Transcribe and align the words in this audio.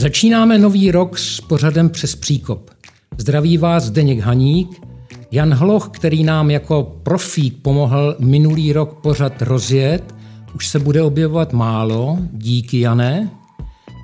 Začínáme 0.00 0.58
nový 0.58 0.90
rok 0.90 1.18
s 1.18 1.40
pořadem 1.40 1.90
přes 1.90 2.16
příkop. 2.16 2.70
Zdraví 3.18 3.58
vás 3.58 3.84
Zdeněk 3.84 4.20
Haník, 4.20 4.80
Jan 5.30 5.54
Hloch, 5.54 5.88
který 5.88 6.24
nám 6.24 6.50
jako 6.50 6.82
profík 7.02 7.62
pomohl 7.62 8.16
minulý 8.18 8.72
rok 8.72 9.00
pořad 9.02 9.42
rozjet, 9.42 10.14
už 10.54 10.68
se 10.68 10.78
bude 10.78 11.02
objevovat 11.02 11.52
málo, 11.52 12.18
díky 12.32 12.80
Jané. 12.80 13.30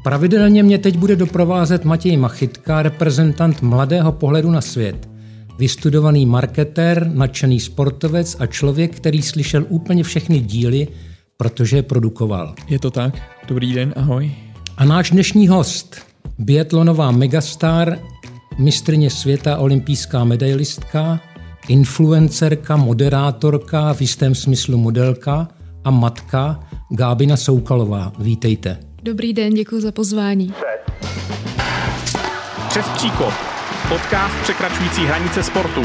Pravidelně 0.04 0.62
mě 0.62 0.78
teď 0.78 0.96
bude 0.96 1.16
doprovázet 1.16 1.84
Matěj 1.84 2.16
Machytka, 2.16 2.82
reprezentant 2.82 3.62
mladého 3.62 4.12
pohledu 4.12 4.50
na 4.50 4.60
svět. 4.60 5.08
Vystudovaný 5.58 6.26
marketér, 6.26 7.10
nadšený 7.14 7.60
sportovec 7.60 8.36
a 8.38 8.46
člověk, 8.46 8.96
který 8.96 9.22
slyšel 9.22 9.64
úplně 9.68 10.04
všechny 10.04 10.40
díly, 10.40 10.88
protože 11.36 11.76
je 11.76 11.82
produkoval. 11.82 12.54
Je 12.68 12.78
to 12.78 12.90
tak? 12.90 13.22
Dobrý 13.48 13.72
den, 13.72 13.94
ahoj. 13.96 14.45
A 14.78 14.84
náš 14.84 15.10
dnešní 15.10 15.48
host, 15.48 15.96
biatlonová 16.38 17.10
megastar, 17.10 17.98
mistrně 18.58 19.10
světa, 19.10 19.56
olympijská 19.56 20.24
medailistka, 20.24 21.20
influencerka, 21.68 22.76
moderátorka, 22.76 23.94
v 23.94 24.00
jistém 24.00 24.34
smyslu 24.34 24.78
modelka 24.78 25.48
a 25.84 25.90
matka 25.90 26.60
Gábina 26.90 27.36
Soukalová. 27.36 28.12
Vítejte. 28.18 28.78
Dobrý 29.02 29.32
den, 29.32 29.54
děkuji 29.54 29.80
za 29.80 29.92
pozvání. 29.92 30.52
Přes 32.68 32.88
příkop. 32.88 33.32
Podcast 33.88 34.34
překračující 34.42 35.06
hranice 35.06 35.42
sportu. 35.42 35.82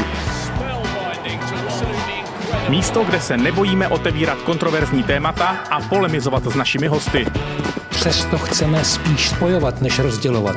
Místo, 2.68 3.04
kde 3.04 3.20
se 3.20 3.36
nebojíme 3.36 3.88
otevírat 3.88 4.38
kontroverzní 4.42 5.02
témata 5.02 5.46
a 5.46 5.80
polemizovat 5.80 6.44
s 6.44 6.54
našimi 6.54 6.86
hosty. 6.86 7.26
Přesto 8.02 8.38
chceme 8.38 8.84
spíš 8.84 9.28
spojovat, 9.28 9.82
než 9.82 9.98
rozdělovat. 9.98 10.56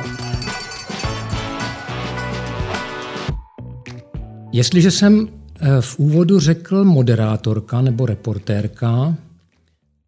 Jestliže 4.52 4.90
jsem 4.90 5.28
eh, 5.28 5.80
v 5.80 5.98
úvodu 5.98 6.40
řekl 6.40 6.84
moderátorka 6.84 7.80
nebo 7.80 8.06
reportérka, 8.06 9.14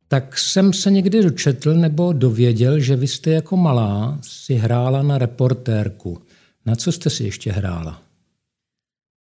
tak 0.09 0.39
jsem 0.39 0.73
se 0.73 0.91
někdy 0.91 1.23
dočetl 1.23 1.75
nebo 1.75 2.13
dověděl, 2.13 2.81
že 2.81 2.97
vy 2.97 3.07
jste 3.07 3.31
jako 3.31 3.57
malá 3.57 4.19
si 4.23 4.55
hrála 4.55 5.03
na 5.03 5.19
reportérku. 5.19 6.19
Na 6.67 6.77
co 6.77 6.93
jste 6.93 7.11
si 7.11 7.25
ještě 7.25 7.53
hrála? 7.53 8.08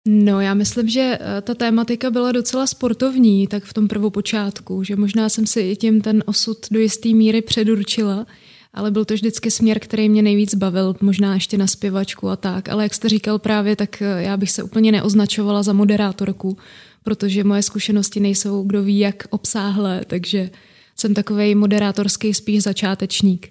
No, 0.09 0.41
já 0.41 0.55
myslím, 0.55 0.89
že 0.89 1.19
eh, 1.21 1.41
ta 1.41 1.55
tématika 1.55 2.11
byla 2.11 2.33
docela 2.33 2.67
sportovní, 2.67 3.47
tak 3.47 3.65
v 3.65 3.73
tom 3.73 3.89
prvopočátku, 3.89 4.85
že 4.85 4.97
možná 4.97 5.29
jsem 5.29 5.47
si 5.47 5.61
i 5.61 5.77
tím 5.77 6.01
ten 6.01 6.25
osud 6.27 6.59
do 6.71 6.81
jisté 6.81 7.09
míry 7.09 7.43
předurčila, 7.43 8.27
ale 8.75 8.91
byl 8.91 9.05
to 9.05 9.15
vždycky 9.15 9.51
směr, 9.51 9.79
který 9.79 10.09
mě 10.09 10.23
nejvíc 10.23 10.55
bavil, 10.55 10.97
možná 11.01 11.35
ještě 11.35 11.59
na 11.59 11.67
zpěvačku 11.67 12.29
a 12.29 12.37
tak. 12.37 12.69
Ale 12.69 12.83
jak 12.83 12.95
jste 12.95 13.09
říkal 13.09 13.39
právě, 13.39 13.77
tak 13.77 14.03
eh, 14.03 14.23
já 14.23 14.37
bych 14.37 14.51
se 14.51 14.63
úplně 14.63 14.93
neoznačovala 14.93 15.63
za 15.63 15.73
moderátorku, 15.73 16.57
protože 17.03 17.45
moje 17.45 17.63
zkušenosti 17.63 18.21
nejsou 18.21 18.63
kdo 18.63 18.83
ví 18.83 18.99
jak 18.99 19.25
obsáhlé, 19.31 20.01
takže 20.07 20.51
jsem 20.97 21.15
takový 21.15 21.55
moderátorský 21.55 22.35
spíš 22.35 22.63
začátečník. 22.63 23.49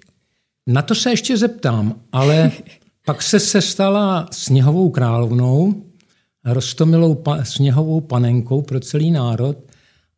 Na 0.66 0.82
to 0.82 0.94
se 0.94 1.10
ještě 1.10 1.36
zeptám, 1.36 2.00
ale 2.12 2.52
pak 3.06 3.22
se 3.22 3.40
se 3.40 3.60
stala 3.60 4.28
sněhovou 4.32 4.90
královnou, 4.90 5.84
rostomilou 6.44 7.14
pa, 7.14 7.44
sněhovou 7.44 8.00
panenkou 8.00 8.62
pro 8.62 8.80
celý 8.80 9.10
národ. 9.10 9.56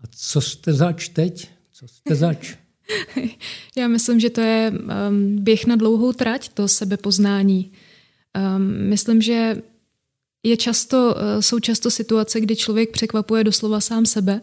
A 0.00 0.04
co 0.16 0.40
jste 0.40 0.72
zač 0.72 1.08
teď? 1.08 1.48
Co 1.72 1.88
jste 1.88 2.14
zač? 2.14 2.56
Já 3.76 3.88
myslím, 3.88 4.20
že 4.20 4.30
to 4.30 4.40
je 4.40 4.72
um, 4.72 5.36
běh 5.44 5.66
na 5.66 5.76
dlouhou 5.76 6.12
trať, 6.12 6.48
to 6.48 6.68
sebepoznání. 6.68 7.72
Um, 8.56 8.88
myslím, 8.88 9.22
že 9.22 9.56
je 10.42 10.56
často, 10.56 11.14
uh, 11.14 11.40
jsou 11.40 11.58
často 11.58 11.90
situace, 11.90 12.40
kdy 12.40 12.56
člověk 12.56 12.90
překvapuje 12.90 13.44
doslova 13.44 13.80
sám 13.80 14.06
sebe 14.06 14.40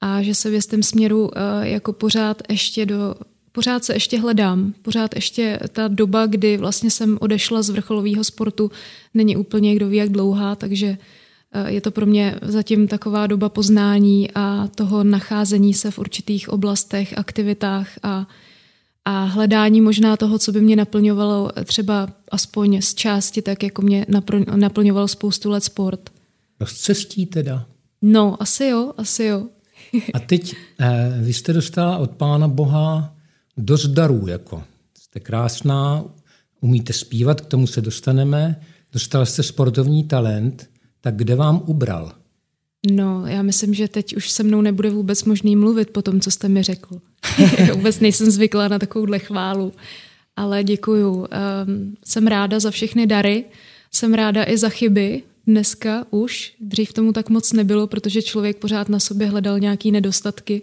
a 0.00 0.22
že 0.22 0.34
se 0.34 0.50
v 0.50 0.54
jistém 0.54 0.82
směru 0.82 1.22
uh, 1.22 1.30
jako 1.62 1.92
pořád 1.92 2.42
ještě 2.48 2.86
do 2.86 3.14
pořád 3.52 3.84
se 3.84 3.92
ještě 3.92 4.20
hledám, 4.20 4.74
pořád 4.82 5.14
ještě 5.14 5.58
ta 5.72 5.88
doba, 5.88 6.26
kdy 6.26 6.56
vlastně 6.56 6.90
jsem 6.90 7.18
odešla 7.20 7.62
z 7.62 7.70
vrcholového 7.70 8.24
sportu, 8.24 8.70
není 9.14 9.36
úplně 9.36 9.74
kdo 9.74 9.88
ví 9.88 9.96
jak 9.96 10.08
dlouhá, 10.08 10.56
takže 10.56 10.98
eh, 11.52 11.72
je 11.72 11.80
to 11.80 11.90
pro 11.90 12.06
mě 12.06 12.34
zatím 12.42 12.88
taková 12.88 13.26
doba 13.26 13.48
poznání 13.48 14.30
a 14.34 14.68
toho 14.74 15.04
nacházení 15.04 15.74
se 15.74 15.90
v 15.90 15.98
určitých 15.98 16.48
oblastech, 16.48 17.18
aktivitách 17.18 17.88
a, 18.02 18.26
a 19.04 19.24
hledání 19.24 19.80
možná 19.80 20.16
toho, 20.16 20.38
co 20.38 20.52
by 20.52 20.60
mě 20.60 20.76
naplňovalo 20.76 21.50
třeba 21.64 22.08
aspoň 22.30 22.82
z 22.82 22.94
části, 22.94 23.42
tak 23.42 23.62
jako 23.62 23.82
mě 23.82 24.06
naplňoval 24.56 25.08
spoustu 25.08 25.50
let 25.50 25.64
sport. 25.64 26.10
Rozcestí 26.60 27.26
teda? 27.26 27.66
No, 28.02 28.42
asi 28.42 28.64
jo, 28.64 28.92
asi 28.96 29.24
jo. 29.24 29.46
a 30.14 30.18
teď 30.18 30.56
eh, 30.80 31.18
vy 31.22 31.32
jste 31.32 31.52
dostala 31.52 31.98
od 31.98 32.10
Pána 32.10 32.48
Boha 32.48 33.11
dost 33.56 33.86
darů. 33.86 34.26
Jako. 34.26 34.64
Jste 34.98 35.20
krásná, 35.20 36.04
umíte 36.60 36.92
zpívat, 36.92 37.40
k 37.40 37.46
tomu 37.46 37.66
se 37.66 37.80
dostaneme. 37.80 38.60
Dostal 38.92 39.26
jste 39.26 39.42
sportovní 39.42 40.04
talent, 40.04 40.70
tak 41.00 41.16
kde 41.16 41.34
vám 41.34 41.62
ubral? 41.66 42.12
No, 42.90 43.26
já 43.26 43.42
myslím, 43.42 43.74
že 43.74 43.88
teď 43.88 44.16
už 44.16 44.30
se 44.30 44.42
mnou 44.42 44.60
nebude 44.60 44.90
vůbec 44.90 45.24
možný 45.24 45.56
mluvit 45.56 45.90
po 45.90 46.02
tom, 46.02 46.20
co 46.20 46.30
jste 46.30 46.48
mi 46.48 46.62
řekl. 46.62 47.00
vůbec 47.74 48.00
nejsem 48.00 48.30
zvyklá 48.30 48.68
na 48.68 48.78
takovouhle 48.78 49.18
chválu. 49.18 49.72
Ale 50.36 50.64
děkuju. 50.64 51.14
Um, 51.14 51.26
jsem 52.04 52.26
ráda 52.26 52.60
za 52.60 52.70
všechny 52.70 53.06
dary, 53.06 53.44
jsem 53.92 54.14
ráda 54.14 54.44
i 54.48 54.58
za 54.58 54.68
chyby. 54.68 55.22
Dneska 55.46 56.06
už, 56.10 56.54
dřív 56.60 56.92
tomu 56.92 57.12
tak 57.12 57.30
moc 57.30 57.52
nebylo, 57.52 57.86
protože 57.86 58.22
člověk 58.22 58.56
pořád 58.56 58.88
na 58.88 58.98
sobě 58.98 59.26
hledal 59.26 59.58
nějaké 59.58 59.90
nedostatky 59.90 60.62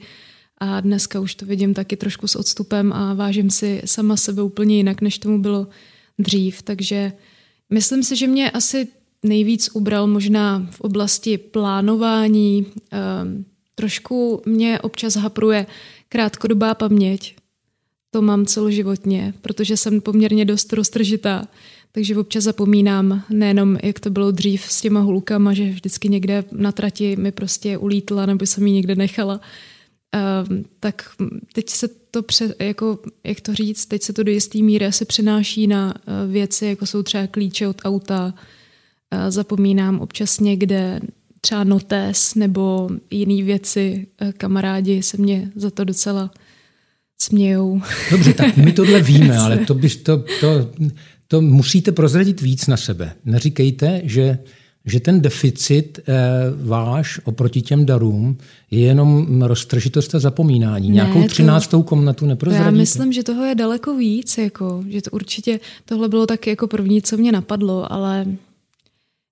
a 0.60 0.82
dneska 0.82 1.20
už 1.20 1.36
to 1.36 1.46
vidím 1.46 1.74
taky 1.74 1.98
trošku 1.98 2.28
s 2.28 2.36
odstupem 2.36 2.94
a 2.94 3.14
vážím 3.14 3.50
si 3.50 3.82
sama 3.86 4.18
sebe 4.18 4.42
úplně 4.42 4.78
jinak, 4.78 5.02
než 5.02 5.18
tomu 5.18 5.42
bylo 5.42 5.68
dřív. 6.20 6.62
Takže 6.62 7.12
myslím 7.70 8.04
si, 8.04 8.16
že 8.16 8.28
mě 8.28 8.52
asi 8.52 8.88
nejvíc 9.24 9.70
ubral 9.74 10.08
možná 10.08 10.68
v 10.72 10.82
oblasti 10.82 11.38
plánování. 11.38 12.66
Um, 12.66 13.46
trošku 13.76 14.42
mě 14.46 14.80
občas 14.80 15.16
hapruje 15.16 15.66
krátkodobá 16.10 16.74
paměť. 16.74 17.36
To 18.12 18.22
mám 18.22 18.46
celoživotně, 18.46 19.34
protože 19.42 19.78
jsem 19.78 20.02
poměrně 20.02 20.46
dost 20.46 20.74
roztržitá. 20.74 21.48
Takže 21.92 22.18
občas 22.18 22.44
zapomínám 22.44 23.24
nejenom, 23.30 23.78
jak 23.84 24.00
to 24.00 24.10
bylo 24.10 24.32
dřív 24.32 24.64
s 24.64 24.82
těma 24.82 25.00
hulkama, 25.00 25.54
že 25.54 25.70
vždycky 25.70 26.10
někde 26.10 26.44
na 26.52 26.72
trati 26.72 27.16
mi 27.16 27.32
prostě 27.32 27.78
ulítla 27.78 28.26
nebo 28.26 28.46
jsem 28.46 28.68
ji 28.68 28.74
někde 28.74 28.96
nechala, 28.96 29.42
Um, 30.50 30.66
tak 30.80 31.10
teď 31.54 31.70
se 31.70 31.88
to, 32.12 32.24
pře, 32.24 32.56
jako, 32.60 33.00
jak 33.24 33.42
to 33.42 33.56
říct, 33.56 33.86
teď 33.86 34.04
se 34.04 34.14
to 34.14 34.24
do 34.24 34.32
jisté 34.32 34.60
míry 34.60 34.86
asi 34.86 35.06
přenáší 35.06 35.68
na 35.68 35.94
uh, 35.96 36.32
věci, 36.32 36.66
jako 36.66 36.86
jsou 36.86 37.04
třeba 37.04 37.28
klíče 37.28 37.68
od 37.68 37.82
auta. 37.84 38.34
Uh, 39.14 39.30
zapomínám 39.30 40.00
občas 40.00 40.40
někde 40.40 41.00
třeba 41.42 41.64
notes 41.64 42.36
nebo 42.36 42.90
jiné 43.12 43.44
věci. 43.44 44.08
Uh, 44.22 44.32
kamarádi 44.32 45.04
se 45.04 45.18
mě 45.18 45.52
za 45.56 45.70
to 45.70 45.84
docela 45.84 46.32
smějou. 47.22 47.82
Dobře, 48.12 48.34
tak 48.34 48.58
my 48.58 48.72
tohle 48.72 49.02
víme, 49.02 49.38
ale 49.40 49.58
to, 49.58 49.74
bys, 49.74 49.98
to, 49.98 50.24
to, 50.40 50.72
to 51.28 51.42
musíte 51.42 51.92
prozradit 51.92 52.42
víc 52.42 52.68
na 52.68 52.78
sebe. 52.78 53.14
Neříkejte, 53.26 54.02
že 54.04 54.38
že 54.90 55.00
ten 55.00 55.22
deficit 55.22 56.00
eh, 56.00 56.14
váš 56.64 57.20
oproti 57.24 57.62
těm 57.62 57.86
darům 57.86 58.38
je 58.72 58.80
jenom 58.80 59.42
roztržitost 59.42 60.16
a 60.16 60.20
zapomínání. 60.20 60.90
Ne, 60.90 60.94
Nějakou 60.94 61.24
třináctou 61.24 61.84
komnatu 61.84 62.26
neprozradíte? 62.26 62.66
Já 62.66 62.72
myslím, 62.72 63.14
že 63.14 63.24
toho 63.24 63.46
je 63.46 63.56
daleko 63.56 63.96
víc, 63.96 64.38
jako, 64.38 64.84
že 64.88 65.02
to 65.02 65.12
určitě 65.12 65.60
tohle 65.86 66.10
bylo 66.10 66.26
taky 66.28 66.50
jako 66.50 66.68
první, 66.68 67.02
co 67.02 67.18
mě 67.18 67.32
napadlo, 67.32 67.94
ale 67.94 68.26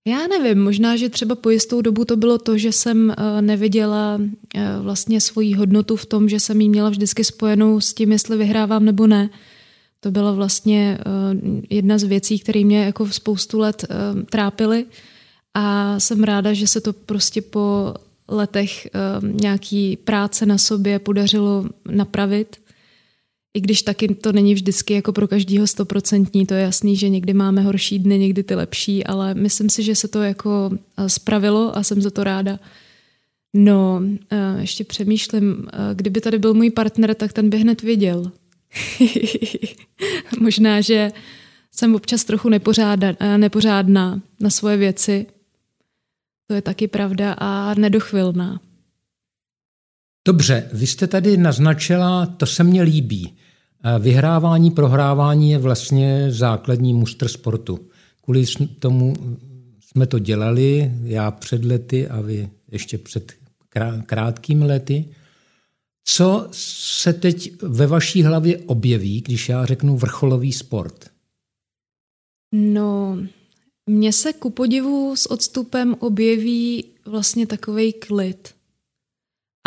já 0.07 0.27
nevím, 0.27 0.63
možná, 0.63 0.95
že 0.95 1.09
třeba 1.09 1.35
po 1.35 1.49
jistou 1.49 1.81
dobu 1.81 2.05
to 2.05 2.15
bylo 2.15 2.37
to, 2.37 2.57
že 2.57 2.71
jsem 2.71 3.13
uh, 3.17 3.41
neviděla 3.41 4.15
uh, 4.15 4.61
vlastně 4.81 5.21
svoji 5.21 5.53
hodnotu 5.53 5.95
v 5.95 6.05
tom, 6.05 6.29
že 6.29 6.39
jsem 6.39 6.61
ji 6.61 6.69
měla 6.69 6.89
vždycky 6.89 7.23
spojenou 7.23 7.81
s 7.81 7.93
tím, 7.93 8.11
jestli 8.11 8.37
vyhrávám 8.37 8.85
nebo 8.85 9.07
ne. 9.07 9.29
To 9.99 10.11
byla 10.11 10.31
vlastně 10.31 10.97
uh, 10.97 11.61
jedna 11.69 11.97
z 11.97 12.03
věcí, 12.03 12.39
které 12.39 12.63
mě 12.63 12.85
jako 12.85 13.07
spoustu 13.07 13.59
let 13.59 13.85
trápily. 14.29 14.85
A 15.59 15.99
jsem 15.99 16.23
ráda, 16.23 16.53
že 16.53 16.67
se 16.67 16.81
to 16.81 16.93
prostě 16.93 17.41
po 17.41 17.93
letech 18.27 18.87
uh, 19.21 19.29
nějaký 19.29 19.97
práce 19.97 20.45
na 20.45 20.57
sobě 20.57 20.99
podařilo 20.99 21.65
napravit. 21.91 22.57
I 23.53 23.61
když 23.61 23.81
taky 23.81 24.15
to 24.15 24.31
není 24.31 24.53
vždycky 24.53 24.93
jako 24.93 25.13
pro 25.13 25.27
každého 25.27 25.67
stoprocentní, 25.67 26.45
to 26.45 26.53
je 26.53 26.61
jasný, 26.61 26.95
že 26.95 27.09
někdy 27.09 27.33
máme 27.33 27.61
horší 27.61 27.99
dny, 27.99 28.19
někdy 28.19 28.43
ty 28.43 28.55
lepší, 28.55 29.05
ale 29.05 29.33
myslím 29.33 29.69
si, 29.69 29.83
že 29.83 29.95
se 29.95 30.07
to 30.07 30.21
jako 30.21 30.71
eh, 30.97 31.09
spravilo 31.09 31.77
a 31.77 31.83
jsem 31.83 32.01
za 32.01 32.09
to 32.09 32.23
ráda. 32.23 32.59
No, 33.53 34.01
uh, 34.01 34.61
ještě 34.61 34.83
přemýšlím, 34.83 35.67
kdyby 35.93 36.21
tady 36.21 36.39
byl 36.39 36.53
můj 36.53 36.69
partner, 36.69 37.15
tak 37.15 37.33
ten 37.33 37.49
by 37.49 37.57
hned 37.57 37.81
věděl. 37.81 38.31
Možná, 40.39 40.81
že 40.81 41.11
jsem 41.71 41.95
občas 41.95 42.23
trochu 42.23 42.49
nepořádná 43.37 44.21
na 44.39 44.49
svoje 44.49 44.77
věci. 44.77 45.25
To 46.47 46.53
je 46.53 46.61
taky 46.61 46.87
pravda 46.87 47.33
a 47.33 47.73
nedochvilná. 47.73 48.61
Dobře, 50.27 50.69
vy 50.73 50.87
jste 50.87 51.07
tady 51.07 51.37
naznačila, 51.37 52.25
to 52.25 52.45
se 52.45 52.63
mně 52.63 52.81
líbí. 52.81 53.37
Vyhrávání, 53.99 54.71
prohrávání 54.71 55.51
je 55.51 55.57
vlastně 55.57 56.31
základní 56.31 56.93
mustr 56.93 57.27
sportu. 57.27 57.89
Kvůli 58.21 58.45
tomu 58.79 59.15
jsme 59.79 60.07
to 60.07 60.19
dělali, 60.19 60.91
já 61.03 61.31
před 61.31 61.65
lety 61.65 62.07
a 62.07 62.21
vy 62.21 62.49
ještě 62.71 62.97
před 62.97 63.33
krátkými 64.05 64.65
lety. 64.65 65.05
Co 66.03 66.47
se 66.51 67.13
teď 67.13 67.61
ve 67.61 67.87
vaší 67.87 68.23
hlavě 68.23 68.57
objeví, 68.57 69.21
když 69.21 69.49
já 69.49 69.65
řeknu 69.65 69.97
vrcholový 69.97 70.53
sport? 70.53 71.09
No, 72.51 73.17
mně 73.87 74.13
se 74.13 74.33
ku 74.33 74.49
podivu 74.49 75.15
s 75.15 75.31
odstupem 75.31 75.95
objeví 75.99 76.85
vlastně 77.05 77.47
takový 77.47 77.93
klid 77.93 78.53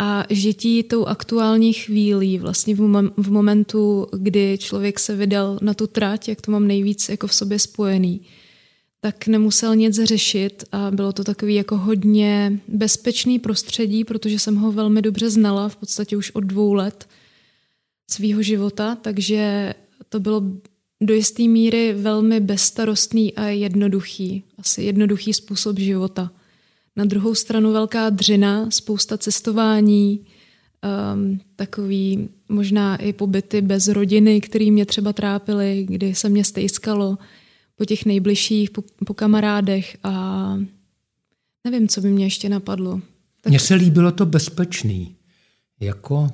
a 0.01 0.25
žití 0.29 0.83
tou 0.83 1.05
aktuální 1.05 1.73
chvílí, 1.73 2.37
vlastně 2.37 2.75
v, 3.17 3.31
momentu, 3.31 4.07
kdy 4.17 4.57
člověk 4.61 4.99
se 4.99 5.15
vydal 5.15 5.59
na 5.61 5.73
tu 5.73 5.87
trať, 5.87 6.27
jak 6.27 6.41
to 6.41 6.51
mám 6.51 6.67
nejvíc 6.67 7.09
jako 7.09 7.27
v 7.27 7.35
sobě 7.35 7.59
spojený, 7.59 8.21
tak 9.01 9.27
nemusel 9.27 9.75
nic 9.75 9.95
řešit 10.03 10.63
a 10.71 10.91
bylo 10.91 11.13
to 11.13 11.23
takový 11.23 11.55
jako 11.55 11.77
hodně 11.77 12.59
bezpečný 12.67 13.39
prostředí, 13.39 14.03
protože 14.03 14.39
jsem 14.39 14.55
ho 14.55 14.71
velmi 14.71 15.01
dobře 15.01 15.29
znala, 15.29 15.69
v 15.69 15.75
podstatě 15.75 16.17
už 16.17 16.31
od 16.31 16.41
dvou 16.41 16.73
let 16.73 17.07
svýho 18.11 18.41
života, 18.41 18.95
takže 18.95 19.73
to 20.09 20.19
bylo 20.19 20.43
do 21.01 21.13
jisté 21.13 21.43
míry 21.43 21.93
velmi 21.93 22.39
bezstarostný 22.39 23.33
a 23.33 23.45
jednoduchý, 23.45 24.43
asi 24.57 24.83
jednoduchý 24.83 25.33
způsob 25.33 25.79
života. 25.79 26.31
Na 26.95 27.05
druhou 27.05 27.35
stranu 27.35 27.71
velká 27.71 28.09
dřina, 28.09 28.71
spousta 28.71 29.17
cestování, 29.17 30.19
um, 31.13 31.39
takový 31.55 32.29
možná 32.49 32.95
i 32.95 33.13
pobyty 33.13 33.61
bez 33.61 33.87
rodiny, 33.87 34.41
které 34.41 34.71
mě 34.71 34.85
třeba 34.85 35.13
trápily, 35.13 35.85
kdy 35.89 36.15
se 36.15 36.29
mě 36.29 36.43
stejskalo 36.43 37.17
po 37.75 37.85
těch 37.85 38.05
nejbližších, 38.05 38.71
po, 38.71 38.83
po 39.05 39.13
kamarádech 39.13 39.97
a 40.03 40.57
nevím, 41.63 41.87
co 41.87 42.01
by 42.01 42.09
mě 42.09 42.25
ještě 42.25 42.49
napadlo. 42.49 43.01
Tak... 43.41 43.49
Mně 43.49 43.59
se 43.59 43.75
líbilo 43.75 44.11
to 44.11 44.25
bezpečný. 44.25 45.15
Jako, 45.79 46.29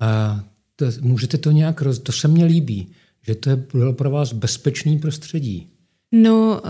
a 0.00 0.40
to, 0.76 0.86
můžete 1.00 1.38
to 1.38 1.50
nějak 1.50 1.82
roz... 1.82 1.98
To 1.98 2.12
se 2.12 2.28
mně 2.28 2.44
líbí, 2.44 2.88
že 3.26 3.34
to 3.34 3.50
bylo 3.74 3.92
pro 3.92 4.10
vás 4.10 4.32
bezpečný 4.32 4.98
prostředí. 4.98 5.68
No, 6.12 6.60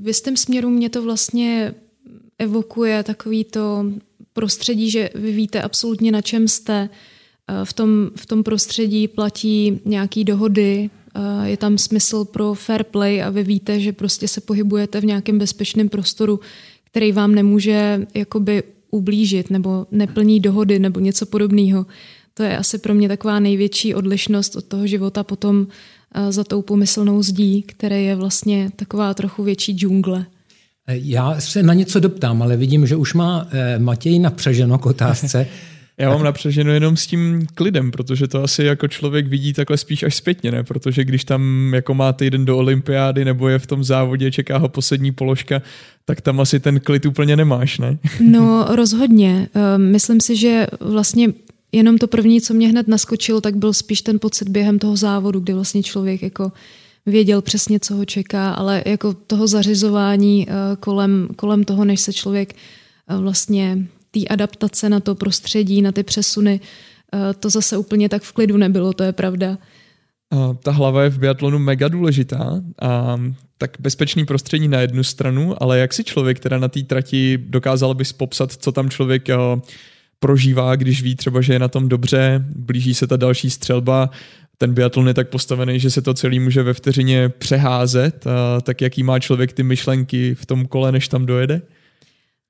v 0.00 0.06
jistém 0.06 0.36
směru 0.36 0.70
mě 0.70 0.90
to 0.90 1.02
vlastně 1.02 1.74
evokuje 2.38 3.02
takový 3.02 3.44
to 3.44 3.84
prostředí, 4.32 4.90
že 4.90 5.10
vy 5.14 5.32
víte 5.32 5.62
absolutně 5.62 6.12
na 6.12 6.20
čem 6.20 6.48
jste. 6.48 6.88
V 7.64 7.72
tom, 7.72 8.10
v 8.16 8.26
tom 8.26 8.42
prostředí 8.42 9.08
platí 9.08 9.80
nějaký 9.84 10.24
dohody, 10.24 10.90
je 11.44 11.56
tam 11.56 11.78
smysl 11.78 12.24
pro 12.24 12.54
fair 12.54 12.84
play 12.84 13.22
a 13.22 13.30
vy 13.30 13.42
víte, 13.42 13.80
že 13.80 13.92
prostě 13.92 14.28
se 14.28 14.40
pohybujete 14.40 15.00
v 15.00 15.04
nějakém 15.04 15.38
bezpečném 15.38 15.88
prostoru, 15.88 16.40
který 16.84 17.12
vám 17.12 17.34
nemůže 17.34 18.06
jakoby 18.14 18.62
ublížit 18.90 19.50
nebo 19.50 19.86
neplní 19.90 20.40
dohody 20.40 20.78
nebo 20.78 21.00
něco 21.00 21.26
podobného. 21.26 21.86
To 22.34 22.42
je 22.42 22.58
asi 22.58 22.78
pro 22.78 22.94
mě 22.94 23.08
taková 23.08 23.40
největší 23.40 23.94
odlišnost 23.94 24.56
od 24.56 24.64
toho 24.64 24.86
života 24.86 25.24
potom 25.24 25.66
za 26.30 26.44
tou 26.44 26.62
pomyslnou 26.62 27.22
zdí, 27.22 27.62
které 27.62 28.00
je 28.00 28.14
vlastně 28.14 28.70
taková 28.76 29.14
trochu 29.14 29.42
větší 29.42 29.72
džungle. 29.72 30.26
Já 30.88 31.40
se 31.40 31.62
na 31.62 31.74
něco 31.74 32.00
doptám, 32.00 32.42
ale 32.42 32.56
vidím, 32.56 32.86
že 32.86 32.96
už 32.96 33.14
má 33.14 33.46
eh, 33.50 33.78
Matěj 33.78 34.18
napřeženo 34.18 34.78
k 34.78 34.86
otázce. 34.86 35.46
Já 35.98 36.10
mám 36.10 36.22
napřeženo 36.22 36.72
jenom 36.72 36.96
s 36.96 37.06
tím 37.06 37.46
klidem, 37.54 37.90
protože 37.90 38.28
to 38.28 38.42
asi 38.42 38.64
jako 38.64 38.88
člověk 38.88 39.26
vidí 39.26 39.52
takhle 39.52 39.76
spíš 39.76 40.02
až 40.02 40.14
zpětně, 40.14 40.50
ne? 40.50 40.64
Protože 40.64 41.04
když 41.04 41.24
tam 41.24 41.72
jako 41.74 41.94
má 41.94 42.12
týden 42.12 42.44
do 42.44 42.58
olympiády 42.58 43.24
nebo 43.24 43.48
je 43.48 43.58
v 43.58 43.66
tom 43.66 43.84
závodě, 43.84 44.30
čeká 44.30 44.58
ho 44.58 44.68
poslední 44.68 45.12
položka, 45.12 45.62
tak 46.04 46.20
tam 46.20 46.40
asi 46.40 46.60
ten 46.60 46.80
klid 46.80 47.06
úplně 47.06 47.36
nemáš, 47.36 47.78
ne? 47.78 47.98
No 48.20 48.66
rozhodně. 48.68 49.48
Ehm, 49.54 49.92
myslím 49.92 50.20
si, 50.20 50.36
že 50.36 50.66
vlastně 50.80 51.28
jenom 51.72 51.98
to 51.98 52.08
první, 52.08 52.40
co 52.40 52.54
mě 52.54 52.68
hned 52.68 52.88
naskočilo, 52.88 53.40
tak 53.40 53.56
byl 53.56 53.72
spíš 53.72 54.02
ten 54.02 54.18
pocit 54.18 54.48
během 54.48 54.78
toho 54.78 54.96
závodu, 54.96 55.40
kdy 55.40 55.52
vlastně 55.52 55.82
člověk 55.82 56.22
jako 56.22 56.52
věděl 57.06 57.42
přesně, 57.42 57.80
co 57.80 57.94
ho 57.94 58.04
čeká, 58.04 58.52
ale 58.52 58.82
jako 58.86 59.14
toho 59.14 59.46
zařizování 59.46 60.46
eh, 60.48 60.54
kolem, 60.80 61.28
kolem 61.36 61.64
toho, 61.64 61.84
než 61.84 62.00
se 62.00 62.12
člověk 62.12 62.52
eh, 62.52 63.16
vlastně 63.16 63.78
té 64.10 64.20
adaptace 64.30 64.88
na 64.88 65.00
to 65.00 65.14
prostředí, 65.14 65.82
na 65.82 65.92
ty 65.92 66.02
přesuny, 66.02 66.60
eh, 67.14 67.34
to 67.34 67.50
zase 67.50 67.76
úplně 67.76 68.08
tak 68.08 68.22
v 68.22 68.32
klidu 68.32 68.56
nebylo, 68.56 68.92
to 68.92 69.02
je 69.02 69.12
pravda. 69.12 69.58
Ta 70.62 70.70
hlava 70.70 71.02
je 71.02 71.10
v 71.10 71.18
biatlonu 71.18 71.58
mega 71.58 71.88
důležitá 71.88 72.62
a 72.82 73.20
tak 73.58 73.76
bezpečný 73.80 74.24
prostředí 74.24 74.68
na 74.68 74.80
jednu 74.80 75.04
stranu, 75.04 75.62
ale 75.62 75.78
jak 75.78 75.92
si 75.92 76.04
člověk 76.04 76.40
teda 76.40 76.58
na 76.58 76.68
té 76.68 76.82
trati 76.82 77.38
dokázal 77.38 77.94
bys 77.94 78.12
popsat, 78.12 78.52
co 78.52 78.72
tam 78.72 78.90
člověk 78.90 79.28
prožívá, 80.22 80.76
když 80.76 81.02
ví 81.02 81.16
třeba, 81.16 81.40
že 81.40 81.52
je 81.52 81.58
na 81.58 81.68
tom 81.68 81.88
dobře, 81.88 82.44
blíží 82.56 82.94
se 82.94 83.06
ta 83.06 83.16
další 83.16 83.50
střelba, 83.50 84.10
ten 84.58 84.74
biatlon 84.74 85.08
je 85.08 85.14
tak 85.14 85.28
postavený, 85.28 85.80
že 85.80 85.90
se 85.90 86.02
to 86.02 86.14
celý 86.14 86.40
může 86.40 86.62
ve 86.62 86.74
vteřině 86.74 87.28
přeházet, 87.28 88.26
a 88.26 88.60
tak 88.60 88.80
jaký 88.80 89.02
má 89.02 89.18
člověk 89.18 89.52
ty 89.52 89.62
myšlenky 89.62 90.34
v 90.34 90.46
tom 90.46 90.66
kole, 90.66 90.92
než 90.92 91.08
tam 91.08 91.26
dojede? 91.26 91.62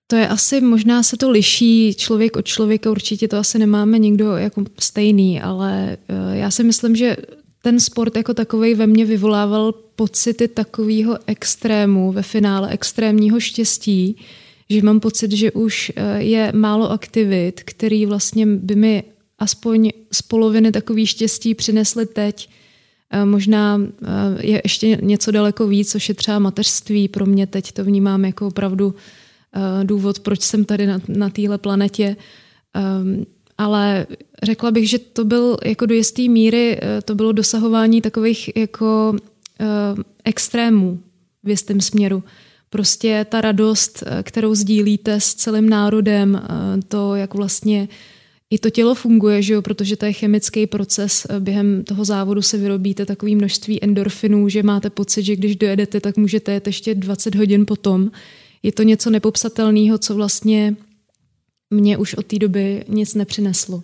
To 0.07 0.17
je 0.17 0.29
asi, 0.29 0.61
možná 0.61 1.03
se 1.03 1.17
to 1.17 1.31
liší 1.31 1.95
člověk 1.95 2.37
od 2.37 2.47
člověka, 2.47 2.91
určitě 2.91 3.29
to 3.29 3.37
asi 3.37 3.59
nemáme 3.59 3.99
nikdo 3.99 4.37
jako 4.37 4.65
stejný, 4.79 5.41
ale 5.41 5.97
eh, 6.09 6.37
já 6.37 6.51
si 6.51 6.65
myslím, 6.65 6.97
že 6.97 7.17
ten 7.63 7.81
sport 7.81 8.17
jako 8.17 8.35
takový 8.35 8.75
ve 8.75 8.87
mně 8.87 9.05
vyvolával 9.05 9.73
pocity 9.73 10.49
takového 10.49 11.19
extrému, 11.27 12.13
ve 12.13 12.23
finále 12.23 12.69
extrémního 12.71 13.41
štěstí, 13.41 14.17
že 14.73 14.83
mám 14.83 15.01
pocit, 15.01 15.33
že 15.33 15.53
už 15.53 15.93
eh, 15.97 16.23
je 16.23 16.53
málo 16.55 16.91
aktivit, 16.91 17.63
který 17.65 18.07
vlastně 18.07 18.47
by 18.47 18.75
mi 18.75 19.03
aspoň 19.39 19.91
z 20.13 20.23
poloviny 20.23 20.73
takový 20.73 21.07
štěstí 21.07 21.55
přinesly 21.55 22.07
teď. 22.07 22.49
Eh, 23.11 23.25
možná 23.25 23.81
eh, 23.83 24.07
je 24.47 24.61
ještě 24.65 24.99
něco 25.03 25.31
daleko 25.31 25.67
víc, 25.67 25.91
což 25.91 26.09
je 26.09 26.15
třeba 26.15 26.39
mateřství. 26.39 27.09
Pro 27.09 27.27
mě 27.27 27.47
teď 27.47 27.73
to 27.73 27.85
vnímám 27.85 28.25
jako 28.25 28.47
opravdu 28.47 28.95
důvod, 29.83 30.21
proč 30.21 30.41
jsem 30.41 30.65
tady 30.65 30.87
na, 30.87 31.01
na 31.09 31.31
téhle 31.31 31.59
planetě. 31.59 32.17
Ehm, 32.75 33.27
ale 33.59 34.07
řekla 34.43 34.71
bych, 34.71 34.91
že 34.91 34.99
to 34.99 35.25
byl 35.25 35.57
jako 35.65 35.87
do 35.87 35.95
jisté 35.95 36.23
míry, 36.23 36.81
to 37.05 37.15
bylo 37.15 37.33
dosahování 37.33 38.01
takových 38.01 38.57
jako 38.57 39.17
extrémů 40.25 41.01
v 41.45 41.49
jistém 41.49 41.81
směru 41.81 42.23
prostě 42.73 43.27
ta 43.29 43.41
radost, 43.41 44.03
eh, 44.07 44.23
kterou 44.23 44.55
sdílíte 44.55 45.21
s 45.21 45.35
celým 45.35 45.69
národem, 45.69 46.37
eh, 46.37 46.83
to, 46.89 47.15
jak 47.15 47.35
vlastně 47.35 47.89
i 48.51 48.59
to 48.59 48.71
tělo 48.71 48.95
funguje, 48.95 49.43
že 49.43 49.55
jo? 49.55 49.63
protože 49.63 49.97
to 49.97 50.05
je 50.05 50.13
chemický 50.13 50.67
proces. 50.67 51.27
Eh, 51.31 51.41
během 51.41 51.85
toho 51.85 52.05
závodu 52.05 52.43
se 52.43 52.59
vyrobíte 52.59 53.07
takové 53.07 53.35
množství 53.35 53.85
endorfinů, 53.85 54.49
že 54.49 54.63
máte 54.63 54.91
pocit, 54.91 55.23
že 55.23 55.37
když 55.37 55.57
dojedete, 55.57 56.01
tak 56.01 56.17
můžete 56.17 56.53
jet 56.53 56.67
ještě 56.67 56.95
20 56.95 57.35
hodin 57.35 57.67
potom. 57.67 58.11
Je 58.63 58.73
to 58.73 58.83
něco 58.83 59.11
nepopsatelného, 59.11 59.99
co 59.99 60.15
vlastně 60.15 60.77
mě 61.71 61.99
už 61.99 62.15
od 62.15 62.27
té 62.27 62.39
doby 62.39 62.85
nic 62.89 63.15
nepřineslo. 63.15 63.83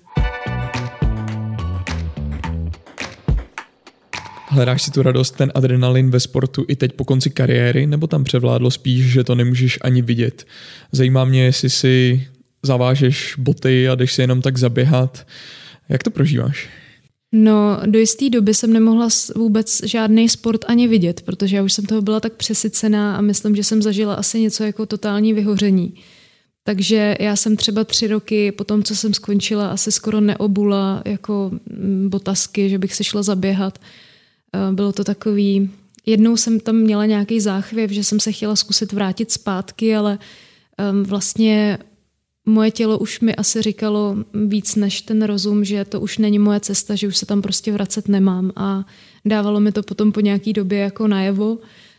Hledáš 4.50 4.83
si 4.83 4.90
tu 4.90 5.02
radost, 5.02 5.37
ten 5.37 5.52
adrenalin 5.55 6.11
ve 6.11 6.21
sportu 6.21 6.64
i 6.69 6.76
teď 6.76 6.93
po 6.93 7.05
konci 7.05 7.31
kariéry, 7.31 7.87
nebo 7.87 8.07
tam 8.07 8.25
převládlo 8.25 8.71
spíš, 8.71 9.07
že 9.07 9.25
to 9.25 9.35
nemůžeš 9.35 9.78
ani 9.83 10.02
vidět? 10.02 10.47
Zajímá 10.93 11.25
mě, 11.25 11.45
jestli 11.45 11.71
si 11.71 12.26
zavážeš 12.62 13.35
boty 13.38 13.88
a 13.88 13.95
jdeš 13.95 14.12
si 14.12 14.21
jenom 14.21 14.43
tak 14.43 14.57
zaběhat. 14.57 15.26
Jak 15.88 16.02
to 16.02 16.11
prožíváš? 16.11 16.69
No, 17.33 17.81
do 17.87 17.99
jisté 17.99 18.31
doby 18.31 18.55
jsem 18.55 18.73
nemohla 18.73 19.09
vůbec 19.37 19.81
žádný 19.85 20.28
sport 20.28 20.64
ani 20.69 20.88
vidět, 20.88 21.23
protože 21.23 21.57
já 21.57 21.62
už 21.62 21.73
jsem 21.73 21.87
toho 21.87 22.02
byla 22.02 22.21
tak 22.21 22.33
přesycená 22.33 23.17
a 23.17 23.21
myslím, 23.21 23.57
že 23.57 23.64
jsem 23.64 23.83
zažila 23.83 24.14
asi 24.14 24.40
něco 24.40 24.64
jako 24.64 24.87
totální 24.87 25.33
vyhoření. 25.33 25.95
Takže 26.64 27.17
já 27.21 27.37
jsem 27.37 27.57
třeba 27.57 27.85
tři 27.85 28.07
roky 28.07 28.52
po 28.52 28.64
tom, 28.64 28.83
co 28.83 28.97
jsem 28.97 29.14
skončila, 29.14 29.69
asi 29.69 29.93
skoro 29.93 30.21
neobula 30.21 31.02
jako 31.05 31.50
mm, 31.71 32.09
botasky, 32.11 32.69
že 32.69 32.78
bych 32.78 32.95
si 32.95 33.05
šla 33.05 33.23
zaběhat. 33.23 33.78
Eh, 34.55 34.73
bylo 34.73 34.93
to 34.93 35.05
takový, 35.05 35.71
jednou 36.07 36.37
jsem 36.37 36.61
tam 36.61 36.76
měla 36.76 37.07
nějaký 37.07 37.40
záchvěv, 37.40 37.90
že 37.90 38.05
jsem 38.05 38.21
se 38.21 38.33
chtěla 38.33 38.57
zkusit 38.57 38.93
vrátit 38.93 39.33
zpátky, 39.33 39.97
ale 39.97 40.19
vlastně 41.02 41.78
moje 42.49 42.71
tělo 42.71 42.99
už 42.99 43.21
mi 43.21 43.35
asi 43.35 43.62
říkalo 43.62 44.17
víc 44.47 44.76
než 44.76 45.02
ten 45.02 45.23
rozum, 45.23 45.64
že 45.64 45.85
to 45.85 46.00
už 46.00 46.19
není 46.19 46.38
moje 46.38 46.61
cesta, 46.61 46.95
že 46.95 47.09
už 47.09 47.17
se 47.17 47.26
tam 47.26 47.43
prostě 47.43 47.73
vracet 47.73 48.09
nemám 48.09 48.52
a 48.57 48.85
dávalo 49.25 49.61
mi 49.61 49.73
to 49.73 49.83
potom 49.83 50.12
po 50.12 50.21
nějaký 50.21 50.52
době 50.52 50.78
jako 50.78 51.09
najevo, 51.09 51.59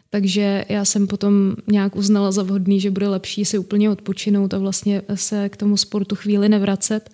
takže 0.10 0.66
já 0.70 0.86
jsem 0.86 1.08
potom 1.08 1.56
nějak 1.68 1.96
uznala 1.96 2.32
za 2.32 2.44
vhodný, 2.44 2.80
že 2.80 2.92
bude 2.92 3.08
lepší 3.08 3.46
si 3.46 3.58
úplně 3.58 3.90
odpočinout 3.90 4.54
a 4.54 4.58
vlastně 4.58 5.02
se 5.16 5.50
k 5.50 5.58
tomu 5.58 5.78
sportu 5.78 6.16
chvíli 6.16 6.50
nevracet. 6.50 7.10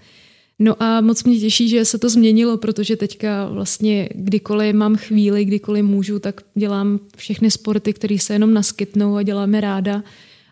No 0.60 0.84
a 0.84 1.02
moc 1.02 1.24
mě 1.24 1.40
těší, 1.40 1.70
že 1.70 1.86
se 1.86 1.98
to 1.98 2.10
změnilo, 2.10 2.58
protože 2.58 2.96
teďka 2.96 3.48
vlastně 3.48 4.10
kdykoliv 4.16 4.76
mám 4.76 4.96
chvíli, 4.96 5.46
kdykoliv 5.46 5.86
můžu, 5.86 6.20
tak 6.20 6.42
dělám 6.56 7.00
všechny 7.18 7.52
sporty, 7.52 7.94
které 7.94 8.20
se 8.20 8.34
jenom 8.34 8.54
naskytnou 8.54 9.16
a 9.16 9.24
děláme 9.24 9.62
ráda. 9.62 10.04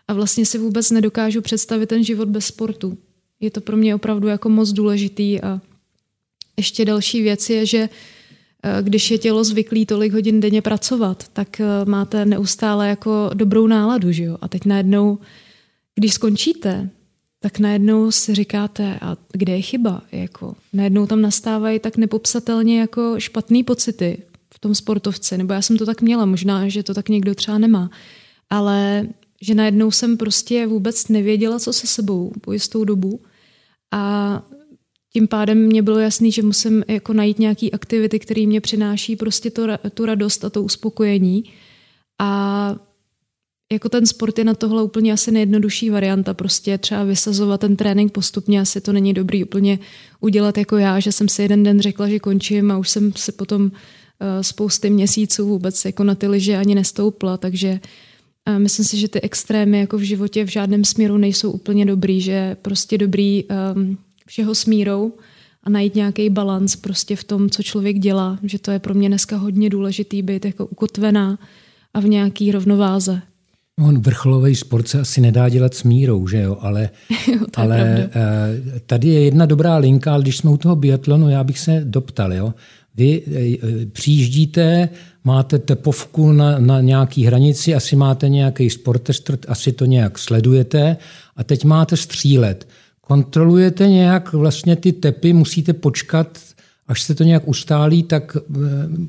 A 0.08 0.14
vlastně 0.14 0.46
si 0.46 0.58
vůbec 0.58 0.90
nedokážu 0.90 1.40
představit 1.40 1.86
ten 1.86 2.04
život 2.04 2.28
bez 2.28 2.46
sportu. 2.46 2.98
Je 3.40 3.50
to 3.50 3.60
pro 3.60 3.76
mě 3.76 3.94
opravdu 3.94 4.28
jako 4.28 4.48
moc 4.48 4.72
důležitý 4.72 5.40
a 5.40 5.60
ještě 6.56 6.84
další 6.84 7.22
věc 7.22 7.50
je, 7.50 7.66
že 7.66 7.88
eh, 8.62 8.82
když 8.82 9.10
je 9.10 9.18
tělo 9.18 9.44
zvyklý 9.44 9.86
tolik 9.86 10.12
hodin 10.12 10.40
denně 10.40 10.62
pracovat, 10.62 11.28
tak 11.32 11.60
eh, 11.60 11.66
máte 11.84 12.24
neustále 12.24 12.88
jako 12.88 13.30
dobrou 13.34 13.66
náladu, 13.66 14.12
že 14.12 14.24
jo? 14.24 14.38
A 14.40 14.48
teď 14.48 14.64
najednou, 14.64 15.18
když 15.94 16.14
skončíte, 16.14 16.90
tak 17.44 17.58
najednou 17.58 18.10
si 18.10 18.34
říkáte, 18.34 18.98
a 19.00 19.16
kde 19.32 19.52
je 19.52 19.62
chyba? 19.62 20.02
Jako, 20.12 20.54
najednou 20.72 21.06
tam 21.06 21.20
nastávají 21.20 21.78
tak 21.78 21.96
nepopsatelně 21.96 22.80
jako 22.80 23.14
špatný 23.20 23.64
pocity 23.64 24.22
v 24.54 24.58
tom 24.58 24.74
sportovci, 24.74 25.38
nebo 25.38 25.52
já 25.52 25.62
jsem 25.62 25.76
to 25.78 25.86
tak 25.86 26.02
měla, 26.02 26.24
možná, 26.24 26.68
že 26.68 26.82
to 26.82 26.94
tak 26.94 27.08
někdo 27.08 27.34
třeba 27.34 27.58
nemá, 27.58 27.90
ale 28.50 29.08
že 29.42 29.54
najednou 29.54 29.90
jsem 29.90 30.16
prostě 30.16 30.66
vůbec 30.66 31.08
nevěděla, 31.08 31.58
co 31.58 31.72
se 31.72 31.86
sebou 31.86 32.32
po 32.40 32.52
jistou 32.52 32.84
dobu 32.84 33.20
a 33.92 34.42
tím 35.12 35.28
pádem 35.28 35.66
mě 35.66 35.82
bylo 35.82 35.98
jasný, 35.98 36.32
že 36.32 36.42
musím 36.42 36.84
jako 36.88 37.12
najít 37.12 37.38
nějaký 37.38 37.72
aktivity, 37.72 38.18
které 38.18 38.46
mě 38.46 38.60
přináší 38.60 39.16
prostě 39.16 39.50
to, 39.50 39.66
tu 39.94 40.04
radost 40.04 40.44
a 40.44 40.50
to 40.50 40.62
uspokojení 40.62 41.44
a 42.20 42.76
jako 43.72 43.88
ten 43.88 44.06
sport 44.06 44.38
je 44.38 44.44
na 44.44 44.54
tohle 44.54 44.82
úplně 44.82 45.12
asi 45.12 45.30
nejjednodušší 45.30 45.90
varianta, 45.90 46.34
prostě 46.34 46.78
třeba 46.78 47.04
vysazovat 47.04 47.60
ten 47.60 47.76
trénink 47.76 48.12
postupně, 48.12 48.60
asi 48.60 48.80
to 48.80 48.92
není 48.92 49.14
dobrý 49.14 49.44
úplně 49.44 49.78
udělat 50.20 50.58
jako 50.58 50.76
já, 50.76 51.00
že 51.00 51.12
jsem 51.12 51.28
si 51.28 51.42
jeden 51.42 51.62
den 51.62 51.80
řekla, 51.80 52.08
že 52.08 52.18
končím 52.18 52.70
a 52.70 52.78
už 52.78 52.88
jsem 52.88 53.12
si 53.12 53.32
potom 53.32 53.70
eh, 54.20 54.42
spousty 54.42 54.90
měsíců 54.90 55.48
vůbec 55.48 55.84
jako 55.84 56.04
na 56.04 56.14
ty 56.14 56.26
liže 56.26 56.56
ani 56.56 56.74
nestoupla, 56.74 57.36
takže 57.36 57.80
eh, 58.46 58.58
myslím 58.58 58.84
si, 58.84 58.96
že 58.96 59.08
ty 59.08 59.20
extrémy 59.20 59.78
jako 59.78 59.98
v 59.98 60.02
životě 60.02 60.44
v 60.44 60.48
žádném 60.48 60.84
směru 60.84 61.16
nejsou 61.16 61.50
úplně 61.50 61.86
dobrý, 61.86 62.20
že 62.20 62.56
prostě 62.62 62.98
dobrý 62.98 63.44
um, 63.44 63.98
všeho 64.26 64.54
smírou 64.54 65.12
a 65.62 65.70
najít 65.70 65.94
nějaký 65.94 66.30
balans 66.30 66.76
prostě 66.76 67.16
v 67.16 67.24
tom, 67.24 67.50
co 67.50 67.62
člověk 67.62 67.98
dělá, 67.98 68.38
že 68.42 68.58
to 68.58 68.70
je 68.70 68.78
pro 68.78 68.94
mě 68.94 69.08
dneska 69.08 69.36
hodně 69.36 69.70
důležitý 69.70 70.22
být 70.22 70.44
jako 70.44 70.66
ukotvená 70.66 71.38
a 71.94 72.00
v 72.00 72.08
nějaký 72.08 72.52
rovnováze. 72.52 73.22
On 73.80 74.00
vrcholový 74.00 74.54
sport 74.54 74.88
se 74.88 75.00
asi 75.00 75.20
nedá 75.20 75.48
dělat 75.48 75.74
s 75.74 75.82
mírou, 75.82 76.28
že 76.28 76.40
jo, 76.40 76.58
ale, 76.60 76.90
jo, 77.32 77.46
ale 77.54 78.08
uh, 78.08 78.78
tady 78.86 79.08
je 79.08 79.24
jedna 79.24 79.46
dobrá 79.46 79.76
linka, 79.76 80.14
ale 80.14 80.22
když 80.22 80.36
jsme 80.36 80.50
u 80.50 80.56
toho 80.56 80.76
biatlonu, 80.76 81.28
já 81.28 81.44
bych 81.44 81.58
se 81.58 81.82
doptal, 81.84 82.32
jo. 82.32 82.54
Vy 82.94 83.22
uh, 83.22 83.32
přijíždíte, 83.92 84.88
máte 85.24 85.58
tepovku 85.58 86.32
na, 86.32 86.58
na 86.58 86.80
nějaký 86.80 87.24
hranici, 87.24 87.74
asi 87.74 87.96
máte 87.96 88.28
nějaký 88.28 88.70
sportestr, 88.70 89.38
asi 89.48 89.72
to 89.72 89.84
nějak 89.84 90.18
sledujete 90.18 90.96
a 91.36 91.44
teď 91.44 91.64
máte 91.64 91.96
střílet. 91.96 92.68
Kontrolujete 93.00 93.88
nějak 93.88 94.32
vlastně 94.32 94.76
ty 94.76 94.92
tepy, 94.92 95.32
musíte 95.32 95.72
počkat 95.72 96.38
Až 96.88 97.02
se 97.02 97.14
to 97.14 97.24
nějak 97.24 97.48
ustálí, 97.48 98.02
tak 98.02 98.36
eh, 98.36 98.58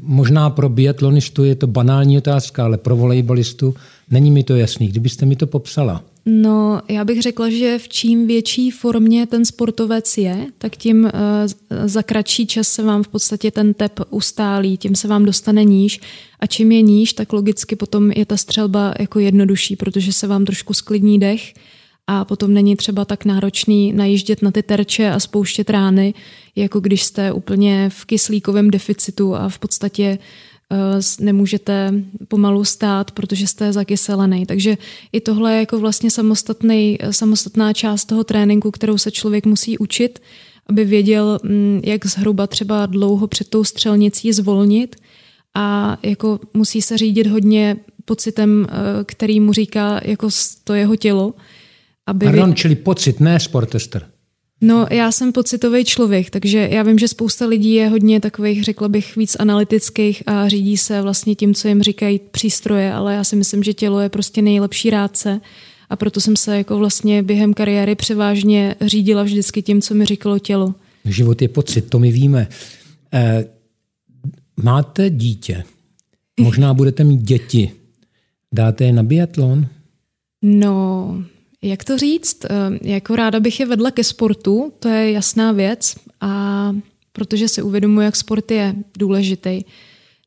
možná 0.01 0.50
pro 0.50 0.69
biatlonistu 0.69 1.43
je 1.43 1.55
to 1.55 1.67
banální 1.67 2.17
otázka, 2.17 2.63
ale 2.63 2.77
pro 2.77 2.95
volejbalistu 2.95 3.75
není 4.09 4.31
mi 4.31 4.43
to 4.43 4.55
jasný. 4.55 4.88
Kdybyste 4.88 5.25
mi 5.25 5.35
to 5.35 5.47
popsala. 5.47 6.03
No, 6.25 6.81
já 6.89 7.05
bych 7.05 7.21
řekla, 7.21 7.50
že 7.50 7.79
v 7.79 7.89
čím 7.89 8.27
větší 8.27 8.71
formě 8.71 9.27
ten 9.27 9.45
sportovec 9.45 10.17
je, 10.17 10.47
tak 10.57 10.75
tím 10.75 11.03
uh, 11.03 11.09
za 11.85 12.03
kratší 12.03 12.47
čas 12.47 12.67
se 12.67 12.83
vám 12.83 13.03
v 13.03 13.07
podstatě 13.07 13.51
ten 13.51 13.74
tep 13.74 14.00
ustálí, 14.09 14.77
tím 14.77 14.95
se 14.95 15.07
vám 15.07 15.25
dostane 15.25 15.63
níž 15.63 16.00
a 16.39 16.47
čím 16.47 16.71
je 16.71 16.81
níž, 16.81 17.13
tak 17.13 17.33
logicky 17.33 17.75
potom 17.75 18.12
je 18.12 18.25
ta 18.25 18.38
střelba 18.38 18.93
jako 19.00 19.19
jednodušší, 19.19 19.75
protože 19.75 20.13
se 20.13 20.27
vám 20.27 20.45
trošku 20.45 20.74
sklidní 20.74 21.19
dech 21.19 21.53
a 22.07 22.25
potom 22.25 22.53
není 22.53 22.75
třeba 22.75 23.05
tak 23.05 23.25
náročný 23.25 23.93
najíždět 23.93 24.41
na 24.41 24.51
ty 24.51 24.63
terče 24.63 25.12
a 25.12 25.19
spouštět 25.19 25.69
rány, 25.69 26.13
jako 26.55 26.79
když 26.79 27.03
jste 27.03 27.31
úplně 27.31 27.89
v 27.89 28.05
kyslíkovém 28.05 28.71
deficitu 28.71 29.35
a 29.35 29.50
v 29.50 29.59
podstatě 29.59 30.17
nemůžete 31.20 31.94
pomalu 32.27 32.63
stát, 32.63 33.12
protože 33.12 33.48
jste 33.48 33.74
zakyselený. 33.74 34.46
Takže 34.46 34.77
i 35.12 35.22
tohle 35.22 35.53
je 35.53 35.60
jako 35.60 35.79
vlastně 35.79 36.12
samostatný, 36.12 36.98
samostatná 37.12 37.74
část 37.74 38.05
toho 38.05 38.24
tréninku, 38.24 38.72
kterou 38.72 38.98
se 38.98 39.12
člověk 39.12 39.46
musí 39.46 39.77
učit, 39.77 40.22
aby 40.70 40.86
věděl, 40.86 41.39
mm, 41.44 41.82
jak 41.84 42.05
zhruba 42.05 42.48
třeba 42.48 42.86
dlouho 42.86 43.27
před 43.27 43.50
tou 43.50 43.63
střelnicí 43.63 44.34
zvolnit 44.34 44.96
a 45.55 45.98
jako 46.03 46.39
musí 46.53 46.82
se 46.82 46.98
řídit 46.98 47.27
hodně 47.27 47.77
pocitem, 48.05 48.67
eh, 48.70 49.03
který 49.03 49.39
mu 49.39 49.53
říká 49.53 50.01
jako 50.03 50.29
to 50.63 50.74
jeho 50.74 50.96
tělo, 50.96 51.34
aby 52.08 52.25
Pardon, 52.25 52.50
vy... 52.50 52.55
čili 52.55 52.75
pocit, 52.75 53.20
ne 53.20 53.39
sportester. 53.39 54.14
No, 54.65 54.88
já 54.91 55.12
jsem 55.12 55.31
pocitový 55.31 55.86
člověk, 55.86 56.29
takže 56.29 56.69
já 56.72 56.84
vím, 56.84 57.00
že 57.00 57.07
spousta 57.07 57.45
lidí 57.45 57.74
je 57.74 57.88
hodně 57.88 58.19
takových, 58.19 58.63
řekla 58.63 58.89
bych, 58.89 59.15
víc 59.15 59.36
analytických 59.39 60.24
a 60.25 60.48
řídí 60.48 60.77
se 60.77 61.01
vlastně 61.01 61.36
tím, 61.36 61.53
co 61.53 61.67
jim 61.67 61.84
říkají 61.84 62.19
přístroje, 62.31 62.93
ale 62.93 63.13
já 63.13 63.24
si 63.24 63.36
myslím, 63.36 63.63
že 63.63 63.74
tělo 63.74 64.00
je 64.00 64.10
prostě 64.10 64.41
nejlepší 64.41 64.89
rádce 64.89 65.41
a 65.89 65.95
proto 65.95 66.22
jsem 66.22 66.36
se 66.36 66.57
jako 66.57 66.77
vlastně 66.77 67.24
během 67.24 67.53
kariéry 67.53 67.95
převážně 67.95 68.75
řídila 68.81 69.24
vždycky 69.24 69.62
tím, 69.62 69.81
co 69.81 69.93
mi 69.93 70.05
říkalo 70.05 70.39
tělo. 70.39 70.75
Život 71.05 71.41
je 71.41 71.48
pocit, 71.48 71.81
to 71.81 72.00
my 72.00 72.12
víme. 72.12 72.48
E, 73.13 73.45
máte 74.63 75.10
dítě, 75.10 75.63
možná 76.39 76.74
budete 76.74 77.03
mít 77.03 77.22
děti. 77.22 77.72
Dáte 78.53 78.84
je 78.84 78.93
na 78.93 79.03
biatlon? 79.03 79.67
No, 80.41 81.24
jak 81.65 81.84
to 81.84 81.98
říct? 81.98 82.45
Eh, 82.45 82.50
jako 82.81 83.15
ráda 83.15 83.39
bych 83.39 83.60
je 83.60 83.65
vedla 83.65 83.91
ke 83.91 84.03
sportu, 84.03 84.74
to 84.79 84.88
je 84.88 85.12
jasná 85.12 85.51
věc, 85.51 85.95
a 86.22 86.72
protože 87.12 87.48
si 87.48 87.62
uvědomuji, 87.62 88.01
jak 88.01 88.15
sport 88.15 88.51
je 88.51 88.75
důležitý. 88.98 89.62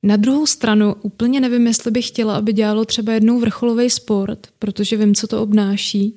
Na 0.02 0.16
druhou 0.16 0.47
stranu 0.47 0.95
úplně 1.02 1.40
nevím, 1.40 1.66
jestli 1.66 1.90
bych 1.90 2.09
chtěla, 2.09 2.37
aby 2.37 2.52
dělalo 2.52 2.85
třeba 2.85 3.12
jednou 3.12 3.40
vrcholový 3.40 3.90
sport, 3.90 4.47
protože 4.59 4.97
vím, 4.97 5.14
co 5.14 5.26
to 5.26 5.42
obnáší. 5.42 6.14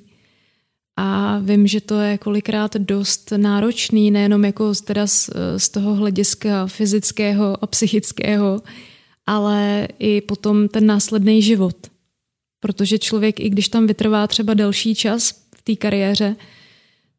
A 0.96 1.38
vím, 1.38 1.66
že 1.66 1.80
to 1.80 2.00
je 2.00 2.18
kolikrát 2.18 2.76
dost 2.76 3.32
náročný, 3.36 4.10
nejenom 4.10 4.44
jako 4.44 4.74
teda 4.74 5.06
z, 5.06 5.30
z 5.56 5.68
toho 5.68 5.94
hlediska 5.94 6.66
fyzického 6.66 7.64
a 7.64 7.66
psychického, 7.66 8.62
ale 9.26 9.88
i 9.98 10.20
potom 10.20 10.68
ten 10.68 10.86
následný 10.86 11.42
život 11.42 11.91
protože 12.62 12.98
člověk, 12.98 13.40
i 13.40 13.50
když 13.50 13.68
tam 13.68 13.86
vytrvá 13.86 14.26
třeba 14.26 14.54
delší 14.54 14.94
čas 14.94 15.30
v 15.56 15.62
té 15.62 15.76
kariéře, 15.76 16.36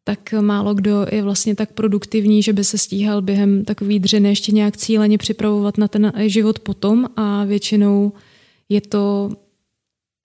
tak 0.03 0.33
málo 0.41 0.73
kdo 0.73 1.05
je 1.11 1.23
vlastně 1.23 1.55
tak 1.55 1.71
produktivní, 1.71 2.43
že 2.43 2.53
by 2.53 2.63
se 2.63 2.77
stíhal 2.77 3.21
během 3.21 3.65
takový 3.65 3.99
dřiny 3.99 4.29
ještě 4.29 4.51
nějak 4.51 4.77
cíleně 4.77 5.17
připravovat 5.17 5.77
na 5.77 5.87
ten 5.87 6.13
život 6.17 6.59
potom 6.59 7.07
a 7.15 7.43
většinou 7.43 8.11
je 8.69 8.81
to 8.81 9.31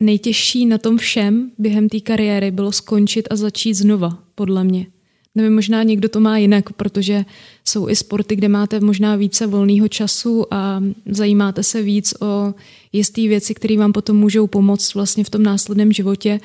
nejtěžší 0.03 0.67
na 0.67 0.79
tom 0.79 0.99
všem 0.99 1.51
během 1.59 1.89
té 1.89 2.01
kariéry 2.01 2.51
bylo 2.51 2.73
skončit 2.73 3.29
a 3.31 3.37
začít 3.37 3.75
znova, 3.75 4.19
podle 4.35 4.65
mě. 4.65 4.87
Nevím, 5.35 5.55
možná 5.55 5.83
někdo 5.83 6.09
to 6.09 6.21
má 6.21 6.39
jinak, 6.39 6.73
protože 6.73 7.25
jsou 7.65 7.89
i 7.89 7.97
sporty, 7.97 8.37
kde 8.37 8.49
máte 8.49 8.81
možná 8.81 9.17
více 9.17 9.47
volného 9.47 9.89
času 9.89 10.55
a 10.55 10.83
zajímáte 11.07 11.63
se 11.63 11.83
víc 11.83 12.15
o 12.21 12.55
jisté 12.93 13.21
věci, 13.21 13.55
které 13.55 13.79
vám 13.79 13.93
potom 13.93 14.17
můžou 14.17 14.47
pomoct 14.47 14.95
vlastně 14.95 15.25
v 15.25 15.31
tom 15.31 15.43
následném 15.43 15.93
životě, 15.93 16.41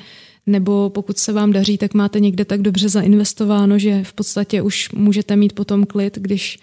nebo 0.46 0.90
pokud 0.90 1.18
se 1.18 1.32
vám 1.32 1.52
daří, 1.52 1.78
tak 1.78 1.94
máte 1.94 2.20
někde 2.20 2.44
tak 2.44 2.62
dobře 2.62 2.88
zainvestováno, 2.88 3.78
že 3.78 4.04
v 4.04 4.12
podstatě 4.12 4.62
už 4.62 4.92
můžete 4.92 5.36
mít 5.36 5.52
potom 5.52 5.86
klid, 5.86 6.18
když 6.18 6.58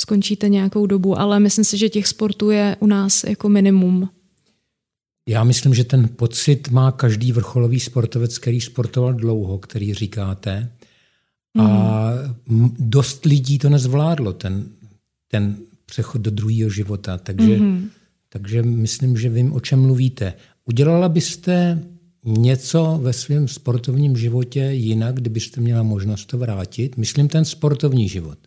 skončíte 0.00 0.48
nějakou 0.48 0.86
dobu, 0.86 1.20
ale 1.20 1.40
myslím 1.40 1.64
si, 1.64 1.78
že 1.78 1.88
těch 1.88 2.06
sportů 2.06 2.50
je 2.50 2.76
u 2.80 2.86
nás 2.86 3.24
jako 3.24 3.48
minimum. 3.48 4.08
Já 5.28 5.44
myslím, 5.44 5.74
že 5.74 5.84
ten 5.84 6.08
pocit 6.08 6.68
má 6.70 6.92
každý 6.92 7.32
vrcholový 7.32 7.80
sportovec, 7.80 8.38
který 8.38 8.60
sportoval 8.60 9.14
dlouho, 9.14 9.58
který 9.58 9.94
říkáte. 9.94 10.70
A 11.58 12.10
dost 12.78 13.24
lidí 13.24 13.58
to 13.58 13.68
nezvládlo, 13.68 14.32
ten, 14.32 14.64
ten 15.28 15.56
přechod 15.86 16.20
do 16.20 16.30
druhého 16.30 16.70
života. 16.70 17.18
Takže, 17.18 17.58
mm-hmm. 17.58 17.88
takže 18.28 18.62
myslím, 18.62 19.16
že 19.16 19.28
vím, 19.28 19.52
o 19.52 19.60
čem 19.60 19.80
mluvíte. 19.80 20.34
Udělala 20.64 21.08
byste 21.08 21.82
něco 22.24 22.98
ve 23.02 23.12
svém 23.12 23.48
sportovním 23.48 24.16
životě 24.16 24.60
jinak, 24.60 25.14
kdybyste 25.14 25.60
měla 25.60 25.82
možnost 25.82 26.26
to 26.26 26.38
vrátit? 26.38 26.96
Myslím 26.96 27.28
ten 27.28 27.44
sportovní 27.44 28.08
život. 28.08 28.38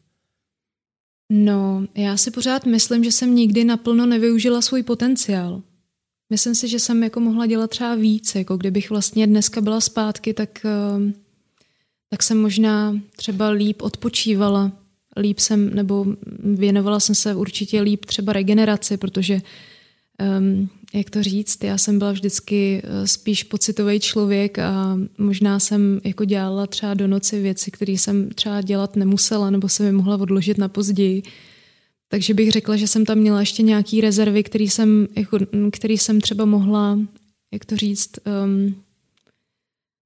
No, 1.32 1.88
já 1.96 2.18
si 2.18 2.32
pořád 2.32 2.66
myslím, 2.66 3.04
že 3.04 3.12
jsem 3.12 3.36
nikdy 3.36 3.64
naplno 3.64 4.06
nevyužila 4.06 4.62
svůj 4.62 4.84
potenciál. 4.84 5.62
Myslím 6.30 6.56
si, 6.56 6.68
že 6.68 6.80
jsem 6.80 7.04
jako 7.04 7.20
mohla 7.20 7.46
dělat 7.46 7.70
třeba 7.70 7.96
víc, 7.96 8.36
jako 8.36 8.58
kdybych 8.58 8.90
vlastně 8.90 9.28
dneska 9.28 9.62
byla 9.62 9.82
zpátky, 9.82 10.34
tak, 10.34 10.66
ehm, 10.66 11.14
tak 12.10 12.24
jsem 12.24 12.42
možná 12.42 13.00
třeba 13.16 13.50
líp 13.50 13.82
odpočívala, 13.82 14.72
líp 15.18 15.40
jsem, 15.40 15.76
nebo 15.76 16.06
věnovala 16.44 17.00
jsem 17.00 17.16
se 17.16 17.36
určitě 17.36 17.82
líp 17.82 18.06
třeba 18.06 18.34
regeneraci, 18.34 18.98
protože 18.98 19.42
um, 20.40 20.70
jak 20.94 21.10
to 21.10 21.24
říct, 21.24 21.64
já 21.64 21.78
jsem 21.78 22.00
byla 22.00 22.12
vždycky 22.12 22.82
eh, 22.84 23.08
spíš 23.08 23.44
pocitový 23.44 24.00
člověk 24.00 24.60
a 24.60 24.98
možná 25.18 25.60
jsem 25.60 26.02
jako 26.04 26.26
dělala 26.26 26.68
třeba 26.68 26.94
do 26.94 27.08
noci 27.08 27.42
věci, 27.42 27.72
které 27.72 27.92
jsem 27.92 28.30
třeba 28.30 28.62
dělat 28.62 28.96
nemusela 28.96 29.50
nebo 29.50 29.70
se 29.70 29.84
mi 29.84 29.92
mohla 29.92 30.18
odložit 30.18 30.58
na 30.58 30.68
později. 30.68 31.24
Takže 32.08 32.34
bych 32.34 32.52
řekla, 32.52 32.76
že 32.76 32.88
jsem 32.88 33.06
tam 33.06 33.18
měla 33.18 33.40
ještě 33.40 33.64
nějaký 33.64 34.02
rezervy, 34.02 34.44
který 34.44 34.70
jsem, 34.70 35.08
jako, 35.16 35.38
který 35.72 35.98
jsem 35.98 36.22
třeba 36.22 36.46
mohla, 36.46 37.00
jak 37.54 37.66
to 37.66 37.78
říct, 37.78 38.12
um, 38.46 38.76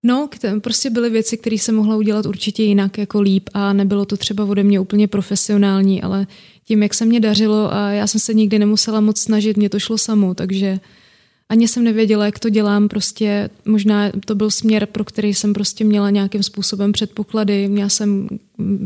no, 0.03 0.29
prostě 0.60 0.89
byly 0.89 1.10
věci, 1.10 1.38
které 1.38 1.55
jsem 1.55 1.75
mohla 1.75 1.95
udělat 1.95 2.25
určitě 2.25 2.63
jinak, 2.63 2.98
jako 2.98 3.22
líp 3.22 3.50
a 3.53 3.74
nebylo 3.74 4.05
to 4.05 4.17
třeba 4.17 4.45
ode 4.45 4.63
mě 4.63 4.79
úplně 4.79 5.07
profesionální, 5.07 6.01
ale 6.01 6.27
tím, 6.65 6.83
jak 6.83 6.93
se 6.93 7.05
mě 7.05 7.19
dařilo 7.19 7.74
a 7.74 7.89
já 7.89 8.07
jsem 8.07 8.19
se 8.19 8.33
nikdy 8.33 8.60
nemusela 8.60 9.01
moc 9.01 9.19
snažit, 9.19 9.57
mě 9.57 9.69
to 9.69 9.79
šlo 9.79 9.98
samo, 9.98 10.33
takže 10.33 10.79
ani 11.50 11.67
jsem 11.67 11.83
nevěděla, 11.83 12.25
jak 12.25 12.39
to 12.39 12.50
dělám, 12.50 12.88
prostě 12.88 13.50
možná 13.65 14.12
to 14.25 14.36
byl 14.36 14.51
směr, 14.51 14.86
pro 14.86 15.03
který 15.03 15.33
jsem 15.33 15.53
prostě 15.53 15.83
měla 15.83 16.10
nějakým 16.10 16.43
způsobem 16.43 16.91
předpoklady, 16.91 17.67
měla 17.67 17.89
jsem 17.89 18.27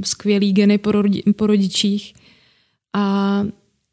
skvělý 0.04 0.54
geny 0.54 0.78
po 1.36 1.48
rodičích 1.48 2.14
a 2.94 3.46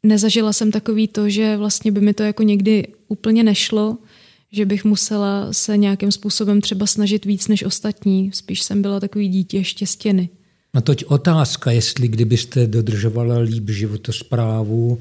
nezažila 0.03 0.53
jsem 0.53 0.71
takový 0.71 1.07
to, 1.07 1.29
že 1.29 1.57
vlastně 1.57 1.91
by 1.91 2.01
mi 2.01 2.13
to 2.13 2.23
jako 2.23 2.43
někdy 2.43 2.87
úplně 3.07 3.43
nešlo, 3.43 3.97
že 4.55 4.65
bych 4.65 4.85
musela 4.85 5.53
se 5.53 5.77
nějakým 5.77 6.11
způsobem 6.11 6.61
třeba 6.61 6.87
snažit 6.87 7.25
víc 7.25 7.47
než 7.47 7.63
ostatní. 7.63 8.31
Spíš 8.33 8.61
jsem 8.61 8.81
byla 8.81 8.99
takový 8.99 9.27
dítě 9.27 9.63
štěstěny. 9.63 10.29
No 10.73 10.81
toť 10.81 11.03
otázka, 11.03 11.71
jestli 11.71 12.07
kdybyste 12.07 12.67
dodržovala 12.67 13.37
líp 13.37 13.69
životosprávu 13.69 14.99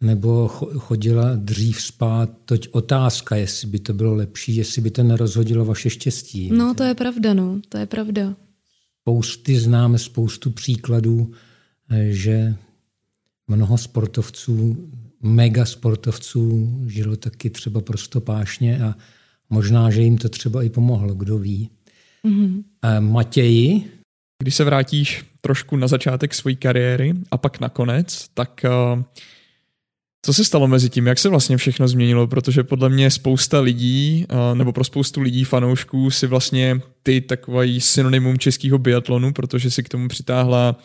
nebo 0.00 0.48
chodila 0.78 1.34
dřív 1.34 1.82
spát, 1.82 2.30
toť 2.44 2.68
otázka, 2.70 3.36
jestli 3.36 3.68
by 3.68 3.78
to 3.78 3.92
bylo 3.92 4.14
lepší, 4.14 4.56
jestli 4.56 4.82
by 4.82 4.90
to 4.90 5.02
nerozhodilo 5.02 5.64
vaše 5.64 5.90
štěstí. 5.90 6.50
No 6.52 6.74
to 6.74 6.82
je 6.82 6.94
pravda, 6.94 7.34
no, 7.34 7.60
to 7.68 7.78
je 7.78 7.86
pravda. 7.86 8.36
Spousty 9.00 9.60
známe 9.60 9.98
spoustu 9.98 10.50
příkladů, 10.50 11.32
že 12.08 12.54
mnoho 13.48 13.78
sportovců, 13.78 14.76
mega 15.22 15.64
sportovců 15.64 16.68
žilo 16.86 17.16
taky 17.16 17.50
třeba 17.50 17.80
prostopášně 17.80 18.84
a 18.84 18.94
možná, 19.50 19.90
že 19.90 20.02
jim 20.02 20.18
to 20.18 20.28
třeba 20.28 20.62
i 20.62 20.70
pomohlo, 20.70 21.14
kdo 21.14 21.38
ví. 21.38 21.70
Mm-hmm. 22.24 22.62
Matěji, 23.00 23.84
když 24.42 24.54
se 24.54 24.64
vrátíš 24.64 25.24
trošku 25.40 25.76
na 25.76 25.88
začátek 25.88 26.34
své 26.34 26.54
kariéry 26.54 27.14
a 27.30 27.36
pak 27.36 27.60
nakonec, 27.60 28.28
tak 28.34 28.64
uh, 28.94 29.02
co 30.22 30.34
se 30.34 30.44
stalo 30.44 30.68
mezi 30.68 30.90
tím? 30.90 31.06
Jak 31.06 31.18
se 31.18 31.28
vlastně 31.28 31.56
všechno 31.56 31.88
změnilo? 31.88 32.26
Protože 32.26 32.62
podle 32.62 32.88
mě 32.88 33.10
spousta 33.10 33.60
lidí, 33.60 34.26
uh, 34.30 34.58
nebo 34.58 34.72
pro 34.72 34.84
spoustu 34.84 35.20
lidí, 35.20 35.44
fanoušků, 35.44 36.10
si 36.10 36.26
vlastně 36.26 36.80
ty 37.02 37.20
takový 37.20 37.80
synonymum 37.80 38.38
českého 38.38 38.78
biatlonu, 38.78 39.32
protože 39.32 39.70
si 39.70 39.82
k 39.82 39.88
tomu 39.88 40.08
přitáhla 40.08 40.76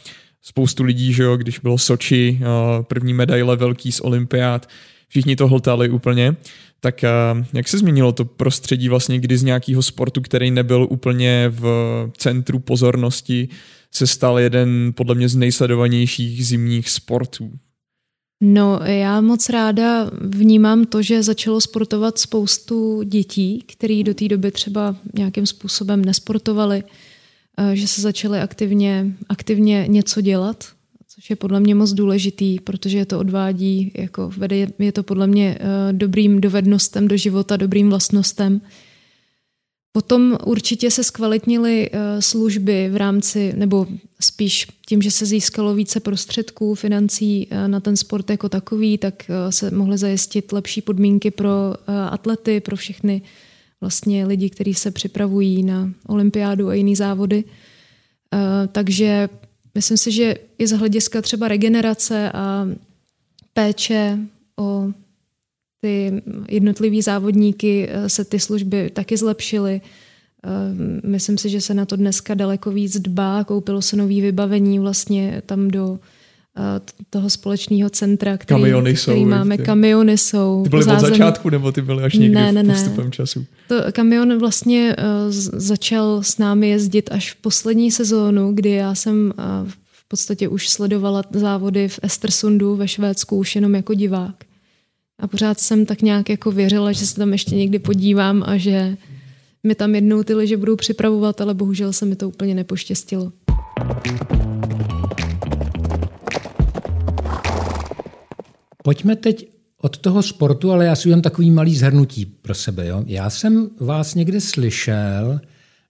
spoustu 0.43 0.83
lidí, 0.83 1.13
že 1.13 1.23
jo, 1.23 1.37
když 1.37 1.59
bylo 1.59 1.77
Soči, 1.77 2.39
uh, 2.41 2.83
první 2.83 3.13
medaile 3.13 3.55
velký 3.55 3.91
z 3.91 3.99
olympiád, 3.99 4.69
všichni 5.07 5.35
to 5.35 5.47
hltali 5.47 5.89
úplně. 5.89 6.35
Tak 6.79 7.05
jak 7.53 7.67
se 7.67 7.77
změnilo 7.77 8.11
to 8.11 8.25
prostředí 8.25 8.89
vlastně, 8.89 9.19
kdy 9.19 9.37
z 9.37 9.43
nějakého 9.43 9.81
sportu, 9.81 10.21
který 10.21 10.51
nebyl 10.51 10.87
úplně 10.89 11.45
v 11.49 11.65
centru 12.17 12.59
pozornosti, 12.59 13.49
se 13.91 14.07
stal 14.07 14.39
jeden 14.39 14.93
podle 14.95 15.15
mě 15.15 15.29
z 15.29 15.35
nejsledovanějších 15.35 16.45
zimních 16.45 16.89
sportů? 16.89 17.51
No, 18.41 18.79
já 18.83 19.21
moc 19.21 19.49
ráda 19.49 20.11
vnímám 20.21 20.85
to, 20.85 21.01
že 21.01 21.23
začalo 21.23 21.61
sportovat 21.61 22.17
spoustu 22.17 23.03
dětí, 23.03 23.63
který 23.67 24.03
do 24.03 24.13
té 24.13 24.27
doby 24.27 24.51
třeba 24.51 24.95
nějakým 25.13 25.45
způsobem 25.45 26.05
nesportovali, 26.05 26.83
že 27.73 27.87
se 27.87 28.01
začaly 28.01 28.39
aktivně, 28.39 29.15
aktivně 29.29 29.85
něco 29.87 30.21
dělat 30.21 30.73
což 31.15 31.29
je 31.29 31.35
podle 31.35 31.59
mě 31.59 31.75
moc 31.75 31.91
důležitý, 31.91 32.59
protože 32.59 32.97
je 32.97 33.05
to 33.05 33.19
odvádí, 33.19 33.91
jako 33.97 34.31
vede, 34.37 34.67
je 34.79 34.91
to 34.91 35.03
podle 35.03 35.27
mě 35.27 35.59
uh, 35.59 35.97
dobrým 35.97 36.41
dovednostem 36.41 37.07
do 37.07 37.17
života, 37.17 37.57
dobrým 37.57 37.89
vlastnostem. 37.89 38.61
Potom 39.91 40.37
určitě 40.45 40.91
se 40.91 41.03
zkvalitnily 41.03 41.89
uh, 41.89 41.99
služby 42.19 42.89
v 42.89 42.95
rámci, 42.95 43.53
nebo 43.55 43.87
spíš 44.19 44.67
tím, 44.85 45.01
že 45.01 45.11
se 45.11 45.25
získalo 45.25 45.75
více 45.75 45.99
prostředků, 45.99 46.75
financí 46.75 47.47
na 47.67 47.79
ten 47.79 47.97
sport 47.97 48.29
jako 48.29 48.49
takový, 48.49 48.97
tak 48.97 49.31
se 49.49 49.71
mohly 49.71 49.97
zajistit 49.97 50.51
lepší 50.51 50.81
podmínky 50.81 51.31
pro 51.31 51.73
atlety, 52.09 52.59
pro 52.59 52.75
všechny 52.75 53.21
vlastně 53.83 54.25
lidi, 54.25 54.49
kteří 54.49 54.73
se 54.73 54.91
připravují 54.91 55.63
na 55.63 55.91
olympiádu 56.07 56.69
a 56.69 56.73
jiné 56.73 56.95
závody. 56.95 57.43
Uh, 57.43 58.39
takže 58.71 59.29
Myslím 59.75 59.97
si, 59.97 60.11
že 60.11 60.35
i 60.57 60.67
z 60.67 60.71
hlediska 60.71 61.21
třeba 61.21 61.47
regenerace 61.47 62.31
a 62.31 62.67
péče 63.53 64.19
o 64.59 64.87
ty 65.81 66.21
jednotlivý 66.49 67.01
závodníky 67.01 67.87
eh, 67.89 68.09
se 68.09 68.25
ty 68.25 68.39
služby 68.39 68.89
taky 68.89 69.17
zlepšily. 69.17 69.81
Eh, 69.81 71.07
myslím 71.07 71.37
si, 71.37 71.49
že 71.49 71.61
se 71.61 71.73
na 71.73 71.85
to 71.85 71.95
dneska 71.95 72.33
daleko 72.33 72.71
víc 72.71 72.99
dbá, 72.99 73.43
koupilo 73.43 73.81
se 73.81 73.95
nový 73.95 74.21
vybavení 74.21 74.79
vlastně 74.79 75.41
tam 75.45 75.67
do 75.67 75.99
eh, 76.01 76.22
toho 77.09 77.29
společného 77.29 77.89
centra, 77.89 78.37
který, 78.37 78.61
kamiony 78.61 78.93
který 78.93 79.19
jsou, 79.19 79.25
máme. 79.25 79.57
Ty. 79.57 79.63
Kamiony 79.63 80.17
jsou. 80.17 80.63
Ty 80.63 80.69
byly 80.69 80.83
zázemí. 80.83 81.03
od 81.03 81.09
začátku, 81.09 81.49
nebo 81.49 81.71
ty 81.71 81.81
byly 81.81 82.03
až 82.03 82.13
někdy 82.13 82.35
ne, 82.35 82.51
ne, 82.51 82.63
ne. 82.63 82.73
postupem 82.73 83.11
času? 83.11 83.45
To, 83.67 83.75
kamion 83.91 84.39
vlastně 84.39 84.95
uh, 84.99 85.03
začal 85.59 86.23
s 86.23 86.37
námi 86.37 86.69
jezdit 86.69 87.09
až 87.11 87.31
v 87.31 87.35
poslední 87.35 87.91
sezónu, 87.91 88.53
kdy 88.53 88.69
já 88.69 88.95
jsem 88.95 89.33
uh, 89.37 89.69
v 89.91 90.07
podstatě 90.07 90.47
už 90.47 90.69
sledovala 90.69 91.23
závody 91.31 91.87
v 91.87 91.99
Estersundu 92.03 92.75
ve 92.75 92.87
Švédsku 92.87 93.37
už 93.37 93.55
jenom 93.55 93.75
jako 93.75 93.93
divák. 93.93 94.35
A 95.19 95.27
pořád 95.27 95.59
jsem 95.59 95.85
tak 95.85 96.01
nějak 96.01 96.29
jako 96.29 96.51
věřila, 96.51 96.91
že 96.91 97.05
se 97.05 97.15
tam 97.15 97.31
ještě 97.31 97.55
někdy 97.55 97.79
podívám 97.79 98.43
a 98.45 98.57
že 98.57 98.97
mi 99.63 99.75
tam 99.75 99.95
jednou 99.95 100.23
ty 100.23 100.33
liže 100.33 100.57
budou 100.57 100.75
připravovat, 100.75 101.41
ale 101.41 101.53
bohužel 101.53 101.93
se 101.93 102.05
mi 102.05 102.15
to 102.15 102.27
úplně 102.27 102.55
nepoštěstilo. 102.55 103.31
Pojďme 108.83 109.15
teď 109.15 109.49
od 109.81 109.97
toho 109.97 110.23
sportu, 110.23 110.71
ale 110.71 110.85
já 110.85 110.95
si 110.95 111.07
udělám 111.07 111.21
takový 111.21 111.51
malý 111.51 111.75
zhrnutí 111.75 112.25
pro 112.25 112.55
sebe. 112.55 112.87
Jo? 112.87 113.03
Já 113.07 113.29
jsem 113.29 113.69
vás 113.79 114.15
někde 114.15 114.41
slyšel, 114.41 115.41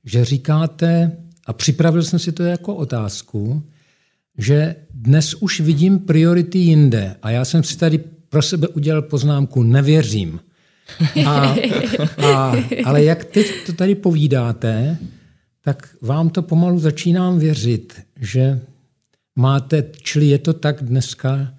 že 0.06 0.26
říkáte, 0.26 1.12
a 1.46 1.54
připravil 1.54 2.04
jsem 2.04 2.20
si 2.20 2.32
to 2.32 2.44
jako 2.44 2.76
otázku, 2.76 3.64
že 4.38 4.76
dnes 4.94 5.34
už 5.34 5.60
vidím 5.60 6.00
priority 6.00 6.58
jinde 6.58 7.16
a 7.22 7.30
já 7.30 7.46
jsem 7.46 7.64
si 7.64 7.78
tady 7.78 7.98
pro 8.30 8.42
sebe 8.42 8.68
udělal 8.68 9.02
poznámku 9.02 9.64
nevěřím. 9.64 10.40
A, 11.26 11.56
a, 12.18 12.56
ale 12.86 13.04
jak 13.04 13.26
teď 13.26 13.66
to 13.66 13.74
tady 13.74 13.96
povídáte, 13.96 14.98
tak 15.64 15.96
vám 16.02 16.30
to 16.30 16.42
pomalu 16.42 16.80
začínám 16.80 17.40
věřit, 17.40 18.02
že 18.20 18.62
máte, 19.36 19.84
čili 20.02 20.28
je 20.28 20.38
to 20.38 20.54
tak 20.54 20.84
dneska, 20.84 21.54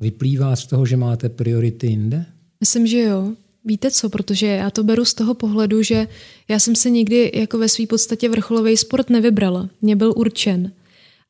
vyplývá 0.00 0.56
z 0.56 0.66
toho, 0.66 0.86
že 0.86 0.96
máte 0.96 1.28
priority 1.28 1.86
jinde? 1.86 2.26
Myslím, 2.60 2.86
že 2.86 3.00
jo. 3.00 3.32
Víte 3.64 3.90
co, 3.90 4.08
protože 4.08 4.46
já 4.46 4.70
to 4.70 4.82
beru 4.82 5.04
z 5.04 5.14
toho 5.14 5.34
pohledu, 5.34 5.82
že 5.82 6.08
já 6.48 6.58
jsem 6.58 6.76
se 6.76 6.90
nikdy 6.90 7.32
jako 7.34 7.58
ve 7.58 7.68
své 7.68 7.86
podstatě 7.86 8.28
vrcholový 8.28 8.76
sport 8.76 9.10
nevybrala. 9.10 9.68
Mě 9.82 9.96
byl 9.96 10.12
určen. 10.16 10.72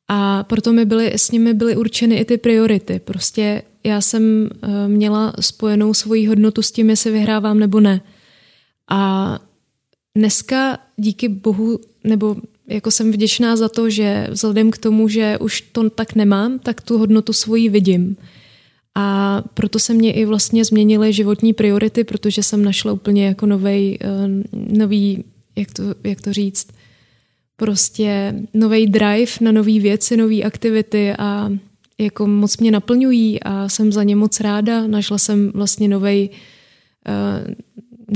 A 0.07 0.43
proto 0.43 0.73
mi 0.73 0.85
byly, 0.85 1.13
s 1.13 1.31
nimi 1.31 1.53
byly 1.53 1.75
určeny 1.75 2.17
i 2.17 2.25
ty 2.25 2.37
priority. 2.37 2.99
Prostě 2.99 3.61
já 3.83 4.01
jsem 4.01 4.49
eh, 4.61 4.87
měla 4.87 5.33
spojenou 5.39 5.93
svoji 5.93 6.27
hodnotu 6.27 6.61
s 6.61 6.71
tím, 6.71 6.89
jestli 6.89 7.11
vyhrávám 7.11 7.59
nebo 7.59 7.79
ne. 7.79 8.01
A 8.89 9.39
dneska 10.17 10.79
díky 10.97 11.29
bohu, 11.29 11.79
nebo 12.03 12.35
jako 12.67 12.91
jsem 12.91 13.11
vděčná 13.11 13.55
za 13.55 13.69
to, 13.69 13.89
že 13.89 14.27
vzhledem 14.31 14.71
k 14.71 14.77
tomu, 14.77 15.07
že 15.07 15.37
už 15.37 15.61
to 15.61 15.89
tak 15.89 16.15
nemám, 16.15 16.59
tak 16.59 16.81
tu 16.81 16.97
hodnotu 16.97 17.33
svoji 17.33 17.69
vidím. 17.69 18.17
A 18.95 19.41
proto 19.53 19.79
se 19.79 19.93
mě 19.93 20.13
i 20.13 20.25
vlastně 20.25 20.65
změnily 20.65 21.13
životní 21.13 21.53
priority, 21.53 22.03
protože 22.03 22.43
jsem 22.43 22.65
našla 22.65 22.91
úplně 22.91 23.25
jako 23.25 23.45
novej, 23.45 23.97
eh, 24.01 24.07
nový, 24.53 25.23
jak 25.55 25.73
to, 25.73 25.83
jak 26.03 26.21
to 26.21 26.33
říct, 26.33 26.67
prostě 27.55 28.35
nový 28.53 28.87
drive 28.87 29.31
na 29.41 29.51
nové 29.51 29.79
věci, 29.79 30.17
nové 30.17 30.41
aktivity 30.41 31.13
a 31.13 31.51
jako 31.99 32.27
moc 32.27 32.57
mě 32.57 32.71
naplňují 32.71 33.43
a 33.43 33.69
jsem 33.69 33.91
za 33.91 34.03
ně 34.03 34.15
moc 34.15 34.39
ráda. 34.39 34.87
Našla 34.87 35.17
jsem 35.17 35.51
vlastně 35.55 35.87
novej, 35.87 36.29
uh, 37.07 37.53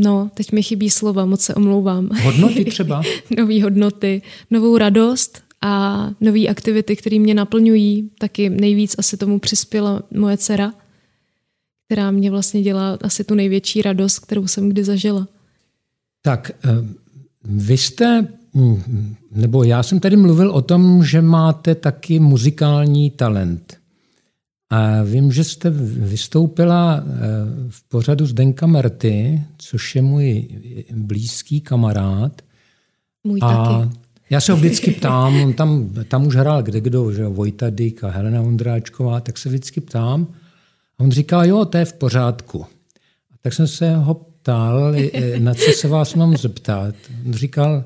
no, 0.02 0.30
teď 0.34 0.52
mi 0.52 0.64
chybí 0.64 0.90
slova, 0.90 1.26
moc 1.26 1.42
se 1.42 1.56
omlouvám. 1.56 2.10
Hodnoty 2.24 2.66
třeba? 2.76 3.02
Nový 3.38 3.62
hodnoty, 3.62 4.22
novou 4.52 4.78
radost 4.78 5.45
a 5.66 6.10
nové 6.22 6.48
aktivity, 6.48 6.96
které 6.96 7.20
mě 7.20 7.34
naplňují. 7.34 8.10
Taky 8.20 8.50
nejvíc 8.50 8.96
asi 8.98 9.18
tomu 9.18 9.40
přispěla 9.40 10.04
moje 10.18 10.38
dcera, 10.38 10.74
která 11.86 12.12
mě 12.12 12.32
vlastně 12.32 12.62
dělá 12.62 12.98
asi 13.02 13.24
tu 13.24 13.36
největší 13.36 13.82
radost, 13.82 14.20
kterou 14.20 14.48
jsem 14.48 14.70
kdy 14.70 14.84
zažila. 14.84 15.28
Tak, 16.22 16.52
eh, 16.66 16.70
vy 17.44 17.78
jste, 17.78 18.28
hm, 18.56 19.16
nebo 19.32 19.64
já 19.64 19.84
jsem 19.84 20.00
tady 20.00 20.18
mluvil 20.18 20.52
o 20.52 20.62
tom, 20.62 21.04
že 21.04 21.22
máte 21.22 21.76
taky 21.76 22.20
muzikální 22.20 23.12
talent. 23.12 23.78
A 24.70 25.04
vím, 25.04 25.32
že 25.32 25.44
jste 25.44 25.70
vystoupila 25.70 27.04
eh, 27.04 27.12
v 27.70 27.90
pořadu 27.90 28.26
Zdenka 28.26 28.68
Merty, 28.68 29.44
což 29.58 29.96
je 29.96 30.02
můj 30.02 30.48
blízký 30.96 31.62
kamarád. 31.62 32.42
Můj 33.24 33.40
a 33.44 33.66
taky. 33.66 34.05
Já 34.30 34.42
se 34.42 34.52
ho 34.52 34.58
vždycky 34.58 34.92
ptám, 34.92 35.42
on 35.42 35.54
tam, 35.54 35.90
tam 36.08 36.28
už 36.28 36.36
hrál 36.36 36.64
kde 36.64 36.82
kdo, 36.82 37.12
že 37.12 37.28
Vojta 37.28 37.70
Dyk 37.70 38.04
a 38.04 38.10
Helena 38.10 38.42
Ondráčková, 38.42 39.20
tak 39.20 39.38
se 39.38 39.50
vždycky 39.50 39.82
ptám. 39.82 40.28
A 40.98 41.04
on 41.04 41.12
říká, 41.12 41.44
jo, 41.44 41.66
to 41.66 41.78
je 41.78 41.86
v 41.86 41.94
pořádku. 41.94 42.64
A 43.32 43.36
tak 43.42 43.54
jsem 43.54 43.68
se 43.68 43.96
ho 43.96 44.14
ptal, 44.14 44.94
na 45.38 45.54
co 45.54 45.72
se 45.72 45.88
vás 45.88 46.14
mám 46.14 46.38
zeptat. 46.38 46.96
On 47.26 47.34
říkal, 47.34 47.86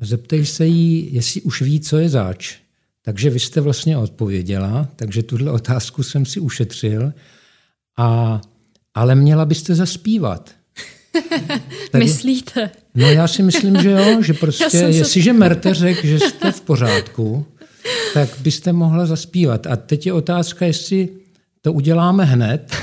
zeptej 0.00 0.46
se 0.46 0.66
jí, 0.66 1.14
jestli 1.14 1.42
už 1.42 1.62
ví, 1.62 1.80
co 1.80 1.98
je 1.98 2.08
zač. 2.08 2.56
Takže 3.02 3.30
vy 3.30 3.40
jste 3.40 3.60
vlastně 3.60 3.98
odpověděla, 3.98 4.88
takže 4.96 5.22
tuhle 5.22 5.52
otázku 5.52 6.02
jsem 6.02 6.26
si 6.26 6.40
ušetřil. 6.40 7.12
A, 7.96 8.40
ale 8.94 9.14
měla 9.14 9.44
byste 9.44 9.74
zaspívat. 9.74 10.50
Tady, 11.90 12.04
Myslíte? 12.04 12.70
No 12.94 13.06
já 13.06 13.28
si 13.28 13.42
myslím, 13.42 13.82
že 13.82 13.90
jo, 13.90 14.22
že 14.22 14.34
prostě, 14.40 14.76
jestliže 14.76 15.30
se... 15.30 15.38
Merte 15.38 15.74
řekl, 15.74 16.06
že 16.06 16.20
jste 16.20 16.52
v 16.52 16.60
pořádku, 16.60 17.46
tak 18.14 18.28
byste 18.40 18.72
mohla 18.72 19.06
zaspívat. 19.06 19.66
A 19.66 19.76
teď 19.76 20.06
je 20.06 20.12
otázka, 20.12 20.66
jestli 20.66 21.08
to 21.62 21.72
uděláme 21.72 22.24
hned, 22.24 22.76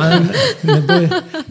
a 0.00 0.18
nebo, 0.64 0.94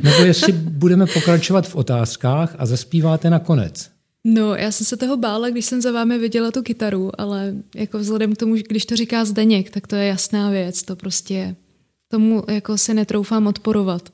nebo 0.04 0.21
jestli 0.23 0.54
budeme 0.54 1.06
pokračovat 1.06 1.67
v 1.67 1.75
otázkách 1.75 2.56
a 2.58 2.65
zaspíváte 2.65 3.30
nakonec. 3.30 3.89
No, 4.23 4.56
já 4.56 4.71
jsem 4.71 4.86
se 4.86 4.97
toho 4.97 5.17
bála, 5.17 5.49
když 5.49 5.65
jsem 5.65 5.82
za 5.82 5.91
vámi 5.91 6.17
viděla 6.17 6.52
tu 6.52 6.62
kytaru, 6.62 7.12
ale 7.21 7.54
jako 7.75 7.99
vzhledem 7.99 8.36
k 8.36 8.38
tomu, 8.38 8.56
když 8.56 8.86
to 8.86 8.95
říká 8.95 9.25
Zdeněk, 9.25 9.69
tak 9.69 9.88
to 9.88 9.95
je 9.95 10.08
jasná 10.08 10.49
věc, 10.49 10.84
to 10.84 10.95
prostě 10.95 11.56
tomu 12.08 12.43
jako 12.47 12.78
si 12.78 12.93
netroufám 12.93 13.47
odporovat. 13.47 14.10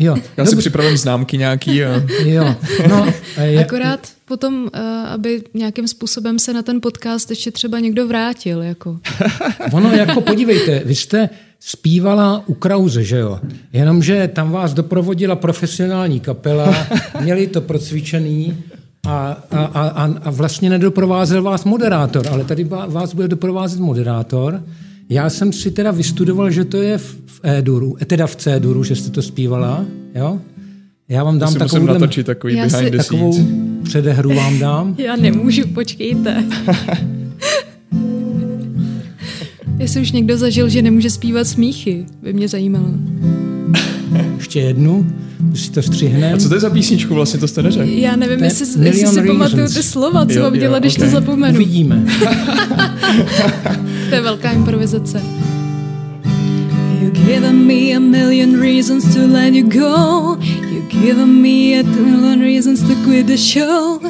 Jo. 0.00 0.16
Já 0.36 0.46
si 0.46 0.56
připravím 0.56 0.96
známky 0.96 1.38
nějaký. 1.38 1.84
A... 1.84 2.02
Jo. 2.24 2.54
No, 2.88 3.12
je... 3.42 3.64
Akorát 3.64 4.00
potom, 4.24 4.62
uh, 4.62 4.80
aby 5.08 5.42
nějakým 5.54 5.88
způsobem 5.88 6.38
se 6.38 6.52
na 6.52 6.62
ten 6.62 6.80
podcast 6.80 7.30
ještě 7.30 7.50
třeba 7.50 7.78
někdo 7.78 8.06
vrátil. 8.06 8.62
Jako. 8.62 8.98
ono 9.72 9.92
jako 9.92 10.20
podívejte, 10.20 10.82
vy 10.84 10.94
jste 10.94 11.28
zpívala 11.60 12.42
u 12.46 12.54
Krauze, 12.54 13.04
že 13.04 13.18
jo? 13.18 13.40
Jenomže 13.72 14.30
tam 14.34 14.50
vás 14.50 14.74
doprovodila 14.74 15.36
profesionální 15.36 16.20
kapela, 16.20 16.74
měli 17.20 17.46
to 17.46 17.60
procvičený 17.60 18.64
a, 19.06 19.36
a, 19.50 19.64
a, 19.64 20.14
a 20.22 20.30
vlastně 20.30 20.70
nedoprovázel 20.70 21.42
vás 21.42 21.64
moderátor, 21.64 22.28
ale 22.30 22.44
tady 22.44 22.64
vás 22.64 23.14
bude 23.14 23.28
doprovázet 23.28 23.80
moderátor. 23.80 24.62
Já 25.10 25.30
jsem 25.30 25.52
si 25.52 25.70
teda 25.70 25.90
vystudoval, 25.90 26.50
že 26.50 26.64
to 26.64 26.76
je 26.76 26.98
v, 26.98 27.16
v 27.26 27.40
E-duru, 27.42 27.96
teda 28.06 28.26
v 28.26 28.36
C-duru, 28.36 28.84
že 28.84 28.96
jste 28.96 29.10
to 29.10 29.22
zpívala, 29.22 29.84
jo? 30.14 30.40
Já 31.08 31.24
vám 31.24 31.38
dám 31.38 31.54
takovou, 31.54 31.86
natočit 31.86 32.26
takový 32.26 32.54
behind 32.54 32.76
si, 32.76 32.90
the 32.90 32.96
takovou 32.96 33.38
předehru 33.82 34.34
vám 34.34 34.58
dám. 34.64 34.94
Já 34.98 35.16
nemůžu, 35.16 35.62
počkejte. 35.74 36.44
Jestli 39.78 40.00
už 40.00 40.12
někdo 40.12 40.36
zažil, 40.36 40.68
že 40.68 40.82
nemůže 40.82 41.10
zpívat 41.10 41.46
smíchy, 41.46 42.06
by 42.22 42.32
mě 42.32 42.48
zajímalo. 42.48 42.88
Ještě 44.36 44.60
jednu, 44.60 45.06
už 45.52 45.60
si 45.60 45.70
to 45.70 45.82
střihne. 45.82 46.32
A 46.32 46.36
co 46.36 46.48
to 46.48 46.54
je 46.54 46.60
za 46.60 46.70
písničku 46.70 47.14
vlastně, 47.14 47.40
to 47.40 47.48
jste 47.48 47.62
neřekl? 47.62 47.88
Já 47.88 48.16
nevím, 48.16 48.44
jestli, 48.44 48.86
jestli 48.86 49.06
si 49.06 49.22
pamatuju 49.22 49.66
ty 49.66 49.82
slova, 49.82 50.26
co 50.26 50.40
mám 50.40 50.58
dělat, 50.58 50.78
když 50.78 50.98
okay. 50.98 51.08
to 51.08 51.14
zapomenu. 51.14 51.54
Uvidíme. 51.54 52.04
to 54.08 54.14
je 54.14 54.20
velká 54.20 54.50
improvizace. 54.50 55.22
You've 57.00 57.26
given 57.26 57.66
me 57.66 57.94
a 57.96 58.00
million 58.00 58.60
reasons 58.60 59.14
to 59.14 59.26
let 59.26 59.54
you 59.54 59.68
go. 59.68 60.36
You've 60.40 60.88
given 60.88 61.42
me 61.42 61.78
a 61.78 61.82
million 61.82 62.40
reasons 62.40 62.80
to 62.82 62.94
quit 63.04 63.26
the 63.26 63.36
show. 63.36 64.00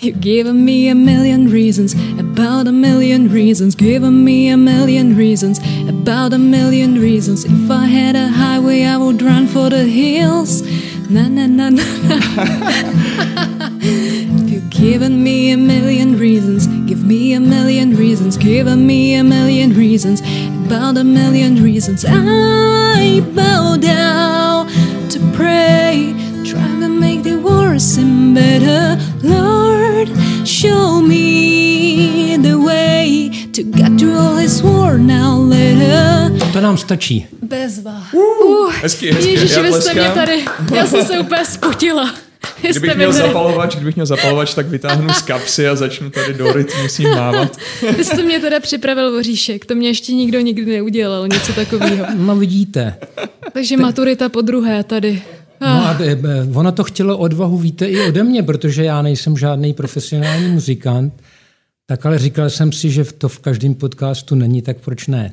You've 0.00 0.20
given 0.20 0.64
me 0.64 0.88
a 0.90 0.94
million 0.94 1.50
reasons, 1.50 1.94
about 2.18 2.68
a 2.68 2.72
million 2.72 3.28
reasons. 3.32 3.74
Given 3.74 4.24
me 4.24 4.48
a 4.48 4.56
million 4.56 5.16
reasons, 5.16 5.58
about 5.88 6.32
a 6.32 6.38
million 6.38 7.00
reasons. 7.00 7.44
If 7.44 7.70
I 7.70 7.86
had 7.86 8.16
a 8.16 8.28
highway, 8.28 8.84
I 8.84 8.96
would 8.96 9.20
run 9.22 9.46
for 9.48 9.70
the 9.70 9.84
hills. 9.84 10.62
Na 11.10 11.28
na 11.28 11.46
na 11.46 11.70
na 11.70 11.84
na. 12.08 13.34
You've 14.80 15.10
me 15.10 15.50
a 15.50 15.56
million 15.56 16.16
reasons, 16.16 16.68
give 16.86 17.04
me 17.04 17.34
a 17.34 17.40
million 17.40 17.96
reasons, 17.96 18.36
giving 18.36 18.86
me 18.86 19.16
a 19.16 19.24
million 19.24 19.74
reasons, 19.74 20.20
about 20.66 20.96
a 20.96 21.02
million 21.02 21.60
reasons. 21.60 22.04
I 22.06 23.20
bow 23.34 23.76
down 23.76 24.68
to 25.10 25.18
pray, 25.34 26.14
trying 26.44 26.80
to 26.80 26.88
make 26.88 27.24
the 27.24 27.38
world 27.38 27.80
seem 27.80 28.34
better. 28.34 28.96
Lord, 29.24 30.10
show 30.46 31.00
me 31.02 32.36
the 32.36 32.54
way 32.54 33.30
to 33.52 33.64
get 33.64 33.98
through 33.98 34.16
all 34.16 34.36
this 34.36 34.62
word 34.62 35.00
now 35.00 35.36
later. 35.36 36.30
To 36.52 36.60
nám 36.60 36.78
stačí. 36.78 37.26
Bezva. 37.42 38.02
Uh, 38.12 38.70
hezky, 38.70 39.12
hezky. 39.12 39.30
Ježiši, 39.30 39.60
vy 39.62 39.72
jste 39.72 39.94
mě 39.94 40.10
tady, 40.10 40.44
já 40.74 40.86
jsem 40.86 41.04
se 41.04 41.18
úplně 41.18 41.44
spotila. 41.44 42.27
Kdybych 42.70 42.96
měl, 42.96 43.12
zapalovač, 43.12 43.76
kdybych 43.76 43.94
měl 43.94 44.06
zapalovač, 44.06 44.54
tak 44.54 44.66
vytáhnu 44.66 45.08
z 45.12 45.22
kapsy 45.22 45.68
a 45.68 45.76
začnu 45.76 46.10
tady 46.10 46.34
do 46.34 46.52
rytmu 46.52 46.88
s 46.88 46.98
ním 46.98 47.10
mávat. 47.10 47.56
Vy 47.96 48.04
jste 48.04 48.22
mě 48.22 48.40
teda 48.40 48.60
připravil 48.60 49.12
voříšek, 49.12 49.66
to 49.66 49.74
mě 49.74 49.88
ještě 49.88 50.12
nikdo 50.12 50.40
nikdy 50.40 50.72
neudělal, 50.72 51.28
něco 51.28 51.52
takového. 51.52 52.06
No 52.16 52.36
vidíte. 52.36 52.94
Takže 53.52 53.76
Te... 53.76 53.82
maturita 53.82 54.28
po 54.28 54.40
druhé 54.40 54.84
tady. 54.84 55.22
No 55.60 55.66
a 55.66 55.90
ah. 55.90 56.02
e, 56.02 56.18
ono 56.54 56.72
to 56.72 56.84
chtělo 56.84 57.18
odvahu, 57.18 57.58
víte, 57.58 57.86
i 57.86 58.08
ode 58.08 58.24
mě, 58.24 58.42
protože 58.42 58.84
já 58.84 59.02
nejsem 59.02 59.36
žádný 59.36 59.74
profesionální 59.74 60.48
muzikant, 60.48 61.22
tak 61.86 62.06
ale 62.06 62.18
říkal 62.18 62.50
jsem 62.50 62.72
si, 62.72 62.90
že 62.90 63.04
to 63.04 63.28
v 63.28 63.38
každém 63.38 63.74
podcastu 63.74 64.34
není, 64.34 64.62
tak 64.62 64.76
proč 64.80 65.06
ne? 65.06 65.32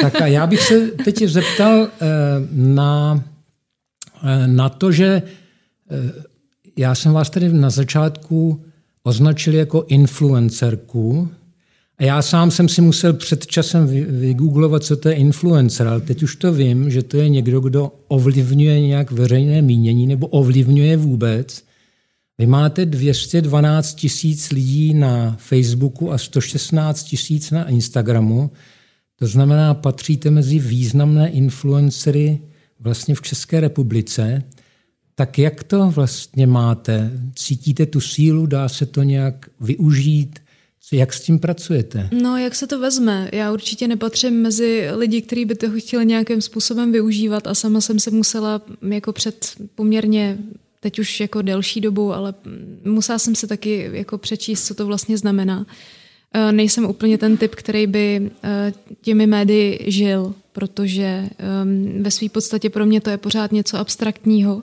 Tak 0.00 0.20
a 0.20 0.26
já 0.26 0.46
bych 0.46 0.62
se 0.62 0.80
teď 1.04 1.22
zeptal 1.22 1.82
e, 1.82 1.88
na, 2.52 3.22
na 4.46 4.68
to, 4.68 4.92
že 4.92 5.22
já 6.76 6.94
jsem 6.94 7.12
vás 7.12 7.30
tady 7.30 7.52
na 7.52 7.70
začátku 7.70 8.64
označil 9.02 9.54
jako 9.54 9.84
influencerku 9.88 11.28
a 11.98 12.04
já 12.04 12.22
sám 12.22 12.50
jsem 12.50 12.68
si 12.68 12.82
musel 12.82 13.12
před 13.12 13.46
časem 13.46 13.86
vygooglovat, 14.20 14.84
co 14.84 14.96
to 14.96 15.08
je 15.08 15.14
influencer, 15.14 15.88
ale 15.88 16.00
teď 16.00 16.22
už 16.22 16.36
to 16.36 16.52
vím, 16.52 16.90
že 16.90 17.02
to 17.02 17.16
je 17.16 17.28
někdo, 17.28 17.60
kdo 17.60 17.92
ovlivňuje 18.08 18.80
nějak 18.80 19.10
veřejné 19.10 19.62
mínění 19.62 20.06
nebo 20.06 20.26
ovlivňuje 20.26 20.96
vůbec. 20.96 21.64
Vy 22.38 22.46
máte 22.46 22.86
212 22.86 23.94
tisíc 23.94 24.50
lidí 24.50 24.94
na 24.94 25.36
Facebooku 25.38 26.12
a 26.12 26.18
116 26.18 27.02
tisíc 27.02 27.50
na 27.50 27.68
Instagramu. 27.68 28.50
To 29.18 29.26
znamená, 29.26 29.74
patříte 29.74 30.30
mezi 30.30 30.58
významné 30.58 31.28
influencery 31.28 32.38
vlastně 32.80 33.14
v 33.14 33.22
České 33.22 33.60
republice. 33.60 34.42
Tak 35.14 35.38
jak 35.38 35.64
to 35.64 35.90
vlastně 35.90 36.46
máte? 36.46 37.10
Cítíte 37.34 37.86
tu 37.86 38.00
sílu? 38.00 38.46
Dá 38.46 38.68
se 38.68 38.86
to 38.86 39.02
nějak 39.02 39.48
využít? 39.60 40.38
Jak 40.92 41.12
s 41.12 41.20
tím 41.20 41.38
pracujete? 41.38 42.08
No, 42.22 42.36
jak 42.36 42.54
se 42.54 42.66
to 42.66 42.80
vezme? 42.80 43.28
Já 43.32 43.52
určitě 43.52 43.88
nepatřím 43.88 44.42
mezi 44.42 44.88
lidi, 44.96 45.22
kteří 45.22 45.44
by 45.44 45.54
to 45.54 45.70
chtěli 45.70 46.06
nějakým 46.06 46.40
způsobem 46.40 46.92
využívat 46.92 47.46
a 47.46 47.54
sama 47.54 47.80
jsem 47.80 47.98
se 47.98 48.10
musela 48.10 48.62
jako 48.90 49.12
před 49.12 49.52
poměrně 49.74 50.38
teď 50.80 50.98
už 50.98 51.20
jako 51.20 51.42
delší 51.42 51.80
dobu, 51.80 52.12
ale 52.12 52.34
musela 52.84 53.18
jsem 53.18 53.34
se 53.34 53.46
taky 53.46 53.90
jako 53.92 54.18
přečíst, 54.18 54.66
co 54.66 54.74
to 54.74 54.86
vlastně 54.86 55.18
znamená. 55.18 55.66
E, 56.32 56.52
nejsem 56.52 56.84
úplně 56.84 57.18
ten 57.18 57.36
typ, 57.36 57.54
který 57.54 57.86
by 57.86 58.30
e, 58.42 58.72
těmi 59.00 59.26
médii 59.26 59.84
žil. 59.86 60.34
protože 60.52 61.28
ve 62.00 62.10
své 62.10 62.28
podstatě 62.28 62.70
pro 62.70 62.86
mě 62.86 63.00
to 63.00 63.10
je 63.10 63.16
pořád 63.16 63.52
něco 63.52 63.78
abstraktního 63.78 64.62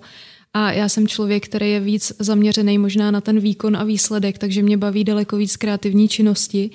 a 0.53 0.71
já 0.71 0.89
jsem 0.89 1.07
člověk, 1.07 1.45
který 1.45 1.71
je 1.71 1.79
víc 1.79 2.13
zaměřený 2.19 2.77
možná 2.77 3.11
na 3.11 3.21
ten 3.21 3.39
výkon 3.39 3.77
a 3.77 3.83
výsledek, 3.83 4.37
takže 4.37 4.63
mě 4.63 4.77
baví 4.77 5.03
daleko 5.03 5.37
víc 5.37 5.55
kreativní 5.57 6.07
činnosti 6.07 6.69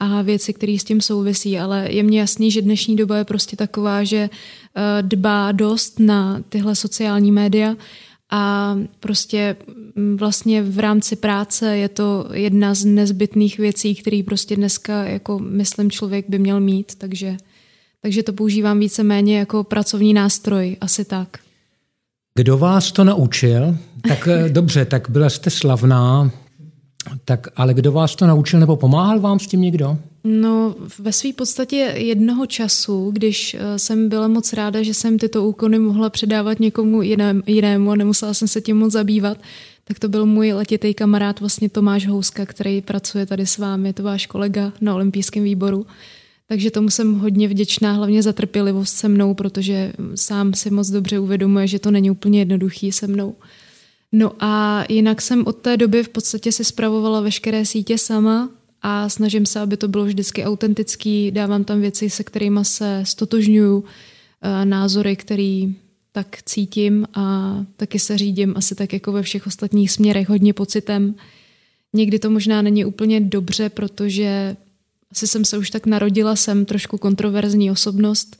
a 0.00 0.22
věci, 0.22 0.52
které 0.52 0.76
s 0.80 0.84
tím 0.84 1.00
souvisí, 1.00 1.58
ale 1.58 1.88
je 1.90 2.02
mně 2.02 2.20
jasný, 2.20 2.50
že 2.50 2.62
dnešní 2.62 2.96
doba 2.96 3.16
je 3.16 3.24
prostě 3.24 3.56
taková, 3.56 4.04
že 4.04 4.30
uh, 4.30 5.08
dbá 5.08 5.52
dost 5.52 6.00
na 6.00 6.42
tyhle 6.48 6.74
sociální 6.76 7.32
média 7.32 7.76
a 8.30 8.76
prostě 9.00 9.56
mm, 9.96 10.16
vlastně 10.16 10.62
v 10.62 10.78
rámci 10.78 11.16
práce 11.16 11.76
je 11.76 11.88
to 11.88 12.28
jedna 12.32 12.74
z 12.74 12.84
nezbytných 12.84 13.58
věcí, 13.58 13.94
které 13.94 14.22
prostě 14.26 14.56
dneska 14.56 15.04
jako 15.04 15.38
myslím 15.38 15.90
člověk 15.90 16.28
by 16.28 16.38
měl 16.38 16.60
mít, 16.60 16.94
takže, 16.94 17.36
takže 18.02 18.22
to 18.22 18.32
používám 18.32 18.80
víceméně 18.80 19.38
jako 19.38 19.64
pracovní 19.64 20.14
nástroj, 20.14 20.76
asi 20.80 21.04
tak. 21.04 21.45
Kdo 22.36 22.58
vás 22.58 22.92
to 22.92 23.04
naučil? 23.04 23.76
Tak 24.08 24.28
eh, 24.28 24.48
dobře, 24.52 24.84
tak 24.84 25.10
byla 25.10 25.30
jste 25.30 25.50
slavná, 25.50 26.30
tak 27.24 27.48
ale 27.56 27.74
kdo 27.74 27.92
vás 27.92 28.16
to 28.16 28.26
naučil 28.26 28.60
nebo 28.60 28.76
pomáhal 28.76 29.20
vám 29.20 29.38
s 29.38 29.46
tím 29.46 29.60
někdo? 29.60 29.98
No, 30.24 30.74
ve 30.98 31.12
své 31.12 31.32
podstatě 31.32 31.76
jednoho 31.96 32.46
času, 32.46 33.10
když 33.10 33.54
eh, 33.58 33.78
jsem 33.78 34.08
byla 34.08 34.28
moc 34.28 34.52
ráda, 34.52 34.82
že 34.82 34.94
jsem 34.94 35.18
tyto 35.18 35.44
úkony 35.44 35.78
mohla 35.78 36.10
předávat 36.10 36.60
někomu 36.60 37.02
jinému 37.46 37.90
a 37.90 37.96
nemusela 37.96 38.34
jsem 38.34 38.48
se 38.48 38.60
tím 38.60 38.76
moc 38.76 38.92
zabývat, 38.92 39.38
tak 39.84 39.98
to 39.98 40.08
byl 40.08 40.26
můj 40.26 40.52
letitý 40.52 40.94
kamarád 40.94 41.40
vlastně 41.40 41.68
Tomáš 41.68 42.06
Houska, 42.06 42.46
který 42.46 42.80
pracuje 42.80 43.26
tady 43.26 43.46
s 43.46 43.58
vámi, 43.58 43.92
to 43.92 44.02
váš 44.02 44.26
kolega 44.26 44.72
na 44.80 44.94
olympijském 44.94 45.44
výboru. 45.44 45.86
Takže 46.48 46.70
tomu 46.70 46.90
jsem 46.90 47.18
hodně 47.18 47.48
vděčná, 47.48 47.92
hlavně 47.92 48.22
za 48.22 48.32
trpělivost 48.32 48.94
se 48.94 49.08
mnou, 49.08 49.34
protože 49.34 49.92
sám 50.14 50.54
si 50.54 50.70
moc 50.70 50.90
dobře 50.90 51.18
uvědomuje, 51.18 51.66
že 51.66 51.78
to 51.78 51.90
není 51.90 52.10
úplně 52.10 52.38
jednoduchý 52.38 52.92
se 52.92 53.06
mnou. 53.06 53.34
No 54.12 54.32
a 54.40 54.84
jinak 54.88 55.22
jsem 55.22 55.46
od 55.46 55.56
té 55.56 55.76
doby 55.76 56.02
v 56.02 56.08
podstatě 56.08 56.52
si 56.52 56.64
spravovala 56.64 57.20
veškeré 57.20 57.64
sítě 57.64 57.98
sama 57.98 58.50
a 58.82 59.08
snažím 59.08 59.46
se, 59.46 59.60
aby 59.60 59.76
to 59.76 59.88
bylo 59.88 60.04
vždycky 60.04 60.44
autentický, 60.44 61.30
dávám 61.30 61.64
tam 61.64 61.80
věci, 61.80 62.10
se 62.10 62.24
kterými 62.24 62.60
se 62.62 63.02
stotožňuju, 63.06 63.84
eh, 64.42 64.64
názory, 64.64 65.16
který 65.16 65.74
tak 66.12 66.42
cítím 66.42 67.06
a 67.14 67.56
taky 67.76 67.98
se 67.98 68.18
řídím 68.18 68.54
asi 68.56 68.74
tak 68.74 68.92
jako 68.92 69.12
ve 69.12 69.22
všech 69.22 69.46
ostatních 69.46 69.90
směrech 69.90 70.28
hodně 70.28 70.52
pocitem. 70.52 71.14
Někdy 71.92 72.18
to 72.18 72.30
možná 72.30 72.62
není 72.62 72.84
úplně 72.84 73.20
dobře, 73.20 73.68
protože 73.68 74.56
asi 75.12 75.26
jsem 75.26 75.44
se 75.44 75.58
už 75.58 75.70
tak 75.70 75.86
narodila, 75.86 76.36
jsem 76.36 76.64
trošku 76.64 76.98
kontroverzní 76.98 77.70
osobnost. 77.70 78.36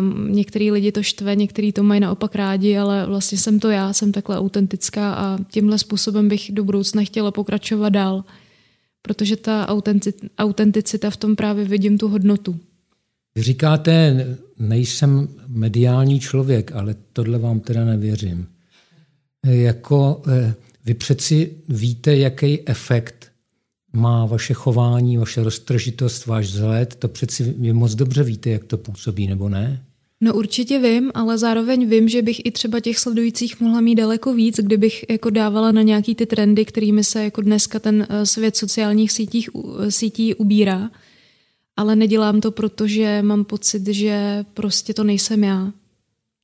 Um, 0.00 0.32
některý 0.32 0.70
lidi 0.70 0.92
to 0.92 1.02
štve, 1.02 1.36
některý 1.36 1.72
to 1.72 1.82
mají 1.82 2.00
naopak 2.00 2.34
rádi, 2.34 2.76
ale 2.76 3.06
vlastně 3.06 3.38
jsem 3.38 3.60
to 3.60 3.70
já, 3.70 3.92
jsem 3.92 4.12
takhle 4.12 4.38
autentická 4.38 5.14
a 5.14 5.38
tímhle 5.50 5.78
způsobem 5.78 6.28
bych 6.28 6.52
do 6.52 6.64
budoucna 6.64 7.04
chtěla 7.04 7.30
pokračovat 7.30 7.88
dál, 7.88 8.24
protože 9.02 9.36
ta 9.36 9.68
autenticita 10.38 11.10
v 11.10 11.16
tom 11.16 11.36
právě 11.36 11.64
vidím 11.64 11.98
tu 11.98 12.08
hodnotu. 12.08 12.60
Vy 13.34 13.42
říkáte, 13.42 14.26
nejsem 14.58 15.28
mediální 15.48 16.20
člověk, 16.20 16.72
ale 16.72 16.94
tohle 17.12 17.38
vám 17.38 17.60
teda 17.60 17.84
nevěřím. 17.84 18.46
Jako 19.46 20.22
eh, 20.28 20.54
vy 20.84 20.94
přeci 20.94 21.50
víte, 21.68 22.16
jaký 22.16 22.68
efekt 22.68 23.21
má 23.92 24.26
vaše 24.26 24.54
chování, 24.54 25.16
vaše 25.16 25.42
roztržitost, 25.42 26.26
váš 26.26 26.46
vzhled, 26.46 26.94
to 26.94 27.08
přeci 27.08 27.54
vy 27.58 27.72
moc 27.72 27.94
dobře 27.94 28.22
víte, 28.22 28.50
jak 28.50 28.64
to 28.64 28.78
působí, 28.78 29.26
nebo 29.26 29.48
ne? 29.48 29.84
No 30.20 30.34
určitě 30.34 30.78
vím, 30.78 31.10
ale 31.14 31.38
zároveň 31.38 31.88
vím, 31.88 32.08
že 32.08 32.22
bych 32.22 32.46
i 32.46 32.50
třeba 32.50 32.80
těch 32.80 32.98
sledujících 32.98 33.60
mohla 33.60 33.80
mít 33.80 33.94
daleko 33.94 34.34
víc, 34.34 34.56
kdybych 34.56 35.04
jako 35.10 35.30
dávala 35.30 35.72
na 35.72 35.82
nějaký 35.82 36.14
ty 36.14 36.26
trendy, 36.26 36.64
kterými 36.64 37.04
se 37.04 37.24
jako 37.24 37.40
dneska 37.42 37.78
ten 37.78 38.06
eh, 38.08 38.26
svět 38.26 38.56
sociálních 38.56 39.12
sítích, 39.12 39.50
sítí 39.88 40.34
ubírá. 40.34 40.90
Ale 41.76 41.96
nedělám 41.96 42.40
to, 42.40 42.50
protože 42.50 43.22
mám 43.22 43.44
pocit, 43.44 43.86
že 43.86 44.44
prostě 44.54 44.94
to 44.94 45.04
nejsem 45.04 45.44
já. 45.44 45.72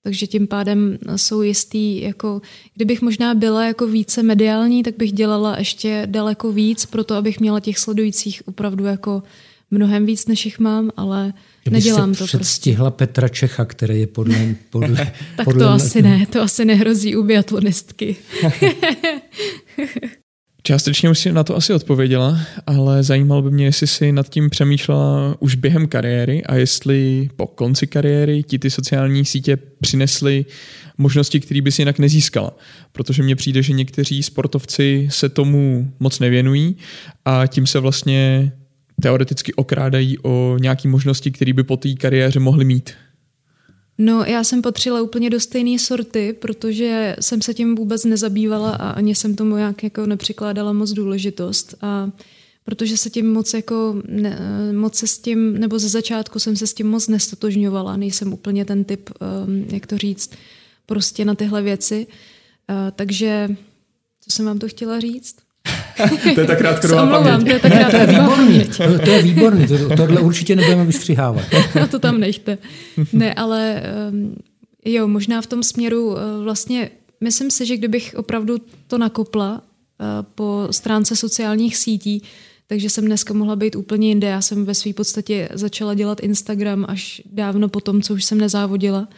Takže 0.03 0.27
tím 0.27 0.47
pádem 0.47 0.99
jsou 1.17 1.43
jistý, 1.43 2.01
jako 2.01 2.41
kdybych 2.75 3.03
možná 3.03 3.35
byla 3.35 3.65
jako 3.65 3.87
více 3.87 4.23
mediální, 4.23 4.83
tak 4.83 4.97
bych 4.97 5.13
dělala 5.13 5.59
ještě 5.59 6.03
daleko 6.07 6.53
víc 6.53 6.87
pro 6.87 7.05
to, 7.05 7.15
abych 7.15 7.41
měla 7.41 7.61
těch 7.61 7.79
sledujících 7.79 8.43
opravdu 8.49 8.85
jako 8.85 9.23
mnohem 9.71 10.07
víc, 10.07 10.27
než 10.27 10.45
jich 10.45 10.59
mám, 10.59 10.91
ale 10.97 11.33
Kdyby 11.63 11.75
nedělám 11.75 12.15
to 12.15 12.25
předstihla 12.25 12.91
prostě. 12.91 13.07
Petra 13.07 13.29
Čecha, 13.29 13.65
který 13.65 14.01
je 14.01 14.07
podle... 14.07 14.55
podle 14.71 15.13
tak 15.37 15.45
podle 15.45 15.65
to 15.65 15.69
asi 15.69 16.03
ne, 16.03 16.27
to 16.27 16.43
asi 16.43 16.65
nehrozí 16.65 17.17
u 17.17 17.23
biatlonistky. 17.23 18.17
Částečně 20.63 21.11
už 21.11 21.19
si 21.19 21.33
na 21.33 21.45
to 21.45 21.57
asi 21.57 21.73
odpověděla, 21.73 22.41
ale 22.67 23.03
zajímalo 23.03 23.43
by 23.43 23.51
mě, 23.51 23.65
jestli 23.65 23.87
si 23.87 24.13
nad 24.13 24.29
tím 24.29 24.51
přemýšlela 24.51 25.37
už 25.39 25.55
během 25.55 25.87
kariéry 25.87 26.45
a 26.45 26.55
jestli 26.55 27.31
po 27.37 27.47
konci 27.47 27.87
kariéry 27.87 28.43
ti 28.43 28.59
ty 28.59 28.71
sociální 28.71 29.25
sítě 29.25 29.59
přinesly 29.81 30.45
možnosti, 30.99 31.41
které 31.41 31.61
bys 31.61 31.79
jinak 31.79 31.99
nezískala. 31.99 32.57
Protože 32.93 33.23
mně 33.23 33.37
přijde, 33.37 33.63
že 33.63 33.73
někteří 33.73 34.23
sportovci 34.23 35.09
se 35.11 35.29
tomu 35.29 35.93
moc 36.01 36.19
nevěnují 36.19 36.77
a 37.25 37.47
tím 37.47 37.67
se 37.67 37.81
vlastně 37.81 38.53
teoreticky 39.03 39.55
okrádají 39.55 40.19
o 40.19 40.57
nějaké 40.61 40.89
možnosti, 40.89 41.31
které 41.31 41.53
by 41.53 41.63
po 41.63 41.77
té 41.77 41.95
kariéře 41.95 42.41
mohli 42.41 42.65
mít. 42.65 42.91
No, 43.99 44.25
já 44.25 44.45
jsem 44.45 44.63
patřila 44.63 45.03
úplně 45.03 45.31
do 45.31 45.41
stejné 45.41 45.79
sorty, 45.79 46.33
protože 46.33 47.17
jsem 47.21 47.43
se 47.43 47.55
tím 47.55 47.75
vůbec 47.75 48.05
nezabývala 48.05 48.71
a 48.71 48.91
ani 48.91 49.15
jsem 49.15 49.37
tomu 49.37 49.57
jak 49.57 49.83
jako 49.83 50.07
nepřikládala 50.07 50.73
moc 50.73 50.91
důležitost. 50.91 51.75
A 51.81 52.11
protože 52.65 52.97
se 52.97 53.11
tím 53.11 53.33
moc 53.33 53.55
jako, 53.55 54.03
ne, 54.09 54.39
moc 54.73 54.95
se 54.95 55.07
s 55.07 55.19
tím, 55.19 55.59
nebo 55.59 55.79
ze 55.79 55.89
začátku 55.89 56.39
jsem 56.39 56.57
se 56.57 56.67
s 56.67 56.75
tím 56.75 56.89
moc 56.89 57.09
nestotožňovala, 57.09 57.97
nejsem 57.97 58.33
úplně 58.33 58.65
ten 58.65 58.85
typ, 58.85 59.11
um, 59.47 59.65
jak 59.73 59.87
to 59.87 59.99
říct, 59.99 60.31
prostě 60.87 61.25
na 61.25 61.35
tyhle 61.35 61.63
věci. 61.63 62.07
Uh, 62.07 62.77
takže, 62.91 63.49
co 64.21 64.31
jsem 64.31 64.47
vám 64.47 64.59
to 64.59 64.69
chtěla 64.69 65.01
říct? 65.01 65.37
to 66.35 66.41
je 66.41 66.47
tak 66.47 66.59
krátkodobá 66.59 67.23
paměť. 67.23 67.61
To 67.61 67.67
je, 67.67 67.73
tak 67.73 67.91
to 67.91 67.97
je 67.97 68.07
výborný, 68.07 68.65
to, 68.65 68.99
to 68.99 69.11
je 69.11 69.23
výborný, 69.23 69.67
to, 69.67 69.97
tohle 69.97 70.21
určitě 70.21 70.57
nebudeme 70.57 70.85
vystřihávat. 70.85 71.45
A 71.83 71.87
to 71.91 71.99
tam 71.99 72.21
nechte. 72.21 72.59
Ne, 73.13 73.35
ale 73.35 73.83
um, 74.11 74.37
jo, 74.85 75.09
možná 75.09 75.43
v 75.43 75.47
tom 75.47 75.63
směru 75.63 76.07
uh, 76.07 76.19
vlastně 76.43 76.91
myslím 77.21 77.51
si, 77.51 77.67
že 77.67 77.77
kdybych 77.77 78.15
opravdu 78.17 78.57
to 78.87 78.99
nakopla 78.99 79.53
uh, 79.53 80.07
po 80.35 80.69
stránce 80.71 81.17
sociálních 81.17 81.77
sítí, 81.77 82.23
takže 82.67 82.91
jsem 82.91 83.05
dneska 83.05 83.35
mohla 83.35 83.57
být 83.57 83.77
úplně 83.77 84.09
jinde. 84.09 84.27
Já 84.27 84.41
jsem 84.41 84.65
ve 84.65 84.75
své 84.75 84.93
podstatě 84.93 85.49
začala 85.55 85.95
dělat 85.95 86.21
Instagram 86.21 86.85
až 86.89 87.23
dávno 87.33 87.69
po 87.69 87.81
tom, 87.81 88.03
co 88.03 88.15
už 88.15 88.25
jsem 88.25 88.39
nezávodila. 88.39 89.09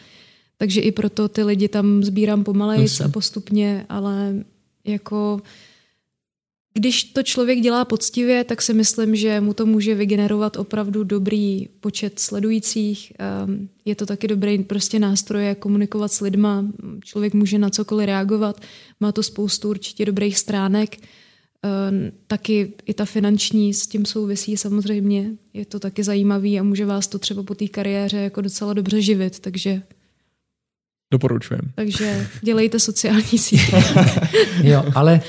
Takže 0.57 0.81
i 0.81 0.91
proto 0.91 1.27
ty 1.27 1.43
lidi 1.43 1.67
tam 1.67 2.03
sbírám 2.03 2.43
pomalejc 2.43 3.01
a 3.01 3.09
postupně, 3.09 3.85
ale 3.89 4.33
jako 4.85 5.41
když 6.73 7.03
to 7.03 7.23
člověk 7.23 7.59
dělá 7.59 7.85
poctivě, 7.85 8.43
tak 8.43 8.61
si 8.61 8.73
myslím, 8.73 9.15
že 9.15 9.41
mu 9.41 9.53
to 9.53 9.65
může 9.65 9.95
vygenerovat 9.95 10.57
opravdu 10.57 11.03
dobrý 11.03 11.67
počet 11.79 12.19
sledujících. 12.19 13.13
Ehm, 13.19 13.69
je 13.85 13.95
to 13.95 14.05
taky 14.05 14.27
dobrý 14.27 14.63
prostě 14.63 14.99
nástroj, 14.99 15.45
jak 15.45 15.57
komunikovat 15.57 16.11
s 16.11 16.21
lidma. 16.21 16.65
Člověk 17.03 17.33
může 17.33 17.57
na 17.57 17.69
cokoliv 17.69 18.05
reagovat. 18.05 18.61
Má 18.99 19.11
to 19.11 19.23
spoustu 19.23 19.69
určitě 19.69 20.05
dobrých 20.05 20.37
stránek. 20.37 20.97
Ehm, 20.97 22.11
taky 22.27 22.73
i 22.85 22.93
ta 22.93 23.05
finanční 23.05 23.73
s 23.73 23.87
tím 23.87 24.05
souvisí 24.05 24.57
samozřejmě. 24.57 25.31
Je 25.53 25.65
to 25.65 25.79
taky 25.79 26.03
zajímavý 26.03 26.59
a 26.59 26.63
může 26.63 26.85
vás 26.85 27.07
to 27.07 27.19
třeba 27.19 27.43
po 27.43 27.55
té 27.55 27.67
kariéře 27.67 28.17
jako 28.17 28.41
docela 28.41 28.73
dobře 28.73 29.01
živit, 29.01 29.39
takže 29.39 29.81
Doporučujem. 31.13 31.61
Takže 31.75 32.27
dělejte 32.41 32.79
sociální 32.79 33.37
sítě. 33.37 33.83
jo, 34.63 34.83
ale 34.95 35.21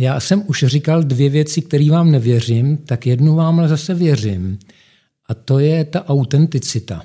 já 0.00 0.20
jsem 0.20 0.42
už 0.46 0.64
říkal 0.66 1.02
dvě 1.02 1.28
věci, 1.28 1.62
které 1.62 1.90
vám 1.90 2.10
nevěřím, 2.10 2.76
tak 2.76 3.06
jednu 3.06 3.34
vám 3.34 3.58
ale 3.58 3.68
zase 3.68 3.94
věřím. 3.94 4.58
A 5.28 5.34
to 5.34 5.58
je 5.58 5.84
ta 5.84 6.08
autenticita. 6.08 7.02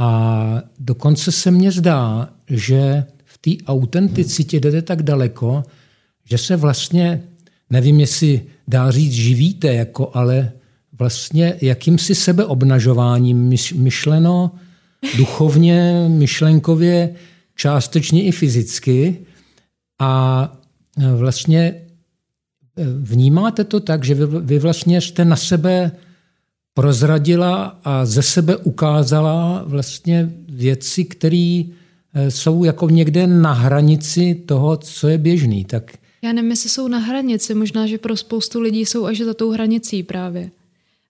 A 0.00 0.62
dokonce 0.78 1.32
se 1.32 1.50
mně 1.50 1.72
zdá, 1.72 2.28
že 2.50 3.04
v 3.24 3.38
té 3.38 3.64
autenticitě 3.66 4.60
jdete 4.60 4.82
tak 4.82 5.02
daleko, 5.02 5.62
že 6.24 6.38
se 6.38 6.56
vlastně, 6.56 7.22
nevím, 7.70 8.00
jestli 8.00 8.42
dá 8.68 8.90
říct 8.90 9.12
živíte, 9.12 9.74
jako, 9.74 10.10
ale 10.14 10.52
vlastně 10.98 11.54
jakýmsi 11.60 12.14
sebeobnažováním 12.14 13.54
myšleno 13.74 14.50
duchovně, 15.16 16.06
myšlenkově, 16.08 17.14
částečně 17.56 18.22
i 18.22 18.32
fyzicky. 18.32 19.16
A 20.00 20.52
vlastně 21.16 21.74
Vnímáte 22.98 23.64
to 23.64 23.80
tak, 23.80 24.04
že 24.04 24.14
vy, 24.14 24.26
vy 24.40 24.58
vlastně 24.58 25.00
jste 25.00 25.24
na 25.24 25.36
sebe 25.36 25.92
prozradila 26.74 27.80
a 27.84 28.06
ze 28.06 28.22
sebe 28.22 28.56
ukázala 28.56 29.64
vlastně 29.66 30.32
věci, 30.48 31.04
které 31.04 31.62
eh, 32.14 32.30
jsou 32.30 32.64
jako 32.64 32.90
někde 32.90 33.26
na 33.26 33.52
hranici 33.52 34.34
toho, 34.34 34.76
co 34.76 35.08
je 35.08 35.18
běžný. 35.18 35.64
Tak 35.64 35.92
já 36.24 36.32
nevím, 36.32 36.50
jestli 36.50 36.70
jsou 36.70 36.88
na 36.88 36.98
hranici, 36.98 37.54
možná, 37.54 37.86
že 37.86 37.98
pro 37.98 38.16
spoustu 38.16 38.60
lidí 38.60 38.86
jsou 38.86 39.04
až 39.04 39.18
za 39.18 39.34
tou 39.34 39.50
hranicí 39.50 40.02
právě. 40.02 40.50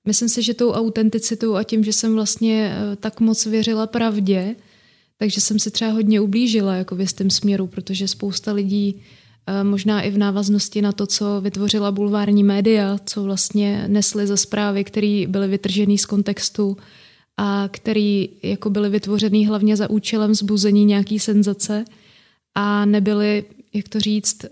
Myslím 0.06 0.28
si, 0.28 0.42
že 0.42 0.54
tou 0.54 0.72
autenticitou 0.72 1.54
a 1.54 1.64
tím, 1.64 1.84
že 1.84 1.92
jsem 1.92 2.14
vlastně 2.14 2.74
eh, 2.74 2.96
tak 2.96 3.20
moc 3.20 3.46
věřila 3.46 3.86
pravdě, 3.86 4.56
takže 5.18 5.40
jsem 5.40 5.58
si 5.58 5.70
třeba 5.70 5.90
hodně 5.90 6.20
ublížila 6.20 6.74
jako 6.74 6.96
v 6.96 7.00
jistém 7.00 7.30
směru, 7.30 7.66
protože 7.66 8.08
spousta 8.08 8.52
lidí 8.52 9.00
možná 9.62 10.02
i 10.02 10.10
v 10.10 10.18
návaznosti 10.18 10.82
na 10.82 10.92
to, 10.92 11.06
co 11.06 11.40
vytvořila 11.40 11.92
bulvární 11.92 12.44
média, 12.44 12.98
co 13.06 13.22
vlastně 13.22 13.84
nesly 13.88 14.26
za 14.26 14.36
zprávy, 14.36 14.84
které 14.84 15.24
byly 15.28 15.48
vytržené 15.48 15.98
z 15.98 16.06
kontextu 16.06 16.76
a 17.36 17.68
které 17.72 18.24
jako 18.42 18.70
byly 18.70 18.88
vytvořený 18.88 19.46
hlavně 19.46 19.76
za 19.76 19.90
účelem 19.90 20.34
zbuzení 20.34 20.84
nějaký 20.84 21.18
senzace 21.18 21.84
a 22.54 22.84
nebyly 22.84 23.44
jak 23.74 23.88
to 23.88 24.00
říct, 24.00 24.44
eh, 24.44 24.48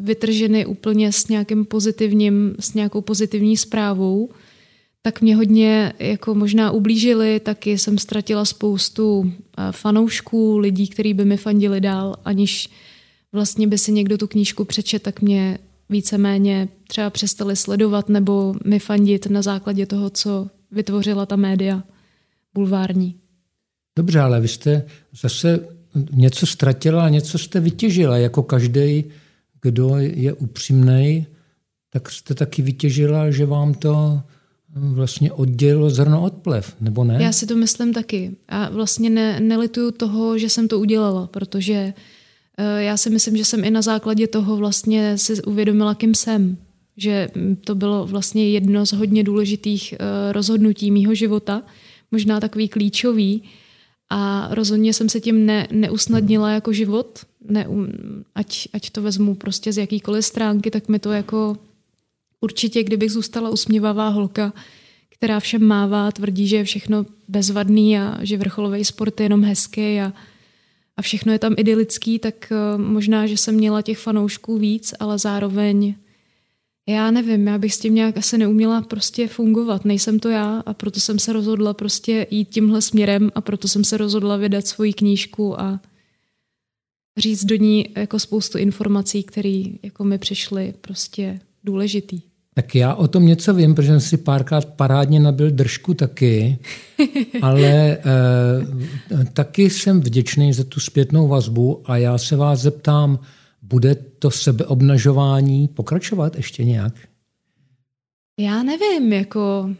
vytrženy 0.00 0.66
úplně 0.66 1.12
s 1.12 1.28
nějakým 1.28 1.64
pozitivním, 1.64 2.54
s 2.60 2.74
nějakou 2.74 3.00
pozitivní 3.00 3.56
zprávou, 3.56 4.30
tak 5.02 5.20
mě 5.20 5.36
hodně 5.36 5.92
jako 5.98 6.34
možná 6.34 6.70
ublížili, 6.70 7.40
taky 7.40 7.78
jsem 7.78 7.98
ztratila 7.98 8.44
spoustu 8.44 9.32
eh, 9.32 9.62
fanoušků, 9.70 10.58
lidí, 10.58 10.88
kteří 10.88 11.14
by 11.14 11.24
mi 11.24 11.36
fandili 11.36 11.80
dál, 11.80 12.16
aniž 12.24 12.70
vlastně 13.34 13.66
by 13.66 13.78
si 13.78 13.92
někdo 13.92 14.18
tu 14.18 14.26
knížku 14.26 14.64
přečet, 14.64 15.02
tak 15.02 15.22
mě 15.22 15.58
víceméně 15.90 16.68
třeba 16.88 17.10
přestali 17.10 17.56
sledovat 17.56 18.08
nebo 18.08 18.54
mi 18.64 18.78
fandit 18.78 19.26
na 19.26 19.42
základě 19.42 19.86
toho, 19.86 20.10
co 20.10 20.46
vytvořila 20.70 21.26
ta 21.26 21.36
média 21.36 21.82
bulvární. 22.54 23.14
Dobře, 23.98 24.20
ale 24.20 24.40
vy 24.40 24.48
jste 24.48 24.84
zase 25.22 25.60
něco 26.12 26.46
ztratila 26.46 27.04
a 27.04 27.08
něco 27.08 27.38
jste 27.38 27.60
vytěžila. 27.60 28.16
Jako 28.16 28.42
každý, 28.42 29.04
kdo 29.62 29.96
je 29.98 30.32
upřímný, 30.32 31.26
tak 31.90 32.10
jste 32.10 32.34
taky 32.34 32.62
vytěžila, 32.62 33.30
že 33.30 33.46
vám 33.46 33.74
to 33.74 34.20
vlastně 34.76 35.32
oddělilo 35.32 35.90
zrno 35.90 36.22
od 36.22 36.34
plev, 36.34 36.76
nebo 36.80 37.04
ne? 37.04 37.18
Já 37.22 37.32
si 37.32 37.46
to 37.46 37.56
myslím 37.56 37.92
taky. 37.92 38.36
A 38.48 38.70
vlastně 38.70 39.10
ne, 39.10 39.40
nelituju 39.40 39.90
toho, 39.90 40.38
že 40.38 40.48
jsem 40.48 40.68
to 40.68 40.78
udělala, 40.78 41.26
protože 41.26 41.94
já 42.78 42.96
si 42.96 43.10
myslím, 43.10 43.36
že 43.36 43.44
jsem 43.44 43.64
i 43.64 43.70
na 43.70 43.82
základě 43.82 44.26
toho 44.26 44.56
vlastně 44.56 45.18
si 45.18 45.42
uvědomila, 45.42 45.94
kým 45.94 46.14
jsem. 46.14 46.56
Že 46.96 47.28
to 47.64 47.74
bylo 47.74 48.06
vlastně 48.06 48.50
jedno 48.50 48.86
z 48.86 48.92
hodně 48.92 49.24
důležitých 49.24 49.94
uh, 49.94 50.32
rozhodnutí 50.32 50.90
mýho 50.90 51.14
života, 51.14 51.62
možná 52.10 52.40
takový 52.40 52.68
klíčový, 52.68 53.42
a 54.10 54.48
rozhodně 54.50 54.94
jsem 54.94 55.08
se 55.08 55.20
tím 55.20 55.46
ne, 55.46 55.68
neusnadnila 55.72 56.50
jako 56.50 56.72
život, 56.72 57.18
ne, 57.48 57.66
ať, 58.34 58.68
ať 58.72 58.90
to 58.90 59.02
vezmu 59.02 59.34
prostě 59.34 59.72
z 59.72 59.78
jakýkoliv 59.78 60.24
stránky, 60.24 60.70
tak 60.70 60.88
mi 60.88 60.98
to 60.98 61.12
jako 61.12 61.56
určitě, 62.40 62.82
kdybych 62.82 63.12
zůstala 63.12 63.50
usměvavá 63.50 64.08
holka, 64.08 64.52
která 65.08 65.40
všem 65.40 65.64
mává, 65.64 66.12
tvrdí, 66.12 66.48
že 66.48 66.56
je 66.56 66.64
všechno 66.64 67.06
bezvadný 67.28 67.98
a 67.98 68.18
že 68.22 68.36
vrcholový 68.36 68.84
sport 68.84 69.20
je 69.20 69.24
jenom 69.24 69.44
hezký 69.44 70.00
a, 70.00 70.12
a 70.96 71.02
všechno 71.02 71.32
je 71.32 71.38
tam 71.38 71.54
idylický, 71.58 72.18
tak 72.18 72.52
eh, 72.52 72.78
možná, 72.78 73.26
že 73.26 73.36
jsem 73.36 73.54
měla 73.54 73.82
těch 73.82 73.98
fanoušků 73.98 74.58
víc, 74.58 74.94
ale 75.00 75.18
zároveň 75.18 75.94
já 76.88 77.10
nevím, 77.10 77.46
já 77.46 77.58
bych 77.58 77.74
s 77.74 77.78
tím 77.78 77.94
nějak 77.94 78.16
asi 78.16 78.38
neuměla 78.38 78.82
prostě 78.82 79.28
fungovat. 79.28 79.84
Nejsem 79.84 80.18
to 80.18 80.28
já 80.28 80.62
a 80.66 80.74
proto 80.74 81.00
jsem 81.00 81.18
se 81.18 81.32
rozhodla 81.32 81.74
prostě 81.74 82.26
jít 82.30 82.48
tímhle 82.48 82.82
směrem 82.82 83.30
a 83.34 83.40
proto 83.40 83.68
jsem 83.68 83.84
se 83.84 83.96
rozhodla 83.96 84.36
vydat 84.36 84.66
svoji 84.66 84.92
knížku 84.92 85.60
a 85.60 85.80
říct 87.16 87.44
do 87.44 87.56
ní 87.56 87.86
jako 87.96 88.18
spoustu 88.18 88.58
informací, 88.58 89.22
které 89.22 89.62
jako 89.82 90.04
mi 90.04 90.18
přišly 90.18 90.74
prostě 90.80 91.40
důležitý. 91.64 92.33
Tak 92.54 92.74
já 92.74 92.94
o 92.94 93.08
tom 93.08 93.26
něco 93.26 93.54
vím, 93.54 93.74
protože 93.74 93.88
jsem 93.88 94.00
si 94.00 94.16
párkrát 94.16 94.64
parádně 94.64 95.20
nabil 95.20 95.50
držku 95.50 95.94
taky, 95.94 96.58
ale 97.42 97.62
e, 97.62 97.98
taky 99.32 99.70
jsem 99.70 100.00
vděčný 100.00 100.52
za 100.52 100.64
tu 100.64 100.80
zpětnou 100.80 101.28
vazbu 101.28 101.82
a 101.84 101.96
já 101.96 102.18
se 102.18 102.36
vás 102.36 102.60
zeptám, 102.60 103.18
bude 103.62 103.94
to 103.94 104.30
sebeobnažování 104.30 105.68
pokračovat 105.68 106.36
ještě 106.36 106.64
nějak? 106.64 106.94
Já 108.38 108.62
nevím, 108.62 109.12
jako 109.12 109.70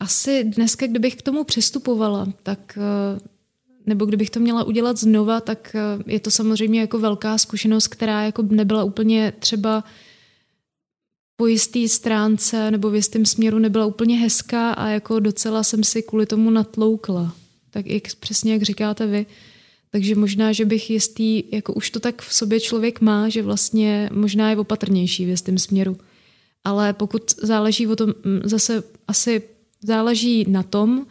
asi 0.00 0.44
dneska, 0.44 0.86
kdybych 0.86 1.16
k 1.16 1.22
tomu 1.22 1.44
přistupovala, 1.44 2.28
tak 2.42 2.78
eh, 2.78 3.20
nebo 3.86 4.04
kdybych 4.04 4.30
to 4.30 4.40
měla 4.40 4.64
udělat 4.64 4.96
znova, 4.96 5.40
tak 5.40 5.74
eh, 5.74 6.02
je 6.06 6.20
to 6.20 6.30
samozřejmě 6.30 6.80
jako 6.80 6.98
velká 6.98 7.38
zkušenost, 7.38 7.86
která 7.86 8.22
jako 8.22 8.42
nebyla 8.42 8.84
úplně 8.84 9.32
třeba 9.38 9.84
po 11.42 11.46
jistý 11.46 11.88
stránce 11.88 12.70
nebo 12.70 12.90
v 12.90 12.94
jistém 12.94 13.26
směru 13.26 13.58
nebyla 13.58 13.86
úplně 13.86 14.18
hezká 14.18 14.72
a 14.72 14.88
jako 14.88 15.20
docela 15.20 15.62
jsem 15.62 15.84
si 15.84 16.02
kvůli 16.02 16.26
tomu 16.26 16.50
natloukla. 16.50 17.34
Tak 17.70 17.86
i 17.86 18.02
přesně 18.20 18.52
jak 18.52 18.62
říkáte 18.62 19.06
vy, 19.06 19.26
takže 19.90 20.14
možná, 20.14 20.52
že 20.52 20.64
bych 20.64 20.90
jistý, 20.90 21.44
jako 21.52 21.72
už 21.72 21.90
to 21.90 22.00
tak 22.00 22.22
v 22.22 22.34
sobě 22.34 22.60
člověk 22.60 23.00
má, 23.00 23.28
že 23.28 23.42
vlastně 23.42 24.10
možná 24.12 24.50
je 24.50 24.56
opatrnější 24.56 25.26
v 25.26 25.28
jistém 25.28 25.58
směru. 25.58 25.98
Ale 26.64 26.92
pokud 26.92 27.34
záleží 27.42 27.86
o 27.86 27.96
tom, 27.96 28.14
mm, 28.24 28.40
zase 28.44 28.82
asi 29.08 29.42
záleží 29.82 30.44
na 30.48 30.62
tom, 30.62 31.06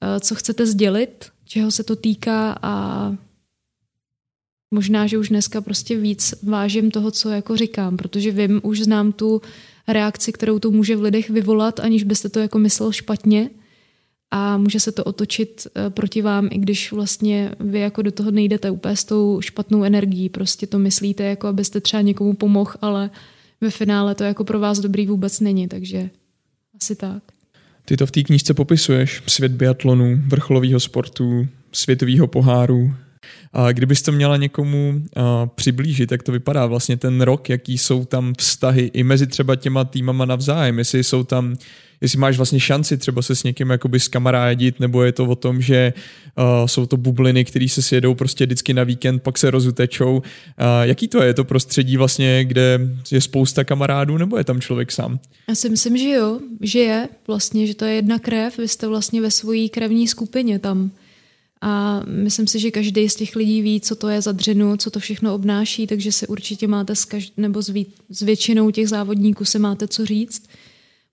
eh, 0.00 0.20
co 0.20 0.34
chcete 0.34 0.66
sdělit, 0.66 1.26
čeho 1.44 1.70
se 1.70 1.84
to 1.84 1.96
týká 1.96 2.58
a 2.62 3.14
možná, 4.70 5.06
že 5.06 5.18
už 5.18 5.28
dneska 5.28 5.60
prostě 5.60 5.96
víc 5.96 6.34
vážím 6.42 6.90
toho, 6.90 7.10
co 7.10 7.30
jako 7.30 7.56
říkám, 7.56 7.96
protože 7.96 8.30
vím, 8.30 8.60
už 8.62 8.80
znám 8.80 9.12
tu 9.12 9.42
reakci, 9.88 10.32
kterou 10.32 10.58
to 10.58 10.70
může 10.70 10.96
v 10.96 11.02
lidech 11.02 11.30
vyvolat, 11.30 11.80
aniž 11.80 12.04
byste 12.04 12.28
to 12.28 12.38
jako 12.38 12.58
myslel 12.58 12.92
špatně. 12.92 13.50
A 14.30 14.56
může 14.56 14.80
se 14.80 14.92
to 14.92 15.04
otočit 15.04 15.66
eh, 15.66 15.90
proti 15.90 16.22
vám, 16.22 16.48
i 16.50 16.58
když 16.58 16.92
vlastně 16.92 17.50
vy 17.60 17.80
jako 17.80 18.02
do 18.02 18.12
toho 18.12 18.30
nejdete 18.30 18.70
úplně 18.70 18.96
s 18.96 19.04
tou 19.04 19.40
špatnou 19.40 19.84
energií, 19.84 20.28
prostě 20.28 20.66
to 20.66 20.78
myslíte, 20.78 21.24
jako 21.24 21.46
abyste 21.46 21.80
třeba 21.80 22.00
někomu 22.00 22.34
pomohl, 22.34 22.72
ale 22.80 23.10
ve 23.60 23.70
finále 23.70 24.14
to 24.14 24.24
jako 24.24 24.44
pro 24.44 24.60
vás 24.60 24.78
dobrý 24.78 25.06
vůbec 25.06 25.40
není, 25.40 25.68
takže 25.68 26.10
asi 26.80 26.96
tak. 26.96 27.22
Ty 27.84 27.96
to 27.96 28.06
v 28.06 28.10
té 28.10 28.22
knížce 28.22 28.54
popisuješ, 28.54 29.22
svět 29.26 29.52
biatlonu, 29.52 30.20
vrcholového 30.26 30.80
sportu, 30.80 31.48
světového 31.72 32.26
poháru, 32.26 32.94
a 33.52 33.72
kdybys 33.72 34.02
to 34.02 34.12
měla 34.12 34.36
někomu 34.36 35.02
a, 35.16 35.46
přiblížit, 35.46 36.12
jak 36.12 36.22
to 36.22 36.32
vypadá 36.32 36.66
vlastně 36.66 36.96
ten 36.96 37.20
rok, 37.20 37.48
jaký 37.48 37.78
jsou 37.78 38.04
tam 38.04 38.34
vztahy 38.38 38.90
i 38.94 39.02
mezi 39.02 39.26
třeba 39.26 39.56
těma 39.56 39.84
týmama 39.84 40.24
navzájem, 40.24 40.78
jestli 40.78 41.04
jsou 41.04 41.24
tam 41.24 41.56
jestli 42.00 42.18
máš 42.18 42.36
vlastně 42.36 42.60
šanci 42.60 42.96
třeba 42.96 43.22
se 43.22 43.36
s 43.36 43.42
někým 43.42 43.70
jakoby 43.70 44.00
skamarádit, 44.00 44.80
nebo 44.80 45.02
je 45.02 45.12
to 45.12 45.24
o 45.24 45.34
tom, 45.34 45.62
že 45.62 45.92
uh, 46.38 46.66
jsou 46.66 46.86
to 46.86 46.96
bubliny, 46.96 47.44
které 47.44 47.68
se 47.68 47.82
sjedou 47.82 48.14
prostě 48.14 48.46
vždycky 48.46 48.74
na 48.74 48.84
víkend, 48.84 49.22
pak 49.22 49.38
se 49.38 49.50
rozutečou. 49.50 50.16
Uh, 50.16 50.22
jaký 50.82 51.08
to 51.08 51.22
je 51.22 51.34
to 51.34 51.44
prostředí 51.44 51.96
vlastně, 51.96 52.44
kde 52.44 52.80
je 53.10 53.20
spousta 53.20 53.64
kamarádů, 53.64 54.18
nebo 54.18 54.38
je 54.38 54.44
tam 54.44 54.60
člověk 54.60 54.92
sám? 54.92 55.20
Já 55.48 55.54
si 55.54 55.68
myslím, 55.68 55.96
že 55.96 56.08
jo, 56.08 56.40
že 56.60 56.78
je 56.78 57.08
vlastně, 57.26 57.66
že 57.66 57.74
to 57.74 57.84
je 57.84 57.94
jedna 57.94 58.18
krev, 58.18 58.58
vy 58.58 58.68
jste 58.68 58.86
vlastně 58.86 59.20
ve 59.20 59.30
své 59.30 59.68
krevní 59.68 60.08
skupině 60.08 60.58
tam. 60.58 60.90
A 61.60 62.02
myslím 62.06 62.46
si, 62.46 62.58
že 62.58 62.70
každý 62.70 63.08
z 63.08 63.14
těch 63.14 63.36
lidí 63.36 63.62
ví, 63.62 63.80
co 63.80 63.96
to 63.96 64.08
je 64.08 64.22
za 64.22 64.32
dřinu, 64.32 64.76
co 64.76 64.90
to 64.90 65.00
všechno 65.00 65.34
obnáší, 65.34 65.86
takže 65.86 66.12
si 66.12 66.26
určitě 66.26 66.66
máte 66.66 66.94
s, 66.94 67.08
každ- 67.08 67.32
nebo 67.36 67.62
s, 67.62 67.68
ví- 67.68 67.86
s 68.08 68.22
většinou 68.22 68.70
těch 68.70 68.88
závodníků 68.88 69.44
se 69.44 69.58
máte 69.58 69.88
co 69.88 70.06
říct. 70.06 70.48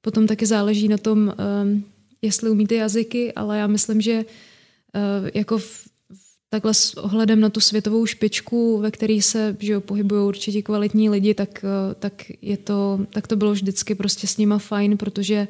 Potom 0.01 0.27
taky 0.27 0.45
záleží 0.45 0.87
na 0.87 0.97
tom, 0.97 1.33
um, 1.63 1.83
jestli 2.21 2.49
umíte 2.49 2.75
jazyky, 2.75 3.33
ale 3.33 3.57
já 3.57 3.67
myslím, 3.67 4.01
že 4.01 4.25
uh, 4.25 5.29
jako 5.33 5.57
v, 5.57 5.87
takhle 6.49 6.73
s 6.73 6.93
ohledem 6.93 7.39
na 7.39 7.49
tu 7.49 7.59
světovou 7.59 8.05
špičku, 8.05 8.77
ve 8.79 8.91
které 8.91 9.21
se 9.21 9.57
že 9.59 9.73
jo, 9.73 9.81
pohybují 9.81 10.21
určitě 10.27 10.61
kvalitní 10.61 11.09
lidi, 11.09 11.33
tak, 11.33 11.65
uh, 11.65 11.93
tak, 11.93 12.23
je 12.41 12.57
to, 12.57 12.99
tak 13.09 13.27
to 13.27 13.35
bylo 13.35 13.51
vždycky 13.51 13.95
prostě 13.95 14.27
s 14.27 14.37
nima 14.37 14.57
fajn, 14.57 14.97
protože 14.97 15.47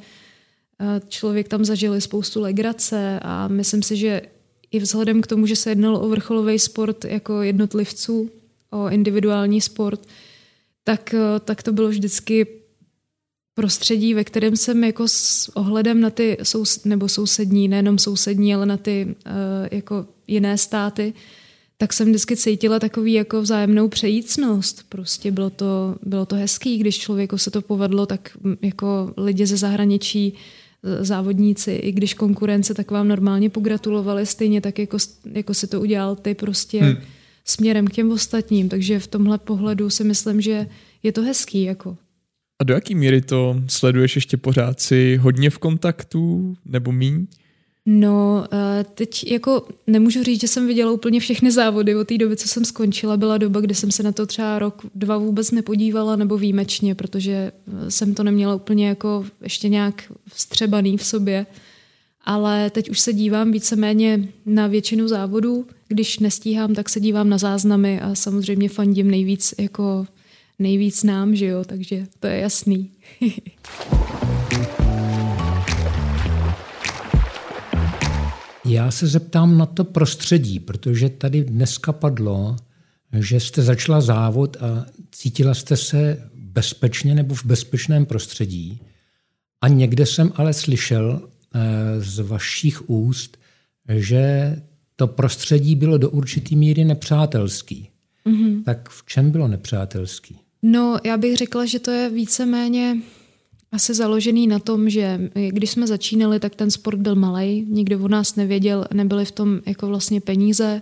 uh, 0.81 0.87
člověk 1.07 1.47
tam 1.47 1.65
zažil 1.65 2.01
spoustu 2.01 2.41
legrace 2.41 3.19
a 3.23 3.47
myslím 3.47 3.83
si, 3.83 3.97
že 3.97 4.21
i 4.71 4.79
vzhledem 4.79 5.21
k 5.21 5.27
tomu, 5.27 5.45
že 5.45 5.55
se 5.55 5.71
jednalo 5.71 5.99
o 5.99 6.09
vrcholový 6.09 6.59
sport 6.59 7.05
jako 7.05 7.41
jednotlivců, 7.41 8.29
o 8.71 8.89
individuální 8.89 9.61
sport, 9.61 10.07
tak, 10.83 11.15
tak 11.45 11.63
to 11.63 11.71
bylo 11.71 11.89
vždycky 11.89 12.47
prostředí, 13.53 14.13
ve 14.13 14.23
kterém 14.23 14.57
jsem 14.57 14.83
jako 14.83 15.07
s 15.07 15.51
ohledem 15.53 16.01
na 16.01 16.09
ty 16.09 16.37
sous, 16.43 16.85
nebo 16.85 17.09
sousední, 17.09 17.67
nejenom 17.67 17.97
sousední, 17.97 18.55
ale 18.55 18.65
na 18.65 18.77
ty 18.77 19.05
uh, 19.05 19.31
jako 19.71 20.05
jiné 20.27 20.57
státy, 20.57 21.13
tak 21.77 21.93
jsem 21.93 22.07
vždycky 22.07 22.37
cítila 22.37 22.79
takový 22.79 23.13
jako 23.13 23.41
vzájemnou 23.41 23.87
přejícnost. 23.87 24.85
Prostě 24.89 25.31
bylo 25.31 25.49
to, 25.49 25.95
bylo 26.03 26.25
to 26.25 26.35
hezký, 26.35 26.77
když 26.77 26.97
člověku 26.99 27.37
se 27.37 27.51
to 27.51 27.61
povedlo, 27.61 28.05
tak 28.05 28.37
jako 28.61 29.13
lidi 29.17 29.45
ze 29.45 29.57
zahraničí 29.57 30.33
závodníci, 30.99 31.71
i 31.71 31.91
když 31.91 32.13
konkurence, 32.13 32.73
tak 32.73 32.91
vám 32.91 33.07
normálně 33.07 33.49
pogratulovali 33.49 34.25
stejně 34.25 34.61
tak, 34.61 34.79
jako, 34.79 34.97
jako 35.31 35.53
si 35.53 35.67
to 35.67 35.81
udělal 35.81 36.15
ty 36.15 36.33
prostě 36.33 36.83
hmm. 36.83 36.95
směrem 37.45 37.87
k 37.87 37.93
těm 37.93 38.11
ostatním. 38.11 38.69
Takže 38.69 38.99
v 38.99 39.07
tomhle 39.07 39.37
pohledu 39.37 39.89
si 39.89 40.03
myslím, 40.03 40.41
že 40.41 40.67
je 41.03 41.11
to 41.11 41.21
hezký. 41.21 41.63
Jako. 41.63 41.97
A 42.61 42.63
do 42.63 42.73
jaký 42.73 42.95
míry 42.95 43.21
to 43.21 43.61
sleduješ 43.67 44.15
ještě 44.15 44.37
pořád? 44.37 44.79
Jsi 44.79 45.19
hodně 45.21 45.49
v 45.49 45.57
kontaktu 45.57 46.55
nebo 46.65 46.91
míň? 46.91 47.27
No, 47.85 48.45
eh, 48.51 48.85
teď 48.95 49.31
jako 49.31 49.67
nemůžu 49.87 50.23
říct, 50.23 50.41
že 50.41 50.47
jsem 50.47 50.67
viděla 50.67 50.91
úplně 50.91 51.19
všechny 51.19 51.51
závody 51.51 51.95
od 51.95 52.07
té 52.07 52.17
doby, 52.17 52.37
co 52.37 52.47
jsem 52.47 52.65
skončila. 52.65 53.17
Byla 53.17 53.37
doba, 53.37 53.61
kdy 53.61 53.75
jsem 53.75 53.91
se 53.91 54.03
na 54.03 54.11
to 54.11 54.25
třeba 54.25 54.59
rok, 54.59 54.85
dva 54.95 55.17
vůbec 55.17 55.51
nepodívala, 55.51 56.15
nebo 56.15 56.37
výjimečně, 56.37 56.95
protože 56.95 57.31
eh, 57.31 57.91
jsem 57.91 58.13
to 58.13 58.23
neměla 58.23 58.55
úplně 58.55 58.87
jako 58.87 59.25
ještě 59.41 59.69
nějak 59.69 60.03
vstřebaný 60.33 60.97
v 60.97 61.05
sobě. 61.05 61.45
Ale 62.27 62.69
teď 62.69 62.89
už 62.89 62.99
se 62.99 63.13
dívám 63.13 63.51
víceméně 63.51 64.27
na 64.45 64.67
většinu 64.67 65.07
závodů. 65.07 65.65
Když 65.87 66.19
nestíhám, 66.19 66.75
tak 66.75 66.89
se 66.89 66.99
dívám 66.99 67.29
na 67.29 67.37
záznamy 67.37 68.01
a 68.01 68.15
samozřejmě 68.15 68.69
fandím 68.69 69.11
nejvíc 69.11 69.53
jako 69.59 70.05
nejvíc 70.59 71.03
nám, 71.03 71.35
že 71.35 71.45
jo, 71.45 71.63
takže 71.63 72.07
to 72.19 72.27
je 72.27 72.39
jasný. 72.39 72.91
Já 78.65 78.91
se 78.91 79.07
zeptám 79.07 79.57
na 79.57 79.65
to 79.65 79.83
prostředí, 79.83 80.59
protože 80.59 81.09
tady 81.09 81.43
dneska 81.43 81.93
padlo, 81.93 82.55
že 83.19 83.39
jste 83.39 83.61
začala 83.61 84.01
závod 84.01 84.57
a 84.57 84.85
cítila 85.11 85.53
jste 85.53 85.77
se 85.77 86.29
bezpečně 86.35 87.15
nebo 87.15 87.35
v 87.35 87.45
bezpečném 87.45 88.05
prostředí. 88.05 88.81
A 89.61 89.67
někde 89.67 90.05
jsem 90.05 90.31
ale 90.35 90.53
slyšel 90.53 91.21
eh, 91.55 91.59
z 92.01 92.19
vašich 92.19 92.89
úst, 92.89 93.37
že 93.89 94.55
to 94.95 95.07
prostředí 95.07 95.75
bylo 95.75 95.97
do 95.97 96.09
určitý 96.09 96.55
míry 96.55 96.85
nepřátelský. 96.85 97.89
Mm-hmm. 98.25 98.63
Tak 98.63 98.89
v 98.89 99.05
čem 99.05 99.31
bylo 99.31 99.47
nepřátelský? 99.47 100.39
No, 100.61 100.97
já 101.03 101.17
bych 101.17 101.37
řekla, 101.37 101.65
že 101.65 101.79
to 101.79 101.91
je 101.91 102.09
víceméně 102.09 102.97
asi 103.75 103.93
založený 103.93 104.47
na 104.47 104.59
tom, 104.59 104.89
že 104.89 105.29
když 105.49 105.69
jsme 105.69 105.87
začínali, 105.87 106.39
tak 106.39 106.55
ten 106.55 106.71
sport 106.71 106.99
byl 106.99 107.15
malý, 107.15 107.65
nikdo 107.67 107.99
o 107.99 108.07
nás 108.07 108.35
nevěděl, 108.35 108.85
nebyly 108.93 109.25
v 109.25 109.31
tom 109.31 109.59
jako 109.65 109.87
vlastně 109.87 110.21
peníze, 110.21 110.81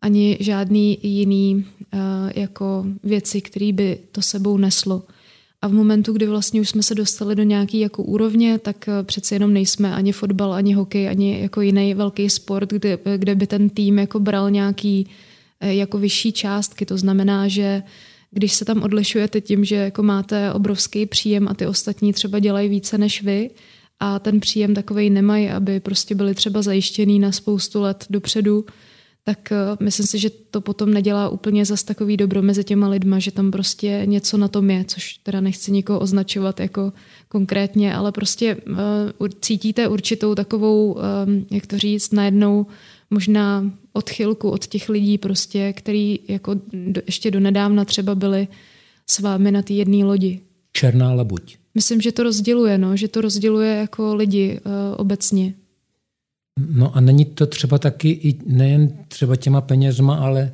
ani 0.00 0.36
žádný 0.40 0.98
jiný 1.02 1.54
uh, 1.54 2.00
jako 2.34 2.86
věci, 3.04 3.40
které 3.40 3.72
by 3.72 3.98
to 4.12 4.22
sebou 4.22 4.56
neslo. 4.56 5.02
A 5.62 5.68
v 5.68 5.72
momentu, 5.72 6.12
kdy 6.12 6.26
vlastně 6.26 6.60
už 6.60 6.68
jsme 6.68 6.82
se 6.82 6.94
dostali 6.94 7.34
do 7.34 7.42
nějaké 7.42 7.78
jako 7.78 8.02
úrovně, 8.02 8.58
tak 8.58 8.88
uh, 8.88 9.06
přece 9.06 9.34
jenom 9.34 9.52
nejsme 9.52 9.94
ani 9.94 10.12
fotbal, 10.12 10.52
ani 10.52 10.72
hokej, 10.72 11.08
ani 11.08 11.40
jako 11.40 11.60
jiný 11.60 11.94
velký 11.94 12.30
sport, 12.30 12.70
kde, 12.70 12.98
kde 13.16 13.34
by 13.34 13.46
ten 13.46 13.68
tým 13.68 13.98
jako 13.98 14.20
bral 14.20 14.50
nějaký 14.50 15.06
jako 15.60 15.98
vyšší 15.98 16.32
částky. 16.32 16.86
To 16.86 16.98
znamená, 16.98 17.48
že 17.48 17.82
uh, 17.84 17.90
když 18.36 18.54
se 18.54 18.64
tam 18.64 18.82
odlišujete 18.82 19.40
tím, 19.40 19.64
že 19.64 19.74
jako 19.76 20.02
máte 20.02 20.52
obrovský 20.52 21.06
příjem 21.06 21.48
a 21.48 21.54
ty 21.54 21.66
ostatní 21.66 22.12
třeba 22.12 22.38
dělají 22.38 22.68
více 22.68 22.98
než 22.98 23.22
vy 23.22 23.50
a 24.00 24.18
ten 24.18 24.40
příjem 24.40 24.74
takovej 24.74 25.10
nemají, 25.10 25.48
aby 25.50 25.80
prostě 25.80 26.14
byli 26.14 26.34
třeba 26.34 26.62
zajištěný 26.62 27.18
na 27.18 27.32
spoustu 27.32 27.80
let 27.80 28.06
dopředu, 28.10 28.64
tak 29.24 29.52
eh, 29.52 29.56
myslím 29.80 30.06
si, 30.06 30.18
že 30.18 30.30
to 30.30 30.60
potom 30.60 30.94
nedělá 30.94 31.28
úplně 31.28 31.64
zas 31.64 31.84
takový 31.84 32.16
dobro 32.16 32.42
mezi 32.42 32.64
těma 32.64 32.88
lidma, 32.88 33.18
že 33.18 33.30
tam 33.30 33.50
prostě 33.50 34.02
něco 34.04 34.36
na 34.36 34.48
tom 34.48 34.70
je, 34.70 34.84
což 34.84 35.18
teda 35.22 35.40
nechci 35.40 35.72
nikoho 35.72 35.98
označovat 36.00 36.60
jako 36.60 36.92
konkrétně, 37.28 37.94
ale 37.94 38.12
prostě 38.12 38.56
uh, 39.20 39.28
cítíte 39.40 39.88
určitou 39.88 40.34
takovou, 40.34 40.92
um, 40.92 41.46
jak 41.50 41.66
to 41.66 41.78
říct, 41.78 42.12
najednou 42.12 42.66
možná 43.10 43.70
odchylku 43.92 44.50
od 44.50 44.66
těch 44.66 44.88
lidí 44.88 45.18
prostě, 45.18 45.72
který 45.72 46.18
jako 46.28 46.54
do, 46.72 47.00
ještě 47.06 47.30
donedávna 47.30 47.84
třeba 47.84 48.14
byli 48.14 48.48
s 49.06 49.18
vámi 49.18 49.52
na 49.52 49.62
té 49.62 49.72
jedné 49.72 50.04
lodi. 50.04 50.40
Černá 50.72 51.12
labuť. 51.12 51.56
Myslím, 51.74 52.00
že 52.00 52.12
to 52.12 52.22
rozděluje, 52.22 52.78
no, 52.78 52.96
že 52.96 53.08
to 53.08 53.20
rozděluje 53.20 53.76
jako 53.76 54.14
lidi 54.14 54.60
uh, 54.64 54.72
obecně. 54.96 55.54
No 56.74 56.96
a 56.96 57.00
není 57.00 57.24
to 57.24 57.46
třeba 57.46 57.78
taky 57.78 58.08
i 58.08 58.38
nejen 58.46 58.98
třeba 59.08 59.36
těma 59.36 59.60
penězma, 59.60 60.16
ale 60.16 60.52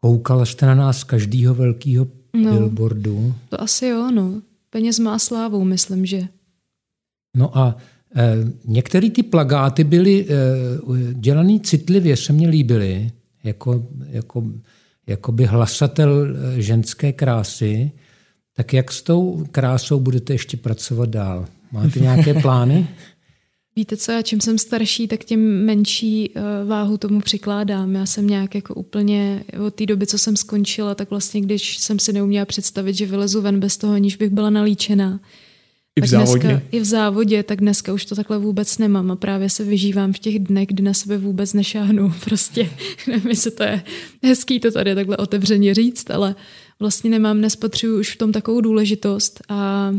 koukala 0.00 0.46
jste 0.46 0.66
na 0.66 0.74
nás 0.74 1.04
každýho 1.04 1.54
velkého 1.54 2.06
no, 2.34 2.52
billboardu. 2.52 3.34
To 3.48 3.60
asi 3.60 3.86
jo, 3.86 4.10
no. 4.10 4.42
Penězma 4.70 5.14
a 5.14 5.18
slávou, 5.18 5.64
myslím, 5.64 6.06
že. 6.06 6.28
No 7.36 7.58
a 7.58 7.76
některé 8.64 9.10
ty 9.10 9.22
plagáty 9.22 9.84
byly 9.84 10.26
eh, 10.28 10.34
dělané 11.12 11.60
citlivě, 11.60 12.16
se 12.16 12.32
mně 12.32 12.48
líbily, 12.48 13.10
jako, 13.44 13.86
jako, 14.08 14.44
jako 15.06 15.32
by 15.32 15.44
hlasatel 15.44 16.26
eh, 16.26 16.62
ženské 16.62 17.12
krásy. 17.12 17.90
Tak 18.56 18.72
jak 18.72 18.92
s 18.92 19.02
tou 19.02 19.46
krásou 19.50 20.00
budete 20.00 20.34
ještě 20.34 20.56
pracovat 20.56 21.08
dál? 21.08 21.46
Máte 21.72 22.00
nějaké 22.00 22.34
plány? 22.42 22.88
Víte 23.76 23.96
co, 23.96 24.12
já 24.12 24.22
čím 24.22 24.40
jsem 24.40 24.58
starší, 24.58 25.08
tak 25.08 25.24
tím 25.24 25.64
menší 25.64 26.32
váhu 26.66 26.96
tomu 26.96 27.20
přikládám. 27.20 27.94
Já 27.94 28.06
jsem 28.06 28.26
nějak 28.26 28.54
jako 28.54 28.74
úplně 28.74 29.44
od 29.66 29.74
té 29.74 29.86
doby, 29.86 30.06
co 30.06 30.18
jsem 30.18 30.36
skončila, 30.36 30.94
tak 30.94 31.10
vlastně 31.10 31.40
když 31.40 31.78
jsem 31.78 31.98
si 31.98 32.12
neuměla 32.12 32.46
představit, 32.46 32.94
že 32.94 33.06
vylezu 33.06 33.42
ven 33.42 33.60
bez 33.60 33.76
toho, 33.76 33.94
aniž 33.94 34.16
bych 34.16 34.30
byla 34.30 34.50
nalíčená, 34.50 35.20
i 35.98 36.00
v 36.00 36.06
závodě? 36.06 36.48
Dneska, 36.48 36.62
I 36.70 36.80
v 36.80 36.84
závodě, 36.84 37.42
tak 37.42 37.60
dneska 37.60 37.92
už 37.92 38.04
to 38.04 38.14
takhle 38.14 38.38
vůbec 38.38 38.78
nemám 38.78 39.10
a 39.10 39.16
právě 39.16 39.50
se 39.50 39.64
vyžívám 39.64 40.12
v 40.12 40.18
těch 40.18 40.38
dnech, 40.38 40.68
kdy 40.68 40.82
na 40.82 40.94
sebe 40.94 41.18
vůbec 41.18 41.52
nešáhnu. 41.52 42.14
Prostě 42.24 42.70
nevím, 43.08 43.28
jestli 43.28 43.50
to 43.50 43.62
je 43.62 43.82
hezký 44.22 44.60
to 44.60 44.70
tady 44.70 44.94
takhle 44.94 45.16
otevřeně 45.16 45.74
říct, 45.74 46.10
ale 46.10 46.34
vlastně 46.80 47.10
nemám, 47.10 47.40
nespatřuju 47.40 48.00
už 48.00 48.14
v 48.14 48.18
tom 48.18 48.32
takovou 48.32 48.60
důležitost 48.60 49.40
a 49.48 49.90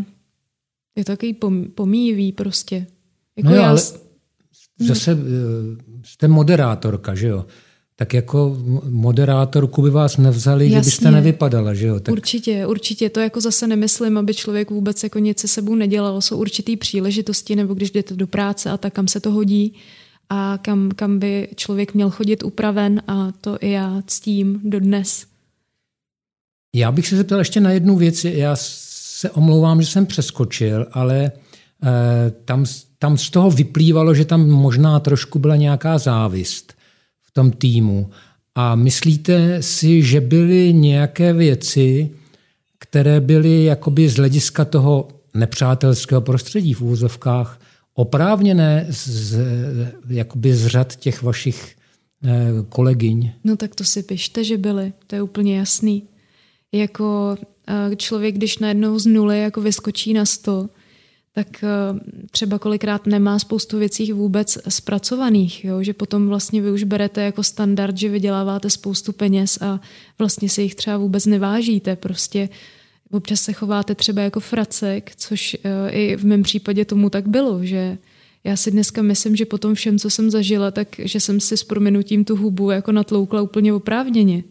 je 0.95 1.05
to 1.05 1.11
takový 1.11 1.37
pomíjivý 1.75 2.31
prostě. 2.31 2.87
Jako 3.37 3.49
no 3.49 3.55
já... 3.55 3.69
ale 3.69 3.81
zase 4.79 5.11
eh, 5.11 5.17
jste 6.05 6.27
moderátorka, 6.27 7.15
že 7.15 7.27
jo? 7.27 7.45
Tak 7.99 8.13
jako 8.13 8.57
moderátorku 8.89 9.81
by 9.81 9.89
vás 9.89 10.17
nevzali, 10.17 10.65
Jasně. 10.65 10.75
kdybyste 10.75 11.11
nevypadala, 11.11 11.73
že 11.73 11.87
jo? 11.87 11.99
Tak... 11.99 12.11
Určitě, 12.11 12.65
určitě. 12.65 13.09
To 13.09 13.19
jako 13.19 13.41
zase 13.41 13.67
nemyslím, 13.67 14.17
aby 14.17 14.33
člověk 14.33 14.71
vůbec 14.71 15.03
jako 15.03 15.19
nic 15.19 15.39
se 15.39 15.47
sebou 15.47 15.75
nedělal. 15.75 16.21
Jsou 16.21 16.37
určitý 16.37 16.77
příležitosti, 16.77 17.55
nebo 17.55 17.73
když 17.73 17.91
jdete 17.91 18.15
do 18.15 18.27
práce 18.27 18.69
a 18.69 18.77
tak, 18.77 18.93
kam 18.93 19.07
se 19.07 19.19
to 19.19 19.31
hodí 19.31 19.73
a 20.29 20.59
kam, 20.61 20.91
kam 20.95 21.19
by 21.19 21.47
člověk 21.55 21.93
měl 21.93 22.09
chodit 22.09 22.43
upraven 22.43 23.01
a 23.07 23.31
to 23.41 23.57
i 23.61 23.71
já 23.71 24.01
ctím 24.07 24.61
dodnes. 24.63 25.25
Já 26.75 26.91
bych 26.91 27.07
se 27.07 27.17
zeptal 27.17 27.39
ještě 27.39 27.59
na 27.59 27.71
jednu 27.71 27.95
věc. 27.95 28.25
Já 28.25 28.55
se 28.55 29.29
omlouvám, 29.29 29.81
že 29.81 29.87
jsem 29.87 30.05
přeskočil, 30.05 30.87
ale 30.91 31.31
eh, 31.83 32.31
tam, 32.45 32.65
tam 32.99 33.17
z 33.17 33.29
toho 33.29 33.51
vyplývalo, 33.51 34.13
že 34.13 34.25
tam 34.25 34.49
možná 34.49 34.99
trošku 34.99 35.39
byla 35.39 35.55
nějaká 35.55 35.97
závist 35.97 36.78
tom 37.39 37.51
týmu. 37.51 38.09
A 38.55 38.75
myslíte 38.75 39.63
si, 39.63 40.03
že 40.03 40.21
byly 40.21 40.73
nějaké 40.73 41.33
věci, 41.33 42.11
které 42.79 43.21
byly 43.21 43.63
jakoby 43.63 44.09
z 44.09 44.15
hlediska 44.15 44.65
toho 44.65 45.07
nepřátelského 45.33 46.21
prostředí 46.21 46.73
v 46.73 46.81
úvozovkách 46.81 47.59
oprávněné 47.93 48.85
z, 48.89 49.39
jakoby 50.09 50.53
z 50.53 50.67
řad 50.67 50.95
těch 50.95 51.23
vašich 51.23 51.75
eh, 52.23 52.29
kolegyň? 52.69 53.31
No 53.43 53.55
tak 53.55 53.75
to 53.75 53.83
si 53.83 54.03
pište, 54.03 54.43
že 54.43 54.57
byly, 54.57 54.93
to 55.07 55.15
je 55.15 55.21
úplně 55.21 55.57
jasný. 55.57 56.03
Jako 56.71 57.37
eh, 57.67 57.95
člověk, 57.95 58.35
když 58.35 58.57
najednou 58.57 58.99
z 58.99 59.05
nuly 59.05 59.41
jako 59.41 59.61
vyskočí 59.61 60.13
na 60.13 60.25
sto, 60.25 60.69
tak 61.39 61.63
eh, 61.63 61.99
třeba 62.31 62.59
kolikrát 62.59 63.07
nemá 63.07 63.39
spoustu 63.39 63.79
věcí 63.79 64.13
vůbec 64.13 64.57
zpracovaných, 64.69 65.65
jo? 65.65 65.83
že 65.83 65.93
potom 65.93 66.27
vlastně 66.27 66.61
vy 66.61 66.71
už 66.71 66.83
berete 66.83 67.21
jako 67.21 67.43
standard, 67.43 67.97
že 67.97 68.09
vyděláváte 68.09 68.69
spoustu 68.69 69.13
peněz 69.13 69.57
a 69.61 69.79
vlastně 70.17 70.49
si 70.49 70.61
jich 70.61 70.75
třeba 70.75 70.97
vůbec 70.97 71.25
nevážíte. 71.25 71.95
Prostě 71.95 72.49
občas 73.11 73.41
se 73.41 73.53
chováte 73.53 73.95
třeba 73.95 74.21
jako 74.21 74.39
fracek, 74.39 75.11
což 75.15 75.57
eh, 75.63 75.89
i 75.91 76.15
v 76.15 76.25
mém 76.25 76.43
případě 76.43 76.85
tomu 76.85 77.09
tak 77.09 77.27
bylo, 77.27 77.65
že 77.65 77.97
já 78.43 78.55
si 78.55 78.71
dneska 78.71 79.01
myslím, 79.01 79.35
že 79.35 79.45
po 79.45 79.57
tom 79.57 79.75
všem, 79.75 79.99
co 79.99 80.09
jsem 80.09 80.31
zažila, 80.31 80.71
tak 80.71 80.87
že 80.99 81.19
jsem 81.19 81.39
si 81.39 81.57
s 81.57 81.63
prominutím 81.63 82.25
tu 82.25 82.35
hubu 82.35 82.71
jako 82.71 82.91
natloukla 82.91 83.41
úplně 83.41 83.73
oprávněně. 83.73 84.43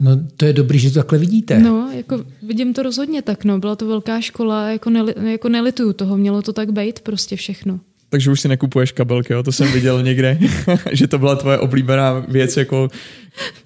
No 0.00 0.10
to 0.36 0.44
je 0.44 0.52
dobrý, 0.52 0.78
že 0.78 0.90
to 0.90 0.98
takhle 0.98 1.18
vidíte. 1.18 1.58
No, 1.58 1.90
jako 1.94 2.24
vidím 2.42 2.74
to 2.74 2.82
rozhodně 2.82 3.22
tak, 3.22 3.44
no. 3.44 3.58
Byla 3.58 3.76
to 3.76 3.86
velká 3.86 4.20
škola, 4.20 4.68
jako, 4.70 4.90
neli, 4.90 5.14
jako 5.30 5.48
nelituju 5.48 5.92
toho, 5.92 6.16
mělo 6.16 6.42
to 6.42 6.52
tak 6.52 6.72
být 6.72 7.00
prostě 7.00 7.36
všechno. 7.36 7.80
Takže 8.10 8.30
už 8.30 8.40
si 8.40 8.48
nekupuješ 8.48 8.92
kabelky, 8.92 9.32
jo? 9.32 9.42
to 9.42 9.52
jsem 9.52 9.72
viděl 9.72 10.02
někde, 10.02 10.38
že 10.92 11.06
to 11.06 11.18
byla 11.18 11.36
tvoje 11.36 11.58
oblíbená 11.58 12.18
věc, 12.28 12.56
jako 12.56 12.88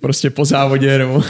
prostě 0.01 0.31
po 0.31 0.45
závodě 0.45 0.99
nebo 0.99 1.23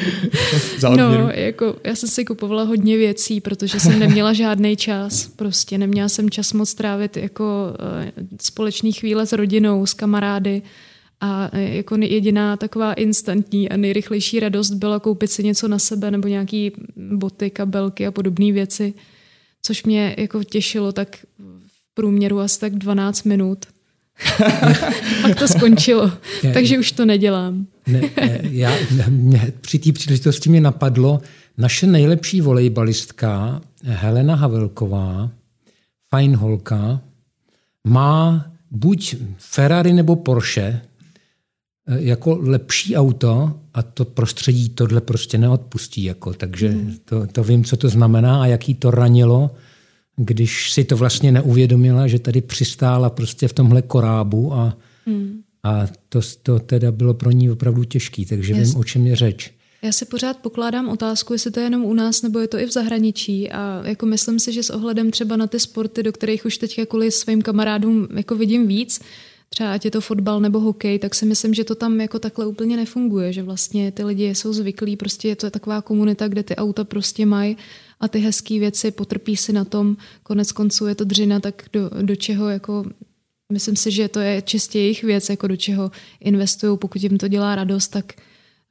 za 0.78 0.88
No, 0.88 1.30
jako 1.34 1.76
já 1.84 1.94
jsem 1.94 2.08
si 2.08 2.24
kupovala 2.24 2.62
hodně 2.62 2.96
věcí, 2.96 3.40
protože 3.40 3.80
jsem 3.80 3.98
neměla 3.98 4.32
žádný 4.32 4.76
čas. 4.76 5.26
Prostě 5.36 5.78
neměla 5.78 6.08
jsem 6.08 6.30
čas 6.30 6.52
moc 6.52 6.74
trávit 6.74 7.16
jako 7.16 7.44
uh, 7.44 8.26
společný 8.40 8.92
chvíle 8.92 9.26
s 9.26 9.32
rodinou, 9.32 9.86
s 9.86 9.94
kamarády. 9.94 10.62
A 11.24 11.50
eh, 11.52 11.76
jako 11.76 11.96
jediná 11.96 12.56
taková 12.56 12.92
instantní 12.92 13.68
a 13.68 13.76
nejrychlejší 13.76 14.40
radost 14.40 14.70
byla 14.70 15.00
koupit 15.00 15.30
si 15.30 15.44
něco 15.44 15.68
na 15.68 15.78
sebe 15.78 16.10
nebo 16.10 16.28
nějaký 16.28 16.72
boty, 16.96 17.50
kabelky 17.50 18.06
a 18.06 18.10
podobné 18.10 18.52
věci, 18.52 18.94
což 19.62 19.84
mě 19.84 20.14
jako 20.18 20.44
těšilo 20.44 20.92
tak 20.92 21.16
v 21.66 21.94
průměru 21.94 22.40
asi 22.40 22.60
tak 22.60 22.74
12 22.74 23.24
minut. 23.24 23.66
Pak 25.22 25.38
to 25.38 25.48
skončilo, 25.48 26.12
takže 26.54 26.78
už 26.78 26.92
to 26.92 27.04
nedělám. 27.04 27.66
ne, 27.86 28.00
ne, 28.16 28.40
já, 28.42 28.72
mě, 29.08 29.52
při 29.60 29.78
té 29.78 29.92
příležitosti 29.92 30.50
mě 30.50 30.60
napadlo, 30.60 31.20
naše 31.58 31.86
nejlepší 31.86 32.40
volejbalistka 32.40 33.60
Helena 33.82 34.34
Havelková, 34.34 35.30
fajn 36.10 36.36
holka, 36.36 37.00
má 37.84 38.46
buď 38.70 39.16
Ferrari 39.38 39.92
nebo 39.92 40.16
Porsche 40.16 40.80
jako 41.86 42.38
lepší 42.40 42.96
auto 42.96 43.60
a 43.74 43.82
to 43.82 44.04
prostředí 44.04 44.68
tohle 44.68 45.00
prostě 45.00 45.38
neodpustí. 45.38 46.04
Jako, 46.04 46.32
takže 46.32 46.68
hmm. 46.68 46.94
to, 47.04 47.26
to 47.26 47.44
vím, 47.44 47.64
co 47.64 47.76
to 47.76 47.88
znamená 47.88 48.42
a 48.42 48.46
jaký 48.46 48.74
to 48.74 48.90
ranilo 48.90 49.50
když 50.16 50.72
si 50.72 50.84
to 50.84 50.96
vlastně 50.96 51.32
neuvědomila, 51.32 52.06
že 52.06 52.18
tady 52.18 52.40
přistála 52.40 53.10
prostě 53.10 53.48
v 53.48 53.52
tomhle 53.52 53.82
korábu 53.82 54.54
a, 54.54 54.78
hmm. 55.06 55.40
a 55.62 55.86
to, 56.08 56.20
to 56.42 56.58
teda 56.58 56.92
bylo 56.92 57.14
pro 57.14 57.30
ní 57.30 57.50
opravdu 57.50 57.84
těžký, 57.84 58.26
takže 58.26 58.52
Jasně. 58.52 58.64
vím, 58.64 58.76
o 58.76 58.84
čem 58.84 59.06
je 59.06 59.16
řeč. 59.16 59.50
Já 59.82 59.92
si 59.92 60.04
pořád 60.04 60.36
pokládám 60.36 60.88
otázku, 60.88 61.32
jestli 61.32 61.50
to 61.50 61.60
je 61.60 61.66
jenom 61.66 61.84
u 61.84 61.94
nás, 61.94 62.22
nebo 62.22 62.38
je 62.38 62.48
to 62.48 62.58
i 62.58 62.66
v 62.66 62.72
zahraničí. 62.72 63.50
A 63.50 63.82
jako 63.84 64.06
myslím 64.06 64.38
si, 64.38 64.52
že 64.52 64.62
s 64.62 64.70
ohledem 64.70 65.10
třeba 65.10 65.36
na 65.36 65.46
ty 65.46 65.60
sporty, 65.60 66.02
do 66.02 66.12
kterých 66.12 66.46
už 66.46 66.58
teď 66.58 66.80
kvůli 66.88 67.10
svým 67.10 67.42
kamarádům 67.42 68.08
jako 68.16 68.34
vidím 68.34 68.66
víc, 68.66 69.00
třeba 69.54 69.72
ať 69.72 69.84
je 69.84 69.90
to 69.90 70.00
fotbal 70.00 70.40
nebo 70.40 70.60
hokej, 70.60 70.98
tak 70.98 71.14
si 71.14 71.26
myslím, 71.26 71.54
že 71.54 71.64
to 71.64 71.74
tam 71.74 72.00
jako 72.00 72.18
takhle 72.18 72.46
úplně 72.46 72.76
nefunguje, 72.76 73.32
že 73.32 73.42
vlastně 73.42 73.92
ty 73.92 74.04
lidi 74.04 74.34
jsou 74.34 74.52
zvyklí, 74.52 74.96
prostě 74.96 75.28
je 75.28 75.36
to 75.36 75.50
taková 75.50 75.82
komunita, 75.82 76.28
kde 76.28 76.42
ty 76.42 76.56
auta 76.56 76.84
prostě 76.84 77.26
mají 77.26 77.56
a 78.00 78.08
ty 78.08 78.18
hezké 78.18 78.58
věci, 78.58 78.90
potrpí 78.90 79.36
si 79.36 79.52
na 79.52 79.64
tom, 79.64 79.96
konec 80.22 80.52
konců 80.52 80.86
je 80.86 80.94
to 80.94 81.04
dřina, 81.04 81.40
tak 81.40 81.62
do, 81.72 81.90
do 82.02 82.16
čeho 82.16 82.48
jako 82.48 82.84
myslím 83.52 83.76
si, 83.76 83.90
že 83.90 84.08
to 84.08 84.20
je 84.20 84.42
čistě 84.42 84.78
jejich 84.78 85.04
věc, 85.04 85.28
jako 85.28 85.46
do 85.46 85.56
čeho 85.56 85.90
investují, 86.20 86.78
pokud 86.78 87.02
jim 87.02 87.18
to 87.18 87.28
dělá 87.28 87.54
radost, 87.54 87.88
tak, 87.88 88.12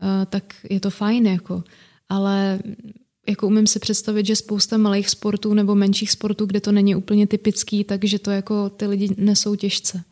uh, 0.04 0.26
tak 0.30 0.56
je 0.70 0.80
to 0.80 0.90
fajn, 0.90 1.28
jako. 1.28 1.64
Ale 2.10 2.60
jako 3.30 3.48
umím 3.48 3.68
si 3.68 3.80
představit, 3.80 4.26
že 4.26 4.36
spousta 4.36 4.78
malých 4.78 5.10
sportů 5.10 5.54
nebo 5.54 5.76
menších 5.76 6.12
sportů, 6.12 6.46
kde 6.46 6.60
to 6.60 6.72
není 6.72 6.96
úplně 6.96 7.28
typický, 7.28 7.84
takže 7.84 8.20
to 8.20 8.32
jako 8.32 8.70
ty 8.70 8.88
lidi 8.88 9.16
nesou 9.18 9.56
těžce. 9.56 10.04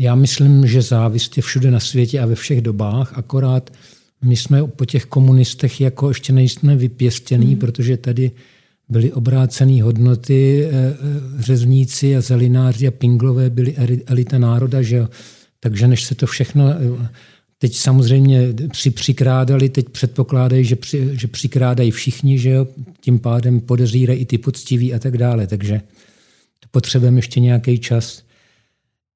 Já 0.00 0.14
myslím, 0.14 0.66
že 0.66 0.82
závist 0.82 1.36
je 1.36 1.42
všude 1.42 1.70
na 1.70 1.80
světě 1.80 2.20
a 2.20 2.26
ve 2.26 2.34
všech 2.34 2.60
dobách, 2.60 3.18
akorát 3.18 3.70
my 4.24 4.36
jsme 4.36 4.66
po 4.66 4.84
těch 4.84 5.04
komunistech 5.04 5.80
jako 5.80 6.08
ještě 6.08 6.32
nejsme 6.32 6.76
vypěstěný, 6.76 7.46
hmm. 7.46 7.58
protože 7.58 7.96
tady 7.96 8.30
byly 8.88 9.12
obrácené 9.12 9.82
hodnoty, 9.82 10.64
eh, 10.64 10.70
eh, 10.70 11.42
řezníci 11.42 12.16
a 12.16 12.20
zelináři 12.20 12.86
a 12.86 12.90
pinglové 12.90 13.50
byli 13.50 13.74
elita 14.06 14.38
národa, 14.38 14.82
že 14.82 15.06
takže 15.60 15.88
než 15.88 16.04
se 16.04 16.14
to 16.14 16.26
všechno, 16.26 16.68
eh, 16.68 17.08
teď 17.58 17.76
samozřejmě 17.76 18.54
při 18.72 18.90
přikrádali, 18.90 19.68
teď 19.68 19.88
předpokládají, 19.88 20.64
že, 20.64 20.76
při, 20.76 21.08
že 21.12 21.26
přikrádají 21.26 21.90
všichni, 21.90 22.38
že 22.38 22.50
jo, 22.50 22.66
tím 23.00 23.18
pádem 23.18 23.60
podezírají 23.60 24.20
i 24.20 24.24
ty 24.24 24.38
poctiví 24.38 24.94
a 24.94 24.98
tak 24.98 25.18
dále, 25.18 25.46
takže 25.46 25.80
potřebujeme 26.70 27.18
ještě 27.18 27.40
nějaký 27.40 27.78
čas. 27.78 28.25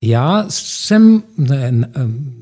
Já 0.02 0.46
jsem 0.48 1.22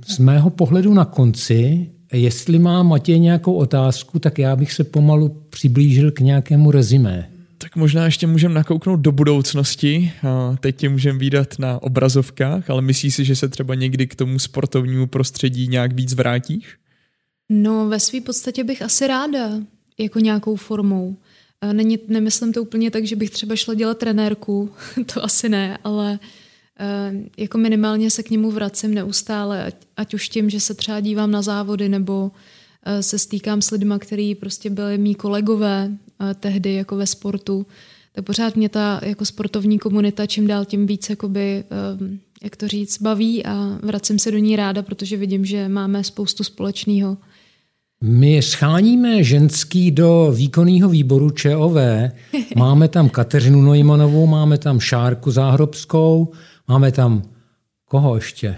z 0.06 0.18
mého 0.18 0.50
pohledu 0.50 0.94
na 0.94 1.04
konci 1.04 1.90
Jestli 2.12 2.58
má 2.58 2.82
Matěj 2.82 3.18
nějakou 3.18 3.54
otázku, 3.54 4.18
tak 4.18 4.38
já 4.38 4.56
bych 4.56 4.72
se 4.72 4.84
pomalu 4.84 5.28
přiblížil 5.50 6.10
k 6.10 6.20
nějakému 6.20 6.70
rezimé. 6.70 7.30
Tak 7.58 7.76
možná 7.76 8.04
ještě 8.04 8.26
můžeme 8.26 8.54
nakouknout 8.54 9.00
do 9.00 9.12
budoucnosti. 9.12 10.12
Teď 10.60 10.76
tě 10.76 10.88
můžeme 10.88 11.18
výdat 11.18 11.58
na 11.58 11.82
obrazovkách, 11.82 12.70
ale 12.70 12.82
myslíš 12.82 13.14
si, 13.14 13.24
že 13.24 13.36
se 13.36 13.48
třeba 13.48 13.74
někdy 13.74 14.06
k 14.06 14.14
tomu 14.14 14.38
sportovnímu 14.38 15.06
prostředí 15.06 15.68
nějak 15.68 15.92
víc 15.92 16.14
vrátíš? 16.14 16.76
No, 17.48 17.88
ve 17.88 18.00
své 18.00 18.20
podstatě 18.20 18.64
bych 18.64 18.82
asi 18.82 19.06
ráda, 19.06 19.50
jako 19.98 20.18
nějakou 20.18 20.56
formou. 20.56 21.16
Není, 21.72 21.98
nemyslím 22.08 22.52
to 22.52 22.62
úplně 22.62 22.90
tak, 22.90 23.04
že 23.04 23.16
bych 23.16 23.30
třeba 23.30 23.56
šla 23.56 23.74
dělat 23.74 23.98
trenérku, 23.98 24.70
to 25.14 25.24
asi 25.24 25.48
ne, 25.48 25.78
ale 25.84 26.12
uh, 26.12 26.18
jako 27.36 27.58
minimálně 27.58 28.10
se 28.10 28.22
k 28.22 28.30
němu 28.30 28.50
vracím 28.50 28.94
neustále, 28.94 29.64
ať, 29.64 29.74
ať 29.96 30.14
už 30.14 30.28
tím, 30.28 30.50
že 30.50 30.60
se 30.60 30.74
třeba 30.74 31.00
dívám 31.00 31.30
na 31.30 31.42
závody 31.42 31.88
nebo 31.88 32.30
eh, 32.86 33.02
se 33.02 33.18
stýkám 33.18 33.62
s 33.62 33.70
lidmi, 33.70 33.94
kteří 33.98 34.34
prostě 34.34 34.70
byli 34.70 34.98
mý 34.98 35.14
kolegové 35.14 35.90
eh, 35.90 36.34
tehdy 36.34 36.74
jako 36.74 36.96
ve 36.96 37.06
sportu, 37.06 37.66
tak 38.12 38.24
pořád 38.24 38.56
mě 38.56 38.68
ta 38.68 39.00
jako 39.02 39.24
sportovní 39.24 39.78
komunita 39.78 40.26
čím 40.26 40.46
dál 40.46 40.64
tím 40.64 40.86
víc 40.86 41.10
jakoby, 41.10 41.64
jak 42.42 42.56
to 42.56 42.68
říct, 42.68 43.02
baví 43.02 43.46
a 43.46 43.78
vracím 43.82 44.18
se 44.18 44.30
do 44.30 44.38
ní 44.38 44.56
ráda, 44.56 44.82
protože 44.82 45.16
vidím, 45.16 45.44
že 45.44 45.68
máme 45.68 46.04
spoustu 46.04 46.44
společného. 46.44 47.16
My 48.04 48.42
scháníme 48.42 49.24
ženský 49.24 49.90
do 49.90 50.32
výkonného 50.36 50.88
výboru 50.88 51.30
ČOV. 51.30 51.76
Máme 52.56 52.88
tam 52.88 53.08
Kateřinu 53.08 53.62
Nojmanovou, 53.62 54.26
máme 54.26 54.58
tam 54.58 54.80
Šárku 54.80 55.30
Záhrobskou, 55.30 56.32
Máme 56.68 56.92
tam 56.92 57.22
koho 57.84 58.14
ještě? 58.14 58.56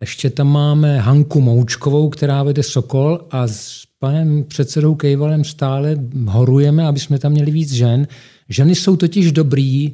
Ještě 0.00 0.30
tam 0.30 0.52
máme 0.52 0.98
Hanku 0.98 1.40
Moučkovou, 1.40 2.08
která 2.08 2.42
vede 2.42 2.62
Sokol 2.62 3.26
a 3.30 3.46
s 3.46 3.82
panem 3.98 4.44
předsedou 4.44 4.94
Kejvalem 4.94 5.44
stále 5.44 5.96
horujeme, 6.26 6.86
aby 6.86 7.00
jsme 7.00 7.18
tam 7.18 7.32
měli 7.32 7.50
víc 7.50 7.72
žen. 7.72 8.06
Ženy 8.48 8.74
jsou 8.74 8.96
totiž 8.96 9.32
dobrý 9.32 9.92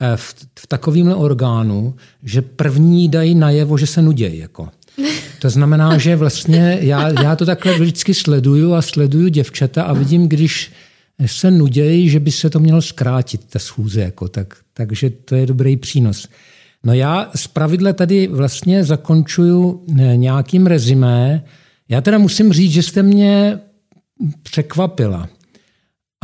eh, 0.00 0.16
v, 0.16 0.34
v 0.58 0.66
takovémhle 0.66 1.14
orgánu, 1.14 1.94
že 2.22 2.42
první 2.42 3.08
dají 3.08 3.34
najevo, 3.34 3.78
že 3.78 3.86
se 3.86 4.02
nudějí. 4.02 4.38
Jako. 4.38 4.68
To 5.38 5.50
znamená, 5.50 5.98
že 5.98 6.16
vlastně 6.16 6.78
já, 6.80 7.22
já 7.22 7.36
to 7.36 7.46
takhle 7.46 7.78
vždycky 7.78 8.14
sleduju 8.14 8.74
a 8.74 8.82
sleduju 8.82 9.28
děvčata 9.28 9.82
a 9.82 9.92
vidím, 9.92 10.28
když 10.28 10.72
se 11.26 11.50
nudějí, 11.50 12.08
že 12.08 12.20
by 12.20 12.30
se 12.30 12.50
to 12.50 12.58
mělo 12.58 12.82
zkrátit, 12.82 13.44
ta 13.44 13.58
schůze. 13.58 14.00
Jako, 14.00 14.28
tak, 14.28 14.56
takže 14.74 15.10
to 15.10 15.34
je 15.34 15.46
dobrý 15.46 15.76
přínos. 15.76 16.28
No 16.84 16.94
já 16.94 17.30
z 17.34 17.46
pravidle 17.46 17.92
tady 17.92 18.26
vlastně 18.26 18.84
zakončuju 18.84 19.82
eh, 20.00 20.16
nějakým 20.16 20.66
rezimé. 20.66 21.44
Já 21.88 22.00
teda 22.00 22.18
musím 22.18 22.52
říct, 22.52 22.72
že 22.72 22.82
jste 22.82 23.02
mě 23.02 23.58
překvapila. 24.42 25.28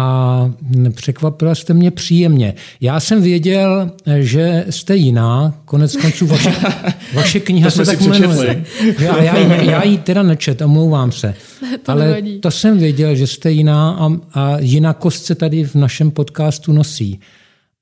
A 0.00 0.50
překvapila 0.94 1.54
jste 1.54 1.74
mě 1.74 1.90
příjemně. 1.90 2.54
Já 2.80 3.00
jsem 3.00 3.22
věděl, 3.22 3.90
eh, 4.06 4.22
že 4.22 4.64
jste 4.70 4.96
jiná. 4.96 5.54
Konec 5.64 5.96
konců 5.96 6.26
vaše, 6.26 6.54
vaše 7.14 7.40
kniha 7.40 7.70
se 7.70 7.84
tak 7.84 8.00
jmenuje. 8.00 8.64
Já, 8.98 9.22
já, 9.22 9.38
já 9.62 9.84
ji 9.84 9.98
teda 9.98 10.22
nečet, 10.22 10.62
omlouvám 10.62 11.12
se. 11.12 11.34
To 11.82 11.92
Ale 11.92 12.06
nevadí. 12.06 12.40
to 12.40 12.50
jsem 12.50 12.78
věděl, 12.78 13.14
že 13.14 13.26
jste 13.26 13.50
jiná 13.50 13.90
a, 13.90 14.10
a 14.34 14.58
jinakost 14.58 15.24
se 15.24 15.34
tady 15.34 15.64
v 15.64 15.74
našem 15.74 16.10
podcastu 16.10 16.72
nosí 16.72 17.20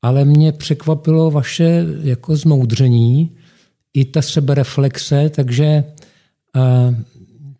ale 0.02 0.24
mě 0.24 0.52
překvapilo 0.52 1.30
vaše 1.30 1.86
jako 2.02 2.36
zmoudření, 2.36 3.36
i 3.94 4.04
ta 4.04 4.22
sebereflexe, 4.22 5.28
takže 5.28 5.84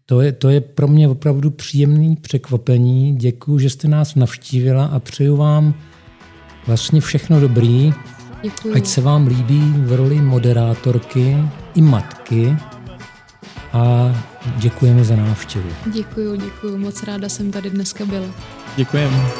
to 0.07 0.21
je, 0.21 0.33
to 0.33 0.49
je 0.49 0.61
pro 0.61 0.89
mě 0.89 1.09
opravdu 1.09 1.51
příjemný 1.51 2.17
překvapení. 2.17 3.17
Děkuji, 3.17 3.59
že 3.59 3.71
jste 3.71 3.89
nás 3.89 4.15
navštívila 4.15 4.85
a 4.85 4.99
přeju 4.99 5.37
vám 5.37 5.75
vlastně 6.67 7.01
všechno 7.01 7.41
dobrý. 7.41 7.93
Děkuji. 8.43 8.75
Ať 8.75 8.87
se 8.87 9.01
vám 9.01 9.27
líbí 9.27 9.61
v 9.77 9.93
roli 9.93 10.21
moderátorky 10.21 11.37
i 11.75 11.83
matky 11.83 12.57
a 13.73 14.15
děkujeme 14.57 15.05
za 15.05 15.17
návštěvu. 15.17 15.69
Děkuji, 15.93 16.37
děkuji. 16.37 16.79
Moc 16.79 17.03
ráda 17.03 17.29
jsem 17.29 17.51
tady 17.51 17.71
dneska 17.71 18.07
byla. 18.07 18.27
Děkujeme. 18.77 19.31